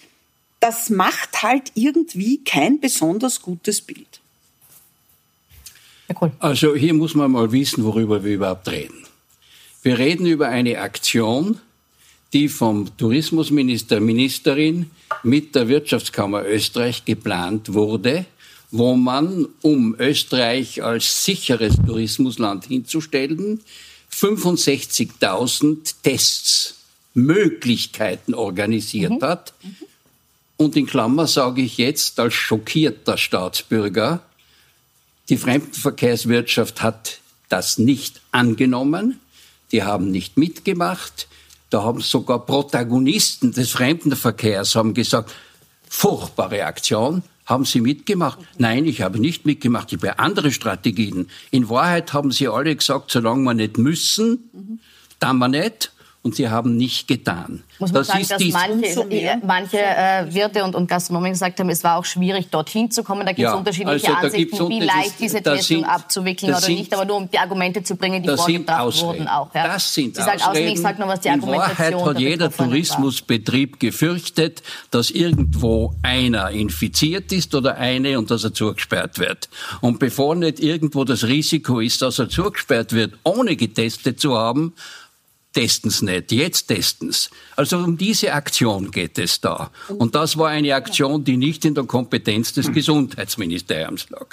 das 0.61 0.89
macht 0.89 1.43
halt 1.43 1.73
irgendwie 1.75 2.41
kein 2.41 2.79
besonders 2.79 3.41
gutes 3.41 3.81
Bild. 3.81 4.21
Also 6.39 6.73
hier 6.73 6.93
muss 6.93 7.15
man 7.15 7.31
mal 7.31 7.51
wissen, 7.51 7.83
worüber 7.83 8.23
wir 8.23 8.35
überhaupt 8.35 8.71
reden. 8.71 9.05
Wir 9.81 9.99
reden 9.99 10.25
über 10.25 10.47
eine 10.47 10.79
Aktion, 10.79 11.59
die 12.33 12.47
vom 12.49 12.95
Tourismusminister, 12.97 13.99
Ministerin 13.99 14.91
mit 15.23 15.55
der 15.55 15.67
Wirtschaftskammer 15.67 16.45
Österreich 16.45 17.05
geplant 17.05 17.73
wurde, 17.73 18.25
wo 18.71 18.95
man, 18.95 19.47
um 19.61 19.95
Österreich 19.97 20.83
als 20.83 21.25
sicheres 21.25 21.75
Tourismusland 21.85 22.65
hinzustellen, 22.65 23.61
65.000 24.13 25.95
Tests, 26.03 26.75
Möglichkeiten 27.15 28.33
organisiert 28.33 29.21
mhm. 29.21 29.21
hat. 29.21 29.53
Und 30.57 30.75
in 30.75 30.85
Klammer 30.85 31.25
sage 31.25 31.61
ich 31.61 31.77
jetzt 31.77 32.19
als 32.19 32.33
schockierter 32.33 33.17
Staatsbürger, 33.17 34.21
die 35.29 35.37
Fremdenverkehrswirtschaft 35.37 36.81
hat 36.81 37.19
das 37.49 37.77
nicht 37.77 38.21
angenommen, 38.31 39.19
die 39.71 39.83
haben 39.83 40.11
nicht 40.11 40.37
mitgemacht, 40.37 41.27
da 41.69 41.83
haben 41.83 42.01
sogar 42.01 42.45
Protagonisten 42.45 43.51
des 43.51 43.71
Fremdenverkehrs 43.71 44.75
haben 44.75 44.93
gesagt, 44.93 45.31
furchtbare 45.87 46.65
Aktion, 46.65 47.23
haben 47.45 47.65
Sie 47.65 47.81
mitgemacht? 47.81 48.37
Nein, 48.57 48.85
ich 48.85 49.01
habe 49.01 49.19
nicht 49.19 49.45
mitgemacht. 49.45 49.91
Ich 49.91 49.97
habe 49.97 50.19
andere 50.19 50.51
Strategien. 50.51 51.29
In 51.49 51.67
Wahrheit 51.67 52.13
haben 52.13 52.31
Sie 52.31 52.47
alle 52.47 52.75
gesagt, 52.75 53.09
solange 53.09 53.43
wir 53.43 53.55
nicht 53.55 53.79
müssen, 53.79 54.89
dann 55.19 55.39
wir 55.39 55.47
nicht 55.47 55.91
und 56.21 56.35
sie 56.35 56.49
haben 56.49 56.75
nicht 56.75 57.07
getan. 57.07 57.63
Muss 57.79 57.93
man 57.93 58.01
das 58.01 58.07
sagen, 58.07 58.27
dass 58.27 58.43
manche, 58.51 59.39
manche 59.41 59.77
äh, 59.77 60.33
Wirte 60.33 60.65
und, 60.65 60.75
und 60.75 60.87
Gastronomen 60.87 61.31
gesagt 61.31 61.57
haben, 61.61 61.69
es 61.69 61.81
war 61.85 61.97
auch 61.97 62.03
schwierig, 62.03 62.49
dorthin 62.49 62.91
zu 62.91 63.03
kommen. 63.03 63.21
Da 63.21 63.27
gibt 63.27 63.39
es 63.39 63.43
ja, 63.43 63.53
unterschiedliche 63.53 64.13
also 64.13 64.27
Ansichten, 64.27 64.69
wie 64.69 64.79
leicht 64.81 65.19
diese 65.19 65.41
Testung 65.41 65.85
abzuwickeln 65.85 66.51
oder 66.51 66.59
sind, 66.59 66.75
nicht, 66.75 66.93
aber 66.93 67.05
nur 67.05 67.15
um 67.15 67.31
die 67.31 67.39
Argumente 67.39 67.83
zu 67.83 67.95
bringen, 67.95 68.21
die 68.21 68.29
vorgebracht 68.29 69.01
wurden 69.01 69.29
auch. 69.29 69.53
Ja. 69.55 69.67
Das 69.67 69.93
sind 69.93 70.17
Sie 70.17 70.21
sagen 70.21 70.41
Ausreden. 70.41 70.73
ich 70.73 70.81
sage 70.81 70.99
nur, 70.99 71.07
was 71.07 71.21
die 71.21 71.29
In 71.29 71.41
Wahrheit 71.41 71.95
hat 71.95 72.19
jeder 72.19 72.51
Tourismusbetrieb 72.51 73.73
war. 73.73 73.79
gefürchtet, 73.79 74.61
dass 74.91 75.11
irgendwo 75.11 75.93
einer 76.03 76.49
infiziert 76.49 77.31
ist 77.31 77.55
oder 77.55 77.77
eine 77.77 78.19
und 78.19 78.29
dass 78.29 78.43
er 78.43 78.53
zugesperrt 78.53 79.19
wird. 79.19 79.47
Und 79.79 79.99
bevor 79.99 80.35
nicht 80.35 80.59
irgendwo 80.59 81.05
das 81.05 81.23
Risiko 81.23 81.79
ist, 81.79 82.01
dass 82.01 82.19
er 82.19 82.27
zugesperrt 82.27 82.91
wird, 82.91 83.13
ohne 83.23 83.55
getestet 83.55 84.19
zu 84.19 84.37
haben, 84.37 84.73
testen's 85.53 86.01
nicht, 86.01 86.31
jetzt 86.31 86.67
testen's. 86.67 87.29
Also 87.55 87.77
um 87.77 87.97
diese 87.97 88.33
Aktion 88.33 88.91
geht 88.91 89.17
es 89.17 89.41
da. 89.41 89.71
Und 89.87 90.15
das 90.15 90.37
war 90.37 90.49
eine 90.49 90.75
Aktion, 90.75 91.23
die 91.23 91.37
nicht 91.37 91.65
in 91.65 91.73
der 91.73 91.85
Kompetenz 91.85 92.53
des 92.53 92.71
Gesundheitsministeriums 92.71 94.09
lag. 94.09 94.27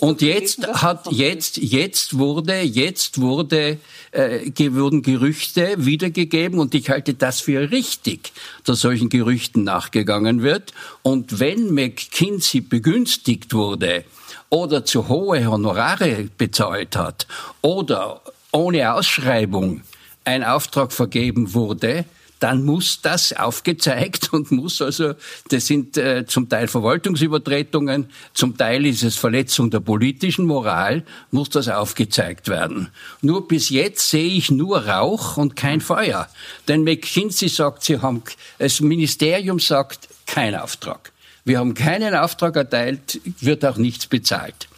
Und 0.00 0.22
jetzt 0.22 0.66
hat, 0.66 1.12
jetzt, 1.12 1.58
jetzt 1.58 2.18
wurde, 2.18 2.60
jetzt 2.62 3.20
wurde, 3.20 3.78
äh, 4.12 4.50
wurden 4.72 5.02
Gerüchte 5.02 5.74
wiedergegeben 5.76 6.58
und 6.58 6.74
ich 6.74 6.88
halte 6.88 7.14
das 7.14 7.40
für 7.40 7.70
richtig, 7.70 8.32
dass 8.64 8.80
solchen 8.80 9.10
Gerüchten 9.10 9.64
nachgegangen 9.64 10.42
wird. 10.42 10.72
Und 11.02 11.38
wenn 11.38 11.74
McKinsey 11.74 12.62
begünstigt 12.62 13.52
wurde, 13.52 14.04
oder 14.48 14.84
zu 14.84 15.08
hohe 15.08 15.44
Honorare 15.46 16.28
bezahlt 16.38 16.96
hat 16.96 17.26
oder 17.62 18.20
ohne 18.52 18.94
Ausschreibung 18.94 19.82
ein 20.26 20.44
Auftrag 20.44 20.92
vergeben 20.92 21.54
wurde, 21.54 22.04
dann 22.38 22.64
muss 22.64 23.00
das 23.00 23.32
aufgezeigt 23.32 24.28
und 24.32 24.50
muss 24.50 24.82
also, 24.82 25.14
das 25.48 25.66
sind 25.66 25.96
äh, 25.96 26.26
zum 26.26 26.48
Teil 26.48 26.68
Verwaltungsübertretungen, 26.68 28.10
zum 28.34 28.56
Teil 28.56 28.86
ist 28.86 29.02
es 29.02 29.16
Verletzung 29.16 29.70
der 29.70 29.80
politischen 29.80 30.46
Moral, 30.46 31.04
muss 31.30 31.50
das 31.50 31.68
aufgezeigt 31.68 32.48
werden. 32.48 32.88
Nur 33.22 33.48
bis 33.48 33.70
jetzt 33.70 34.10
sehe 34.10 34.28
ich 34.28 34.50
nur 34.50 34.86
Rauch 34.86 35.36
und 35.36 35.56
kein 35.56 35.80
Feuer. 35.80 36.28
Denn 36.68 36.84
McKinsey 36.84 37.48
sagt, 37.48 37.84
sie 37.84 38.00
haben, 38.00 38.22
das 38.58 38.80
Ministerium 38.80 39.58
sagt, 39.58 40.08
kein 40.26 40.54
Auftrag. 40.54 41.12
Wir 41.44 41.58
haben 41.58 41.74
keinen 41.74 42.14
Auftrag 42.14 42.56
erteilt, 42.56 43.20
wird 43.40 43.64
auch 43.64 43.76
nichts 43.76 44.06
bezahlt 44.06 44.68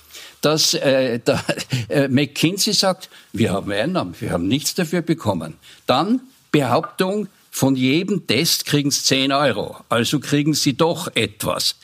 dass 0.40 0.74
äh, 0.74 1.18
der, 1.18 1.42
äh, 1.88 2.08
McKinsey 2.08 2.72
sagt, 2.72 3.08
wir 3.32 3.52
haben 3.52 3.70
Einnahmen, 3.72 4.14
wir 4.18 4.30
haben 4.30 4.48
nichts 4.48 4.74
dafür 4.74 5.02
bekommen. 5.02 5.54
Dann 5.86 6.20
Behauptung, 6.52 7.28
von 7.58 7.74
jedem 7.74 8.24
Test 8.28 8.66
kriegen 8.66 8.92
sie 8.92 9.02
10 9.02 9.32
Euro. 9.32 9.78
Also 9.88 10.20
kriegen 10.20 10.54
sie 10.54 10.74
doch 10.74 11.08
etwas. 11.16 11.74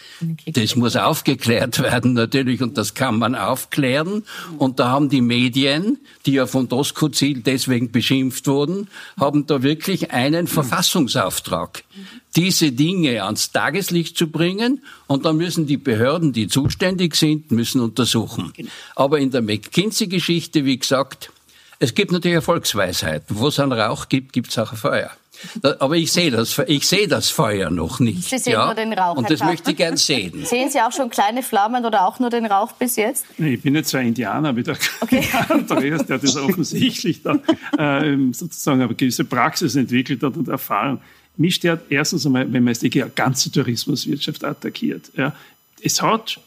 Das 0.47 0.77
muss 0.77 0.95
aufgeklärt 0.95 1.83
werden 1.83 2.13
natürlich 2.13 2.63
und 2.63 2.79
das 2.79 2.95
kann 2.95 3.19
man 3.19 3.35
aufklären. 3.35 4.23
Und 4.59 4.79
da 4.79 4.91
haben 4.91 5.09
die 5.09 5.21
Medien, 5.21 5.99
die 6.27 6.35
ja 6.35 6.47
von 6.47 6.69
Doskozil 6.69 7.41
deswegen 7.41 7.91
beschimpft 7.91 8.47
wurden, 8.47 8.87
haben 9.19 9.49
da 9.49 9.65
wirklich 9.65 10.13
einen 10.13 10.47
Verfassungsauftrag, 10.47 11.83
diese 12.37 12.71
Dinge 12.71 13.25
ans 13.25 13.51
Tageslicht 13.51 14.17
zu 14.17 14.29
bringen. 14.29 14.81
Und 15.09 15.25
dann 15.25 15.37
müssen 15.39 15.67
die 15.67 15.77
Behörden, 15.77 16.33
die 16.33 16.47
zuständig 16.47 17.17
sind, 17.17 17.51
müssen 17.51 17.81
untersuchen. 17.81 18.53
Genau. 18.57 18.71
Aber 18.95 19.19
in 19.19 19.33
der 19.33 19.43
McKinsey-Geschichte, 19.43 20.65
wie 20.65 20.79
gesagt, 20.79 21.33
es 21.81 21.97
gibt 21.97 22.13
natürlich 22.13 22.37
eine 22.37 22.43
Volksweisheit. 22.43 23.25
Wo 23.29 23.49
es 23.49 23.59
einen 23.59 23.73
Rauch 23.73 24.09
gibt, 24.09 24.33
gibt 24.33 24.51
es 24.51 24.59
auch 24.59 24.71
ein 24.71 24.79
Feuer. 24.79 25.11
Aber 25.79 25.97
ich 25.97 26.13
sehe 26.13 26.31
das, 26.31 26.61
ich 26.67 26.87
sehe 26.87 27.09
das 27.09 27.31
Feuer 27.31 27.71
noch 27.71 28.01
nicht. 28.01 28.29
Sie 28.29 28.39
sehen 28.39 28.55
ja? 28.55 28.67
nur 28.67 28.75
den 28.75 28.93
Rauch. 28.93 29.17
Und 29.17 29.31
das 29.31 29.41
möchte 29.41 29.71
ich 29.71 29.77
gern 29.77 29.97
sehen. 29.97 30.45
Sehen 30.45 30.71
Sie 30.71 30.81
auch 30.81 30.93
schon 30.93 31.11
kleine 31.11 31.43
Flammen 31.43 31.85
oder 31.85 32.07
auch 32.07 32.19
nur 32.19 32.31
den 32.31 32.47
Rauch 32.47 32.73
bis 32.73 32.97
jetzt? 32.97 33.27
Nee, 33.39 33.55
ich 33.55 33.63
bin 33.63 33.75
jetzt 33.75 33.91
zwar 33.91 34.01
Indianer 34.01 34.55
wie 34.57 34.63
der 34.63 34.77
okay. 35.01 35.25
Andreas, 35.49 36.07
der 36.07 36.19
das 36.19 36.37
offensichtlich 36.37 37.23
da 37.23 37.39
äh, 37.79 38.17
sozusagen 38.33 38.83
eine 38.83 38.95
gewisse 38.95 39.25
Praxis 39.25 39.77
entwickelt 39.77 40.23
hat 40.23 40.37
und 40.37 40.49
Erfahrung. 40.49 41.01
Mich 41.37 41.57
stört 41.57 41.83
erstens 41.91 42.27
einmal, 42.27 42.53
wenn 42.53 42.63
man 42.63 42.73
jetzt 42.73 42.83
die 42.83 42.91
ganze 42.91 43.51
Tourismuswirtschaft 43.51 44.45
attackiert. 44.45 45.11
Ja. 45.17 45.35
Es 45.83 46.01
hat 46.01 46.41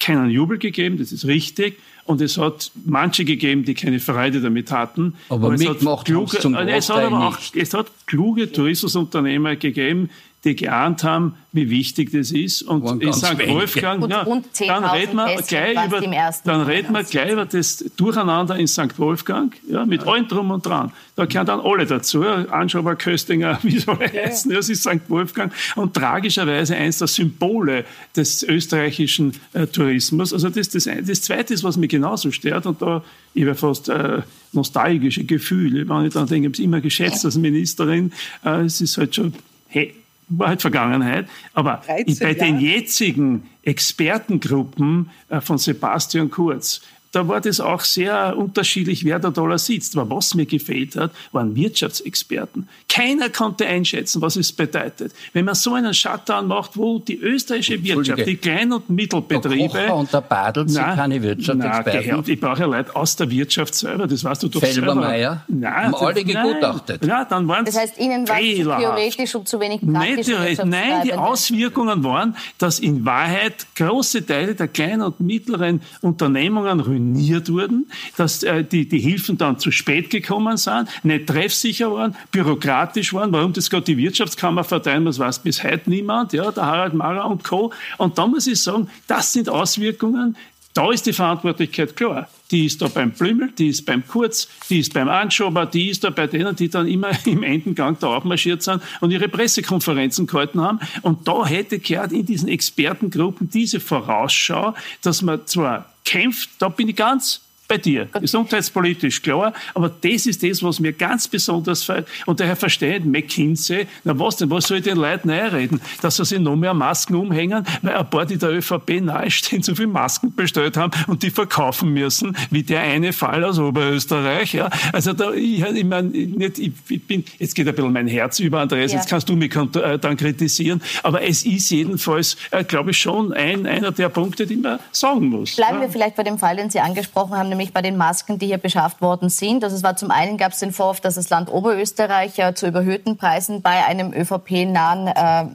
keinen 0.00 0.30
Jubel 0.30 0.58
gegeben, 0.58 0.98
das 0.98 1.12
ist 1.12 1.24
richtig. 1.24 1.78
Und 2.04 2.20
es 2.20 2.36
hat 2.36 2.70
manche 2.84 3.24
gegeben, 3.24 3.64
die 3.64 3.74
keine 3.74 3.98
Freude 3.98 4.40
damit 4.40 4.70
hatten. 4.70 5.14
Aber, 5.28 5.46
aber 5.46 5.54
es 5.54 5.66
hat 5.66 6.04
kluge, 6.04 6.36
es 6.36 6.90
hat 6.90 7.02
aber 7.02 7.28
auch, 7.28 7.38
es 7.54 7.72
hat 7.72 7.86
kluge 8.06 8.52
Tourismusunternehmer 8.52 9.56
gegeben, 9.56 10.10
die 10.44 10.54
geahnt 10.54 11.04
haben, 11.04 11.34
wie 11.52 11.70
wichtig 11.70 12.10
das 12.12 12.32
ist. 12.32 12.62
Und 12.62 13.02
ich 13.02 13.14
sage 13.14 13.48
Wolfgang, 13.48 14.08
ja, 14.10 14.24
dann 14.66 14.84
reden 14.84 15.16
wir 15.16 15.42
gleich 15.42 15.86
über, 15.86 16.00
dann 16.44 16.60
reden 16.62 16.92
wir 16.92 17.04
gleich 17.04 17.32
über 17.32 17.46
das 17.46 17.84
Durcheinander 17.96 18.56
in 18.56 18.66
St. 18.66 18.98
Wolfgang, 18.98 19.54
ja, 19.68 19.86
mit 19.86 20.02
ja. 20.02 20.08
allem 20.12 20.28
drum 20.28 20.50
und 20.50 20.66
dran. 20.66 20.92
Da 21.16 21.26
gehören 21.26 21.46
dann 21.46 21.60
alle 21.60 21.86
dazu, 21.86 22.24
Anschauer, 22.24 22.96
Köstinger, 22.96 23.58
wie 23.62 23.78
soll 23.78 23.96
er 24.00 24.14
ja. 24.14 24.22
heißen, 24.26 24.52
das 24.52 24.68
ist 24.68 24.82
St. 24.82 25.08
Wolfgang. 25.08 25.52
Und 25.76 25.94
tragischerweise 25.94 26.76
eins 26.76 26.98
der 26.98 27.06
Symbole 27.06 27.84
des 28.16 28.42
österreichischen 28.42 29.32
äh, 29.52 29.66
Tourismus. 29.66 30.32
Also 30.32 30.50
das, 30.50 30.68
das, 30.68 30.84
das 30.84 31.22
Zweite 31.22 31.54
ist, 31.54 31.64
was 31.64 31.76
mich 31.76 31.90
genauso 31.90 32.30
stört, 32.32 32.66
und 32.66 32.82
da, 32.82 33.02
ich 33.32 33.44
habe 33.44 33.54
fast 33.54 33.88
äh, 33.88 34.22
nostalgische 34.52 35.24
Gefühle, 35.24 35.88
wenn 35.88 36.06
ich 36.06 36.14
dann 36.14 36.26
denke, 36.26 36.48
ich 36.48 36.52
habe 36.52 36.54
es 36.54 36.58
immer 36.58 36.80
geschätzt 36.80 37.24
als 37.24 37.36
Ministerin, 37.36 38.12
äh, 38.44 38.62
es 38.62 38.80
ist 38.80 38.98
halt 38.98 39.14
schon, 39.14 39.34
hey, 39.68 39.94
war 40.28 40.48
halt 40.48 40.60
Vergangenheit. 40.60 41.28
Aber 41.52 41.82
bei 41.86 42.02
Jahre. 42.06 42.34
den 42.34 42.60
jetzigen 42.60 43.50
Expertengruppen 43.62 45.10
äh, 45.28 45.40
von 45.40 45.58
Sebastian 45.58 46.30
Kurz, 46.30 46.82
da 47.14 47.28
war 47.28 47.40
das 47.40 47.60
auch 47.60 47.82
sehr 47.82 48.36
unterschiedlich, 48.36 49.04
wer 49.04 49.20
da 49.20 49.30
da 49.30 49.56
sitzt. 49.56 49.96
Aber 49.96 50.16
was 50.16 50.34
mir 50.34 50.46
gefehlt 50.46 50.96
hat, 50.96 51.12
waren 51.30 51.54
Wirtschaftsexperten. 51.54 52.68
Keiner 52.88 53.30
konnte 53.30 53.66
einschätzen, 53.66 54.20
was 54.20 54.34
es 54.34 54.52
bedeutet. 54.52 55.12
Wenn 55.32 55.44
man 55.44 55.54
so 55.54 55.74
einen 55.74 55.94
Shutdown 55.94 56.48
macht, 56.48 56.76
wo 56.76 56.98
die 56.98 57.16
österreichische 57.16 57.82
Wirtschaft, 57.84 58.26
die 58.26 58.36
Klein- 58.36 58.72
und 58.72 58.90
Mittelbetriebe... 58.90 59.56
Der 59.56 59.68
Kocher 59.68 59.96
und 59.96 60.12
der 60.12 60.20
Badel 60.22 60.68
sind 60.68 60.82
keine 60.82 61.22
Wirtschaftsexperten. 61.22 62.10
Nein, 62.10 62.24
ich 62.26 62.40
brauche 62.40 62.60
ja 62.60 62.66
Leute 62.66 62.96
aus 62.96 63.14
der 63.14 63.30
Wirtschaft 63.30 63.74
selber, 63.76 64.08
das 64.08 64.24
weißt 64.24 64.42
du 64.42 64.48
doch 64.48 64.60
Felbermeier, 64.60 65.44
selber. 65.46 65.66
Nein, 65.66 65.84
haben 65.84 65.94
alle 65.94 66.24
gegutachtet. 66.24 67.02
Nein, 67.02 67.10
ja, 67.10 67.24
dann 67.24 67.46
waren 67.46 67.64
das 67.64 67.78
heißt, 67.78 67.98
Ihnen 67.98 68.28
war 68.28 68.40
es 68.40 68.56
theoretisch 68.56 69.34
und 69.36 69.48
zu 69.48 69.60
wenig 69.60 69.80
praktisch 69.80 70.28
Nein, 70.28 70.68
nein, 70.68 71.02
die 71.04 71.14
Auswirkungen 71.14 72.02
waren, 72.02 72.36
dass 72.58 72.80
in 72.80 73.04
Wahrheit 73.04 73.66
große 73.76 74.26
Teile 74.26 74.54
der 74.54 74.66
kleinen 74.66 75.02
und 75.02 75.20
mittleren 75.20 75.80
Unternehmungen 76.00 76.80
ruiniert 76.80 77.03
wurden, 77.48 77.86
dass 78.16 78.42
äh, 78.42 78.64
die, 78.64 78.88
die 78.88 78.98
Hilfen 78.98 79.38
dann 79.38 79.58
zu 79.58 79.70
spät 79.70 80.10
gekommen 80.10 80.56
sind, 80.56 80.88
nicht 81.02 81.26
treffsicher 81.26 81.92
waren, 81.92 82.16
bürokratisch 82.30 83.12
waren. 83.12 83.32
Warum 83.32 83.52
das 83.52 83.70
gerade 83.70 83.84
die 83.84 83.96
Wirtschaftskammer 83.96 84.64
verteilen 84.64 85.04
muss, 85.04 85.18
weiß 85.18 85.40
bis 85.40 85.62
heute 85.62 85.90
niemand, 85.90 86.32
ja, 86.32 86.50
der 86.50 86.66
Harald 86.66 86.94
Mara 86.94 87.24
und 87.24 87.44
Co. 87.44 87.72
Und 87.98 88.18
da 88.18 88.26
muss 88.26 88.46
ich 88.46 88.62
sagen, 88.62 88.88
das 89.06 89.32
sind 89.32 89.48
Auswirkungen, 89.48 90.36
da 90.74 90.90
ist 90.90 91.06
die 91.06 91.12
Verantwortlichkeit 91.12 91.96
klar. 91.96 92.28
Die 92.50 92.66
ist 92.66 92.82
da 92.82 92.88
beim 92.88 93.12
Blümel, 93.12 93.52
die 93.56 93.68
ist 93.68 93.86
beim 93.86 94.06
Kurz, 94.06 94.48
die 94.68 94.80
ist 94.80 94.92
beim 94.92 95.08
Anschober, 95.08 95.66
die 95.66 95.88
ist 95.88 96.02
da 96.02 96.10
bei 96.10 96.26
denen, 96.26 96.56
die 96.56 96.68
dann 96.68 96.88
immer 96.88 97.10
im 97.26 97.44
Endengang 97.44 97.96
da 98.00 98.08
aufmarschiert 98.08 98.62
sind 98.62 98.82
und 99.00 99.12
ihre 99.12 99.28
Pressekonferenzen 99.28 100.26
gehalten 100.26 100.60
haben. 100.60 100.80
Und 101.02 101.28
da 101.28 101.46
hätte 101.46 101.78
gehört 101.78 102.10
in 102.10 102.26
diesen 102.26 102.48
Expertengruppen 102.48 103.48
diese 103.48 103.78
Vorausschau, 103.78 104.74
dass 105.00 105.22
man 105.22 105.46
zwar 105.46 105.93
kämpft, 106.04 106.50
da 106.58 106.68
bin 106.68 106.88
ich 106.88 106.96
ganz 106.96 107.43
bei 107.68 107.78
dir. 107.78 108.08
Gesundheitspolitisch 108.20 109.22
klar, 109.22 109.52
aber 109.74 109.88
das 109.88 110.26
ist 110.26 110.42
das, 110.42 110.62
was 110.62 110.80
mir 110.80 110.92
ganz 110.92 111.28
besonders 111.28 111.82
fällt. 111.82 112.06
Und 112.26 112.40
daher 112.40 112.56
versteht 112.56 113.06
McKinsey, 113.06 113.86
na 114.04 114.18
was 114.18 114.36
denn, 114.36 114.50
was 114.50 114.66
soll 114.66 114.78
ich 114.78 114.84
den 114.84 114.98
Leuten 114.98 115.30
einreden? 115.30 115.80
Dass 116.02 116.16
sie 116.16 116.24
sich 116.24 116.38
noch 116.38 116.56
mehr 116.56 116.74
Masken 116.74 117.14
umhängen, 117.14 117.64
weil 117.82 117.96
ein 117.96 118.10
paar, 118.10 118.26
die 118.26 118.36
der 118.36 118.50
ÖVP 118.50 119.00
nahestehen, 119.00 119.62
so 119.62 119.74
viele 119.74 119.88
Masken 119.88 120.34
bestellt 120.34 120.76
haben 120.76 120.92
und 121.06 121.22
die 121.22 121.30
verkaufen 121.30 121.92
müssen, 121.92 122.36
wie 122.50 122.62
der 122.62 122.80
eine 122.80 123.12
Fall 123.12 123.44
aus 123.44 123.58
Oberösterreich. 123.58 124.54
Ja. 124.54 124.68
Also 124.92 125.12
da, 125.12 125.32
ich, 125.32 125.62
ich 125.62 125.84
meine, 125.84 126.08
nicht, 126.08 126.58
ich, 126.58 126.72
ich, 126.88 127.06
bin, 127.06 127.24
jetzt 127.38 127.54
geht 127.54 127.66
ein 127.66 127.74
bisschen 127.74 127.92
mein 127.92 128.08
Herz 128.08 128.40
über, 128.40 128.60
Andreas, 128.60 128.92
ja. 128.92 128.98
jetzt 128.98 129.08
kannst 129.08 129.28
du 129.28 129.36
mich 129.36 129.54
äh, 129.54 129.98
dann 129.98 130.16
kritisieren, 130.16 130.82
aber 131.02 131.22
es 131.22 131.44
ist 131.44 131.70
jedenfalls, 131.70 132.36
äh, 132.50 132.62
glaube 132.62 132.90
ich, 132.90 132.98
schon 132.98 133.32
ein, 133.32 133.66
einer 133.66 133.90
der 133.90 134.10
Punkte, 134.10 134.46
die 134.46 134.56
man 134.56 134.78
sagen 134.92 135.28
muss. 135.28 135.56
Bleiben 135.56 135.76
ja. 135.76 135.82
wir 135.82 135.88
vielleicht 135.88 136.16
bei 136.16 136.22
dem 136.22 136.38
Fall, 136.38 136.56
den 136.56 136.68
Sie 136.68 136.80
angesprochen 136.80 137.36
haben, 137.36 137.53
nämlich 137.54 137.72
bei 137.72 137.82
den 137.82 137.96
Masken, 137.96 138.38
die 138.38 138.46
hier 138.46 138.58
beschafft 138.58 139.00
worden 139.00 139.28
sind. 139.28 139.64
Also 139.64 139.76
es 139.76 139.82
war 139.82 139.96
zum 139.96 140.10
einen 140.10 140.36
gab 140.36 140.52
es 140.52 140.58
den 140.58 140.72
Vorwurf, 140.72 141.00
dass 141.00 141.14
das 141.14 141.30
Land 141.30 141.50
Oberösterreich 141.50 142.36
ja 142.36 142.54
zu 142.54 142.66
überhöhten 142.66 143.16
Preisen 143.16 143.62
bei 143.62 143.84
einem 143.84 144.12
ÖVP-nahen 144.12 145.06
äh, 145.06 145.46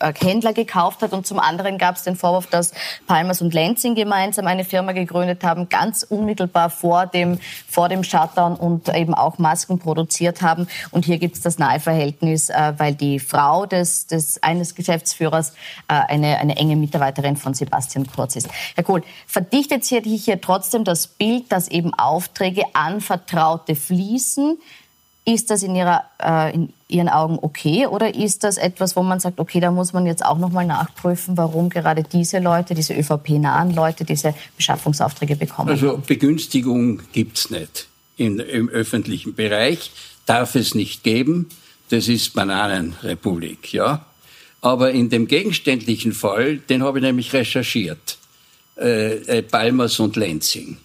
Händler 0.00 0.52
gekauft 0.52 1.02
hat. 1.02 1.12
Und 1.12 1.26
zum 1.26 1.38
anderen 1.38 1.78
gab 1.78 1.96
es 1.96 2.02
den 2.02 2.16
Vorwurf, 2.16 2.46
dass 2.46 2.72
Palmers 3.06 3.40
und 3.40 3.54
Lenzing 3.54 3.94
gemeinsam 3.94 4.46
eine 4.46 4.64
Firma 4.64 4.92
gegründet 4.92 5.44
haben, 5.44 5.68
ganz 5.68 6.02
unmittelbar 6.02 6.70
vor 6.70 7.06
dem, 7.06 7.38
vor 7.68 7.88
dem 7.88 8.04
Shutdown 8.04 8.56
und 8.56 8.88
eben 8.94 9.14
auch 9.14 9.38
Masken 9.38 9.78
produziert 9.78 10.42
haben. 10.42 10.66
Und 10.90 11.04
hier 11.04 11.18
gibt 11.18 11.36
es 11.36 11.42
das 11.42 11.58
Naheverhältnis, 11.58 12.50
äh, 12.50 12.72
weil 12.76 12.94
die 12.94 13.18
Frau 13.20 13.66
des, 13.66 14.06
des 14.06 14.42
eines 14.42 14.74
Geschäftsführers 14.74 15.50
äh, 15.88 15.94
eine, 15.94 16.38
eine 16.38 16.56
enge 16.56 16.76
Mitarbeiterin 16.76 17.36
von 17.36 17.54
Sebastian 17.54 18.06
Kurz 18.06 18.36
ist. 18.36 18.48
Herr 18.74 18.84
Kohl, 18.84 19.02
verdichtet 19.26 19.84
sich 19.84 20.24
hier 20.24 20.40
trotzdem 20.40 20.84
das 20.84 21.06
Bild, 21.06 21.50
dass 21.52 21.68
eben 21.68 21.94
Aufträge 21.94 22.64
an 22.72 23.00
Vertraute 23.00 23.76
fließen, 23.76 24.58
ist 25.24 25.50
das 25.50 25.62
in, 25.62 25.74
ihrer, 25.74 26.04
äh, 26.22 26.54
in 26.54 26.72
Ihren 26.88 27.08
Augen 27.08 27.38
okay 27.40 27.86
oder 27.86 28.14
ist 28.14 28.44
das 28.44 28.58
etwas, 28.58 28.94
wo 28.94 29.02
man 29.02 29.18
sagt, 29.20 29.40
okay, 29.40 29.58
da 29.58 29.70
muss 29.70 29.92
man 29.92 30.06
jetzt 30.06 30.24
auch 30.24 30.38
noch 30.38 30.50
mal 30.50 30.66
nachprüfen, 30.66 31.36
warum 31.36 31.70
gerade 31.70 32.02
diese 32.02 32.38
Leute, 32.38 32.74
diese 32.74 32.94
ÖVP-nahen 32.94 33.74
Leute 33.74 34.04
diese 34.04 34.34
Beschaffungsaufträge 34.56 35.36
bekommen? 35.36 35.70
Also 35.70 36.00
Begünstigung 36.06 37.00
gibt's 37.12 37.50
nicht 37.50 37.88
in, 38.16 38.38
im 38.38 38.68
öffentlichen 38.68 39.34
Bereich, 39.34 39.90
darf 40.26 40.54
es 40.54 40.74
nicht 40.74 41.02
geben. 41.02 41.48
Das 41.88 42.08
ist 42.08 42.34
Bananenrepublik, 42.34 43.72
ja. 43.72 44.06
Aber 44.60 44.92
in 44.92 45.10
dem 45.10 45.26
gegenständlichen 45.26 46.12
Fall, 46.12 46.58
den 46.58 46.82
habe 46.82 46.98
ich 46.98 47.04
nämlich 47.04 47.32
recherchiert, 47.32 48.18
äh, 48.76 49.38
äh, 49.38 49.42
Balmers 49.42 50.00
und 50.00 50.16
Lenzing. 50.16 50.78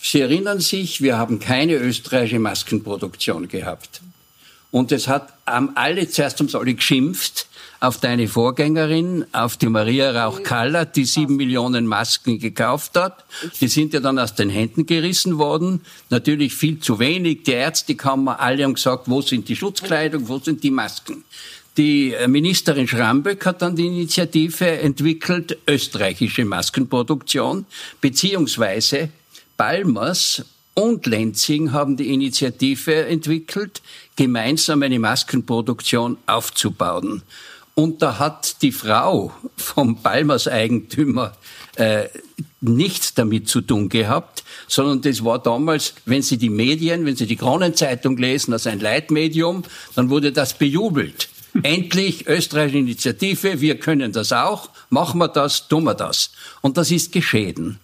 Sie 0.00 0.20
erinnern 0.20 0.60
sich, 0.60 1.02
wir 1.02 1.18
haben 1.18 1.38
keine 1.38 1.74
österreichische 1.74 2.38
Maskenproduktion 2.38 3.48
gehabt. 3.48 4.00
Und 4.70 4.92
es 4.92 5.08
hat 5.08 5.32
haben 5.46 5.76
alle 5.76 6.08
zuerst 6.08 6.40
ums 6.40 6.54
alle 6.54 6.74
geschimpft 6.74 7.46
auf 7.80 7.98
deine 7.98 8.26
Vorgängerin, 8.26 9.24
auf 9.32 9.56
die 9.56 9.68
Maria 9.68 10.10
Rauch-Kaller, 10.10 10.84
die 10.84 11.04
sieben 11.04 11.36
Millionen 11.36 11.86
Masken 11.86 12.38
gekauft 12.40 12.96
hat. 12.96 13.24
Die 13.60 13.68
sind 13.68 13.94
ja 13.94 14.00
dann 14.00 14.18
aus 14.18 14.34
den 14.34 14.50
Händen 14.50 14.84
gerissen 14.84 15.38
worden. 15.38 15.82
Natürlich 16.10 16.54
viel 16.54 16.80
zu 16.80 16.98
wenig. 16.98 17.44
Die 17.44 17.52
Ärztekammer, 17.52 18.40
alle 18.40 18.64
haben 18.64 18.74
gesagt, 18.74 19.04
wo 19.06 19.22
sind 19.22 19.48
die 19.48 19.54
Schutzkleidung, 19.54 20.28
wo 20.28 20.38
sind 20.38 20.64
die 20.64 20.72
Masken. 20.72 21.24
Die 21.76 22.12
Ministerin 22.26 22.88
Schramböck 22.88 23.46
hat 23.46 23.62
dann 23.62 23.76
die 23.76 23.86
Initiative 23.86 24.66
entwickelt, 24.80 25.56
österreichische 25.68 26.44
Maskenproduktion, 26.44 27.64
beziehungsweise 28.00 29.10
Balmers 29.58 30.44
und 30.74 31.06
Lenzing 31.06 31.72
haben 31.72 31.96
die 31.96 32.14
Initiative 32.14 33.06
entwickelt, 33.06 33.82
gemeinsam 34.14 34.84
eine 34.84 35.00
Maskenproduktion 35.00 36.16
aufzubauen. 36.26 37.22
Und 37.74 38.00
da 38.00 38.20
hat 38.20 38.62
die 38.62 38.70
Frau 38.70 39.32
vom 39.56 40.00
Balmers 40.00 40.46
Eigentümer 40.46 41.36
äh, 41.74 42.04
nichts 42.60 43.14
damit 43.14 43.48
zu 43.48 43.60
tun 43.60 43.88
gehabt, 43.88 44.44
sondern 44.68 45.02
das 45.02 45.24
war 45.24 45.40
damals, 45.40 45.94
wenn 46.04 46.22
Sie 46.22 46.38
die 46.38 46.50
Medien, 46.50 47.04
wenn 47.04 47.16
Sie 47.16 47.26
die 47.26 47.36
Kronenzeitung 47.36 48.16
lesen, 48.16 48.52
als 48.52 48.68
ein 48.68 48.78
Leitmedium, 48.78 49.64
dann 49.96 50.08
wurde 50.08 50.30
das 50.30 50.54
bejubelt. 50.54 51.28
Endlich 51.64 52.28
österreichische 52.28 52.78
Initiative, 52.78 53.60
wir 53.60 53.80
können 53.80 54.12
das 54.12 54.32
auch, 54.32 54.70
machen 54.90 55.18
wir 55.18 55.28
das, 55.28 55.66
tun 55.66 55.82
wir 55.84 55.94
das. 55.94 56.30
Und 56.60 56.76
das 56.76 56.92
ist 56.92 57.10
geschehen. 57.10 57.80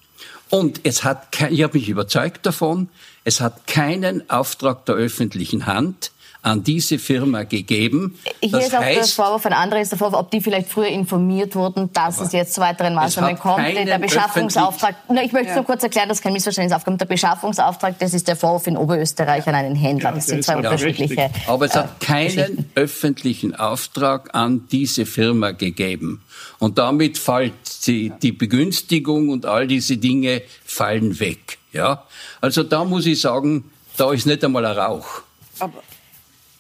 Und 0.54 0.82
es 0.84 1.02
hat, 1.02 1.36
ich 1.50 1.64
habe 1.64 1.76
mich 1.76 1.88
überzeugt 1.88 2.46
davon, 2.46 2.88
es 3.24 3.40
hat 3.40 3.66
keinen 3.66 4.30
Auftrag 4.30 4.86
der 4.86 4.94
öffentlichen 4.94 5.66
Hand 5.66 6.12
an 6.44 6.62
diese 6.62 6.98
Firma 6.98 7.44
gegeben. 7.44 8.18
Hier 8.40 8.50
das 8.50 8.66
ist 8.66 8.74
auch 8.74 8.80
heißt, 8.80 9.18
der 9.18 9.24
Vorwurf, 9.24 9.46
ein 9.46 9.54
anderer 9.54 9.80
ist 9.80 9.92
der 9.92 9.98
Vorwurf, 9.98 10.20
ob 10.20 10.30
die 10.30 10.42
vielleicht 10.42 10.68
früher 10.68 10.88
informiert 10.88 11.56
wurden, 11.56 11.90
dass 11.94 12.20
es 12.20 12.32
jetzt 12.32 12.52
zu 12.52 12.60
weiteren 12.60 12.94
Maßnahmen 12.94 13.38
kommt. 13.38 13.64
Der 13.74 13.98
Beschaffungsauftrag, 13.98 14.94
na, 15.08 15.24
ich 15.24 15.32
möchte 15.32 15.48
ja. 15.48 15.54
nur 15.56 15.64
kurz 15.64 15.82
erklären, 15.82 16.10
dass 16.10 16.20
kein 16.20 16.34
Missverständnis 16.34 16.76
aufkommt. 16.76 17.00
Der 17.00 17.06
Beschaffungsauftrag, 17.06 17.98
das 17.98 18.12
ist 18.12 18.28
der 18.28 18.36
Vorwurf 18.36 18.66
in 18.66 18.76
Oberösterreich 18.76 19.46
an 19.48 19.54
einen 19.54 19.74
Händler. 19.74 20.12
Das 20.12 20.26
sind 20.26 20.44
zwei 20.44 20.56
unterschiedliche. 20.56 21.14
Ja, 21.14 21.30
Aber 21.46 21.64
es 21.64 21.74
hat 21.74 21.98
keinen 22.00 22.70
öffentlichen 22.74 23.54
Auftrag 23.54 24.34
an 24.34 24.68
diese 24.70 25.06
Firma 25.06 25.52
gegeben. 25.52 26.22
Und 26.58 26.76
damit 26.76 27.16
fällt 27.16 27.54
die, 27.86 28.12
die 28.22 28.32
Begünstigung 28.32 29.30
und 29.30 29.46
all 29.46 29.66
diese 29.66 29.96
Dinge 29.96 30.42
fallen 30.66 31.18
weg. 31.20 31.58
Ja? 31.72 32.04
Also 32.42 32.62
da 32.64 32.84
muss 32.84 33.06
ich 33.06 33.22
sagen, 33.22 33.64
da 33.96 34.12
ist 34.12 34.26
nicht 34.26 34.44
einmal 34.44 34.66
ein 34.66 34.76
Rauch. 34.76 35.22
Aber 35.58 35.82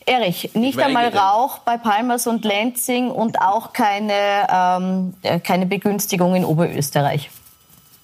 Erich, 0.06 0.54
nicht 0.54 0.78
einmal 0.78 1.08
Rauch 1.08 1.58
bei 1.58 1.78
Palmers 1.78 2.26
und 2.26 2.44
Lenzing 2.44 3.10
und 3.10 3.40
auch 3.40 3.72
keine, 3.72 4.46
ähm, 4.50 5.14
äh, 5.22 5.40
keine 5.40 5.66
Begünstigung 5.66 6.34
in 6.34 6.44
Oberösterreich. 6.44 7.30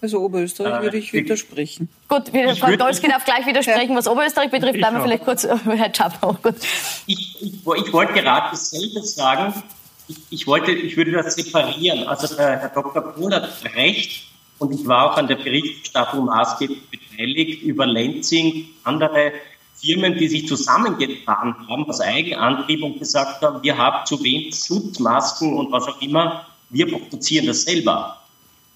Also 0.03 0.21
Oberösterreich 0.21 0.81
äh, 0.81 0.83
würde 0.83 0.97
ich 0.97 1.13
widersprechen. 1.13 1.89
Gut, 2.09 2.31
Frau 2.59 2.75
Dolski 2.77 3.09
darf 3.09 3.25
gleich 3.25 3.47
widersprechen, 3.47 3.95
was 3.97 4.09
Oberösterreich 4.09 4.51
betrifft. 4.51 4.79
Bleiben 4.79 4.97
wir 4.97 5.03
vielleicht 5.03 5.25
kurz, 5.25 5.47
Herr 5.65 5.93
Czapau. 5.93 6.37
Ich, 7.07 7.43
ich, 7.43 7.53
ich 7.53 7.93
wollte 7.93 8.15
gerade 8.15 8.49
dasselbe 8.51 9.03
sagen 9.03 9.63
ich, 10.11 10.19
ich, 10.31 10.47
wollte, 10.47 10.73
ich 10.73 10.97
würde 10.97 11.13
das 11.13 11.35
separieren. 11.35 12.07
Also 12.07 12.35
der 12.35 12.61
Herr 12.61 12.69
Dr. 12.71 13.03
Kuhn 13.13 13.33
hat 13.33 13.49
recht 13.77 14.29
und 14.59 14.73
ich 14.73 14.87
war 14.87 15.11
auch 15.11 15.17
an 15.17 15.29
der 15.29 15.37
Berichterstattung 15.37 16.27
maßgeblich 16.27 16.83
beteiligt 16.91 17.63
über 17.63 17.87
Lenzing, 17.87 18.67
andere 18.85 19.33
Firmen, 19.81 20.19
die 20.19 20.29
sich 20.29 20.47
zusammengetan 20.47 21.55
haben 21.69 21.89
aus 21.89 22.01
Eigenantrieb 22.01 22.83
und 22.83 22.99
gesagt 22.99 23.43
haben, 23.43 23.63
wir 23.63 23.77
haben 23.77 24.07
zu 24.07 24.23
wenig 24.23 24.55
Schutzmasken 24.55 25.55
und 25.57 25.73
was 25.73 25.87
auch 25.87 26.01
immer, 26.01 26.47
wir 26.71 26.91
produzieren 26.91 27.47
das 27.47 27.63
selber. 27.63 28.17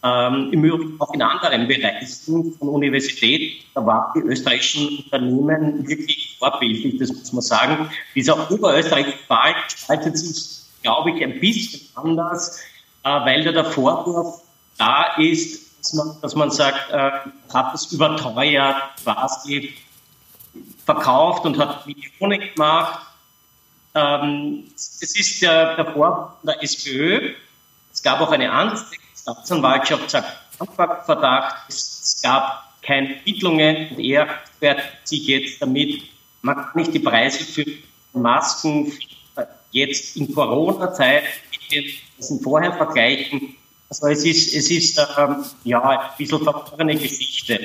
Ähm, 0.02 0.50
Im 0.52 0.64
Übrigen 0.64 1.00
auch 1.00 1.14
in 1.14 1.22
anderen 1.22 1.66
Bereichen 1.66 2.54
von 2.58 2.68
Universität, 2.68 3.64
da 3.74 3.86
waren 3.86 4.12
die 4.14 4.28
österreichischen 4.28 4.98
Unternehmen 4.98 5.88
wirklich 5.88 6.36
vorbildlich, 6.38 6.98
das 6.98 7.12
muss 7.12 7.32
man 7.32 7.42
sagen. 7.42 7.90
Dieser 8.14 8.50
oberösterreichische 8.50 9.18
Fall 9.26 9.54
gestaltet 9.68 10.18
sich 10.18 10.64
glaube 10.84 11.10
ich, 11.10 11.24
ein 11.24 11.40
bisschen 11.40 11.88
anders, 11.94 12.60
äh, 13.02 13.08
weil 13.08 13.42
da 13.42 13.50
der 13.50 13.64
Vorwurf 13.64 14.42
da 14.78 15.16
ist, 15.16 15.80
dass 15.80 15.94
man, 15.94 16.16
dass 16.22 16.34
man 16.36 16.50
sagt, 16.50 16.90
äh, 16.92 17.10
hat 17.52 17.74
es 17.74 17.90
überteuert 17.90 18.76
quasi 19.02 19.74
verkauft 20.84 21.44
und 21.44 21.58
hat 21.58 21.86
Millionen 21.86 22.40
gemacht. 22.54 23.06
Ähm, 23.94 24.64
es 24.74 25.14
ist 25.18 25.42
der, 25.42 25.76
der 25.76 25.92
Vorwurf 25.92 26.32
der 26.42 26.62
SPÖ. 26.62 27.34
Es 27.92 28.02
gab 28.02 28.20
auch 28.20 28.32
eine 28.32 28.50
andere 28.50 28.84
Staatsanwaltschaft, 29.16 30.10
sagt 30.10 31.06
Verdacht. 31.06 31.56
Es, 31.68 32.20
gab 32.22 32.72
keine 32.82 33.16
Ermittlungen 33.16 33.88
und 33.90 33.98
er 33.98 34.28
wehrt 34.60 34.82
sich 35.04 35.26
jetzt 35.26 35.60
damit, 35.60 36.02
man 36.42 36.56
kann 36.56 36.70
nicht 36.74 36.94
die 36.94 36.98
Preise 36.98 37.44
für 37.44 37.64
Masken, 38.12 38.92
jetzt 39.70 40.16
in 40.16 40.32
Corona-Zeit 40.34 41.24
mit 41.50 41.72
den 41.72 42.40
vorher 42.40 42.72
vergleichen, 42.72 43.56
Also 44.02 44.06
es 44.08 44.24
ist, 44.24 44.54
es 44.54 44.70
ist 44.70 44.98
ähm, 45.18 45.44
ja 45.64 45.82
ein 45.82 45.98
bisschen 46.18 46.42
verworrene 46.42 46.96
Geschichte. 46.96 47.60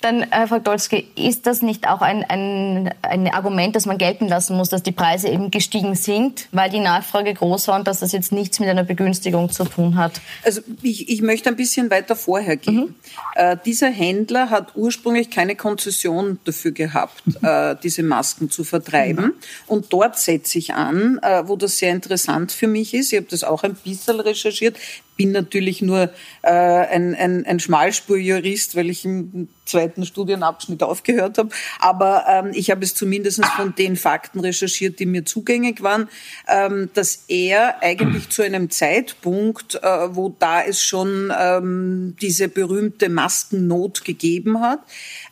Dann, 0.00 0.26
Herr 0.30 0.48
Fakdolski, 0.48 1.08
ist 1.16 1.46
das 1.46 1.62
nicht 1.62 1.88
auch 1.88 2.00
ein, 2.00 2.24
ein, 2.24 2.94
ein 3.02 3.28
Argument, 3.28 3.74
das 3.76 3.86
man 3.86 3.98
gelten 3.98 4.28
lassen 4.28 4.56
muss, 4.56 4.68
dass 4.68 4.82
die 4.82 4.92
Preise 4.92 5.28
eben 5.28 5.50
gestiegen 5.50 5.94
sind, 5.94 6.48
weil 6.52 6.70
die 6.70 6.80
Nachfrage 6.80 7.34
groß 7.34 7.68
war 7.68 7.78
und 7.78 7.88
dass 7.88 8.00
das 8.00 8.12
jetzt 8.12 8.32
nichts 8.32 8.60
mit 8.60 8.68
einer 8.68 8.84
Begünstigung 8.84 9.50
zu 9.50 9.64
tun 9.64 9.96
hat? 9.96 10.20
Also 10.44 10.60
ich, 10.82 11.08
ich 11.08 11.22
möchte 11.22 11.48
ein 11.48 11.56
bisschen 11.56 11.90
weiter 11.90 12.16
vorher 12.16 12.56
gehen. 12.56 12.76
Mhm. 12.76 12.94
Äh, 13.34 13.56
dieser 13.64 13.90
Händler 13.90 14.50
hat 14.50 14.76
ursprünglich 14.76 15.30
keine 15.30 15.56
Konzession 15.56 16.38
dafür 16.44 16.72
gehabt, 16.72 17.22
mhm. 17.26 17.36
äh, 17.42 17.76
diese 17.82 18.02
Masken 18.02 18.50
zu 18.50 18.64
vertreiben. 18.64 19.24
Mhm. 19.26 19.32
Und 19.66 19.92
dort 19.92 20.18
setze 20.18 20.58
ich 20.58 20.74
an, 20.74 21.18
äh, 21.22 21.42
wo 21.46 21.56
das 21.56 21.78
sehr 21.78 21.92
interessant 21.92 22.52
für 22.52 22.68
mich 22.68 22.94
ist. 22.94 23.12
Ich 23.12 23.18
habe 23.18 23.28
das 23.30 23.44
auch 23.44 23.62
ein 23.64 23.74
bisschen 23.74 24.20
recherchiert 24.20 24.76
bin 25.18 25.32
natürlich 25.32 25.57
nur 25.82 26.10
äh, 26.42 26.50
ein, 26.50 27.14
ein, 27.14 27.46
ein 27.46 27.60
Schmalspurjurist, 27.60 28.76
weil 28.76 28.90
ich 28.90 29.04
im 29.04 29.48
zweiten 29.68 30.04
Studienabschnitt 30.04 30.82
aufgehört 30.82 31.38
habe. 31.38 31.50
Aber 31.78 32.24
ähm, 32.28 32.50
ich 32.54 32.70
habe 32.70 32.84
es 32.84 32.94
zumindest 32.94 33.44
von 33.44 33.74
den 33.74 33.96
Fakten 33.96 34.40
recherchiert, 34.40 34.98
die 34.98 35.06
mir 35.06 35.24
zugänglich 35.24 35.82
waren, 35.82 36.08
ähm, 36.48 36.90
dass 36.94 37.24
er 37.28 37.82
eigentlich 37.82 38.30
zu 38.30 38.42
einem 38.42 38.70
Zeitpunkt, 38.70 39.76
äh, 39.76 39.80
wo 40.14 40.34
da 40.38 40.62
es 40.62 40.82
schon 40.82 41.32
ähm, 41.38 42.16
diese 42.20 42.48
berühmte 42.48 43.08
Maskennot 43.08 44.04
gegeben 44.04 44.60
hat, 44.60 44.80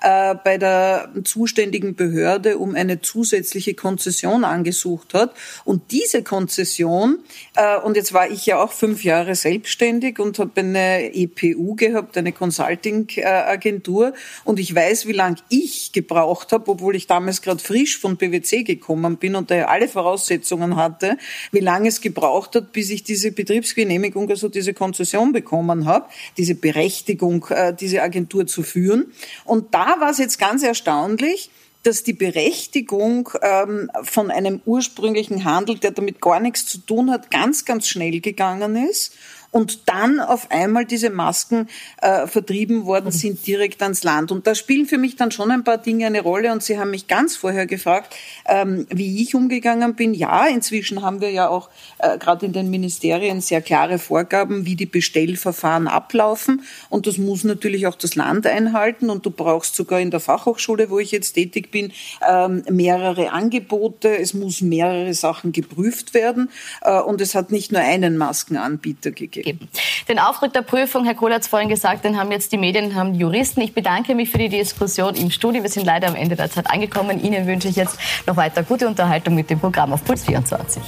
äh, 0.02 0.34
bei 0.44 0.58
der 0.58 1.10
zuständigen 1.24 1.94
Behörde 1.94 2.58
um 2.58 2.74
eine 2.74 3.00
zusätzliche 3.00 3.74
Konzession 3.74 4.44
angesucht 4.44 5.14
hat. 5.14 5.34
Und 5.64 5.90
diese 5.90 6.22
Konzession, 6.22 7.18
äh, 7.54 7.78
und 7.78 7.96
jetzt 7.96 8.12
war 8.12 8.30
ich 8.30 8.46
ja 8.46 8.62
auch 8.62 8.72
fünf 8.72 9.04
Jahre 9.04 9.34
selbstständig 9.34 10.18
und 10.18 10.38
habe 10.38 10.60
eine 10.60 11.14
EPU 11.14 11.74
gehabt, 11.74 12.16
eine 12.16 12.32
Consulting-Agentur. 12.32 14.14
Und 14.44 14.58
ich 14.58 14.74
weiß, 14.74 15.06
wie 15.06 15.12
lange 15.12 15.36
ich 15.48 15.92
gebraucht 15.92 16.52
habe, 16.52 16.70
obwohl 16.70 16.96
ich 16.96 17.06
damals 17.06 17.42
gerade 17.42 17.62
frisch 17.62 17.98
von 17.98 18.16
PwC 18.16 18.62
gekommen 18.64 19.16
bin 19.16 19.36
und 19.36 19.50
daher 19.50 19.70
alle 19.70 19.88
Voraussetzungen 19.88 20.76
hatte, 20.76 21.18
wie 21.52 21.60
lange 21.60 21.88
es 21.88 22.00
gebraucht 22.00 22.54
hat, 22.54 22.72
bis 22.72 22.90
ich 22.90 23.02
diese 23.02 23.32
Betriebsgenehmigung, 23.32 24.28
also 24.30 24.48
diese 24.48 24.74
Konzession 24.74 25.32
bekommen 25.32 25.86
habe, 25.86 26.08
diese 26.36 26.54
Berechtigung, 26.54 27.46
äh, 27.50 27.74
diese 27.74 28.02
Agentur 28.02 28.46
zu 28.46 28.62
führen. 28.62 29.12
Und 29.44 29.74
da 29.74 29.96
war 30.00 30.10
es 30.10 30.18
jetzt 30.18 30.38
ganz 30.38 30.62
erstaunlich, 30.62 31.50
dass 31.86 32.02
die 32.02 32.14
Berechtigung 32.14 33.30
ähm, 33.42 33.90
von 34.02 34.32
einem 34.32 34.60
ursprünglichen 34.64 35.44
Handel, 35.44 35.78
der 35.78 35.92
damit 35.92 36.20
gar 36.20 36.40
nichts 36.40 36.66
zu 36.66 36.78
tun 36.78 37.12
hat, 37.12 37.30
ganz, 37.30 37.64
ganz 37.64 37.86
schnell 37.86 38.20
gegangen 38.20 38.88
ist 38.88 39.14
und 39.50 39.88
dann 39.88 40.20
auf 40.20 40.50
einmal 40.50 40.84
diese 40.84 41.10
Masken 41.10 41.68
äh, 42.02 42.26
vertrieben 42.26 42.84
worden 42.84 43.10
sind 43.10 43.46
direkt 43.46 43.82
ans 43.82 44.04
Land. 44.04 44.32
Und 44.32 44.46
da 44.46 44.54
spielen 44.54 44.86
für 44.86 44.98
mich 44.98 45.16
dann 45.16 45.30
schon 45.30 45.50
ein 45.50 45.64
paar 45.64 45.78
Dinge 45.78 46.06
eine 46.06 46.20
Rolle. 46.20 46.52
Und 46.52 46.62
Sie 46.62 46.78
haben 46.78 46.90
mich 46.90 47.06
ganz 47.06 47.36
vorher 47.36 47.66
gefragt, 47.66 48.14
ähm, 48.46 48.86
wie 48.90 49.22
ich 49.22 49.34
umgegangen 49.34 49.94
bin. 49.94 50.14
Ja, 50.14 50.46
inzwischen 50.46 51.02
haben 51.02 51.20
wir 51.20 51.30
ja 51.30 51.48
auch 51.48 51.70
äh, 51.98 52.18
gerade 52.18 52.46
in 52.46 52.52
den 52.52 52.70
Ministerien 52.70 53.40
sehr 53.40 53.62
klare 53.62 53.98
Vorgaben, 53.98 54.66
wie 54.66 54.76
die 54.76 54.86
Bestellverfahren 54.86 55.88
ablaufen. 55.88 56.62
Und 56.90 57.06
das 57.06 57.18
muss 57.18 57.44
natürlich 57.44 57.86
auch 57.86 57.94
das 57.94 58.14
Land 58.14 58.46
einhalten. 58.46 59.10
Und 59.10 59.24
du 59.26 59.30
brauchst 59.30 59.76
sogar 59.76 60.00
in 60.00 60.10
der 60.10 60.20
Fachhochschule, 60.20 60.90
wo 60.90 60.98
ich 60.98 61.12
jetzt 61.12 61.32
tätig 61.32 61.70
bin, 61.70 61.92
ähm, 62.28 62.62
mehrere 62.68 63.32
Angebote. 63.32 64.18
Es 64.18 64.34
muss 64.34 64.60
mehrere 64.60 65.14
Sachen 65.14 65.52
geprüft 65.52 66.14
werden. 66.14 66.50
Äh, 66.82 67.00
und 67.00 67.20
es 67.20 67.34
hat 67.34 67.52
nicht 67.52 67.72
nur 67.72 67.80
einen 67.80 68.16
Maskenanbieter 68.16 69.12
gegeben 69.12 69.35
geben. 69.42 69.68
Den 70.08 70.18
Auftrag 70.18 70.52
der 70.52 70.62
Prüfung, 70.62 71.04
Herr 71.04 71.14
Kohl 71.14 71.32
hat 71.32 71.42
es 71.42 71.48
vorhin 71.48 71.68
gesagt, 71.68 72.04
den 72.04 72.18
haben 72.18 72.30
jetzt 72.32 72.52
die 72.52 72.58
Medien, 72.58 72.94
haben 72.94 73.12
die 73.12 73.20
Juristen. 73.20 73.60
Ich 73.60 73.74
bedanke 73.74 74.14
mich 74.14 74.30
für 74.30 74.38
die 74.38 74.48
Diskussion 74.48 75.14
im 75.14 75.30
Studio. 75.30 75.62
Wir 75.62 75.70
sind 75.70 75.86
leider 75.86 76.08
am 76.08 76.16
Ende 76.16 76.36
der 76.36 76.50
Zeit 76.50 76.70
angekommen. 76.70 77.22
Ihnen 77.22 77.46
wünsche 77.46 77.68
ich 77.68 77.76
jetzt 77.76 77.98
noch 78.26 78.36
weiter 78.36 78.62
gute 78.62 78.86
Unterhaltung 78.86 79.34
mit 79.34 79.50
dem 79.50 79.60
Programm 79.60 79.92
auf 79.92 80.04
Puls 80.04 80.24
24. 80.24 80.82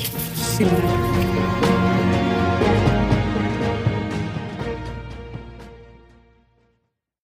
Vielen 0.57 0.70
Dank. 0.70 1.68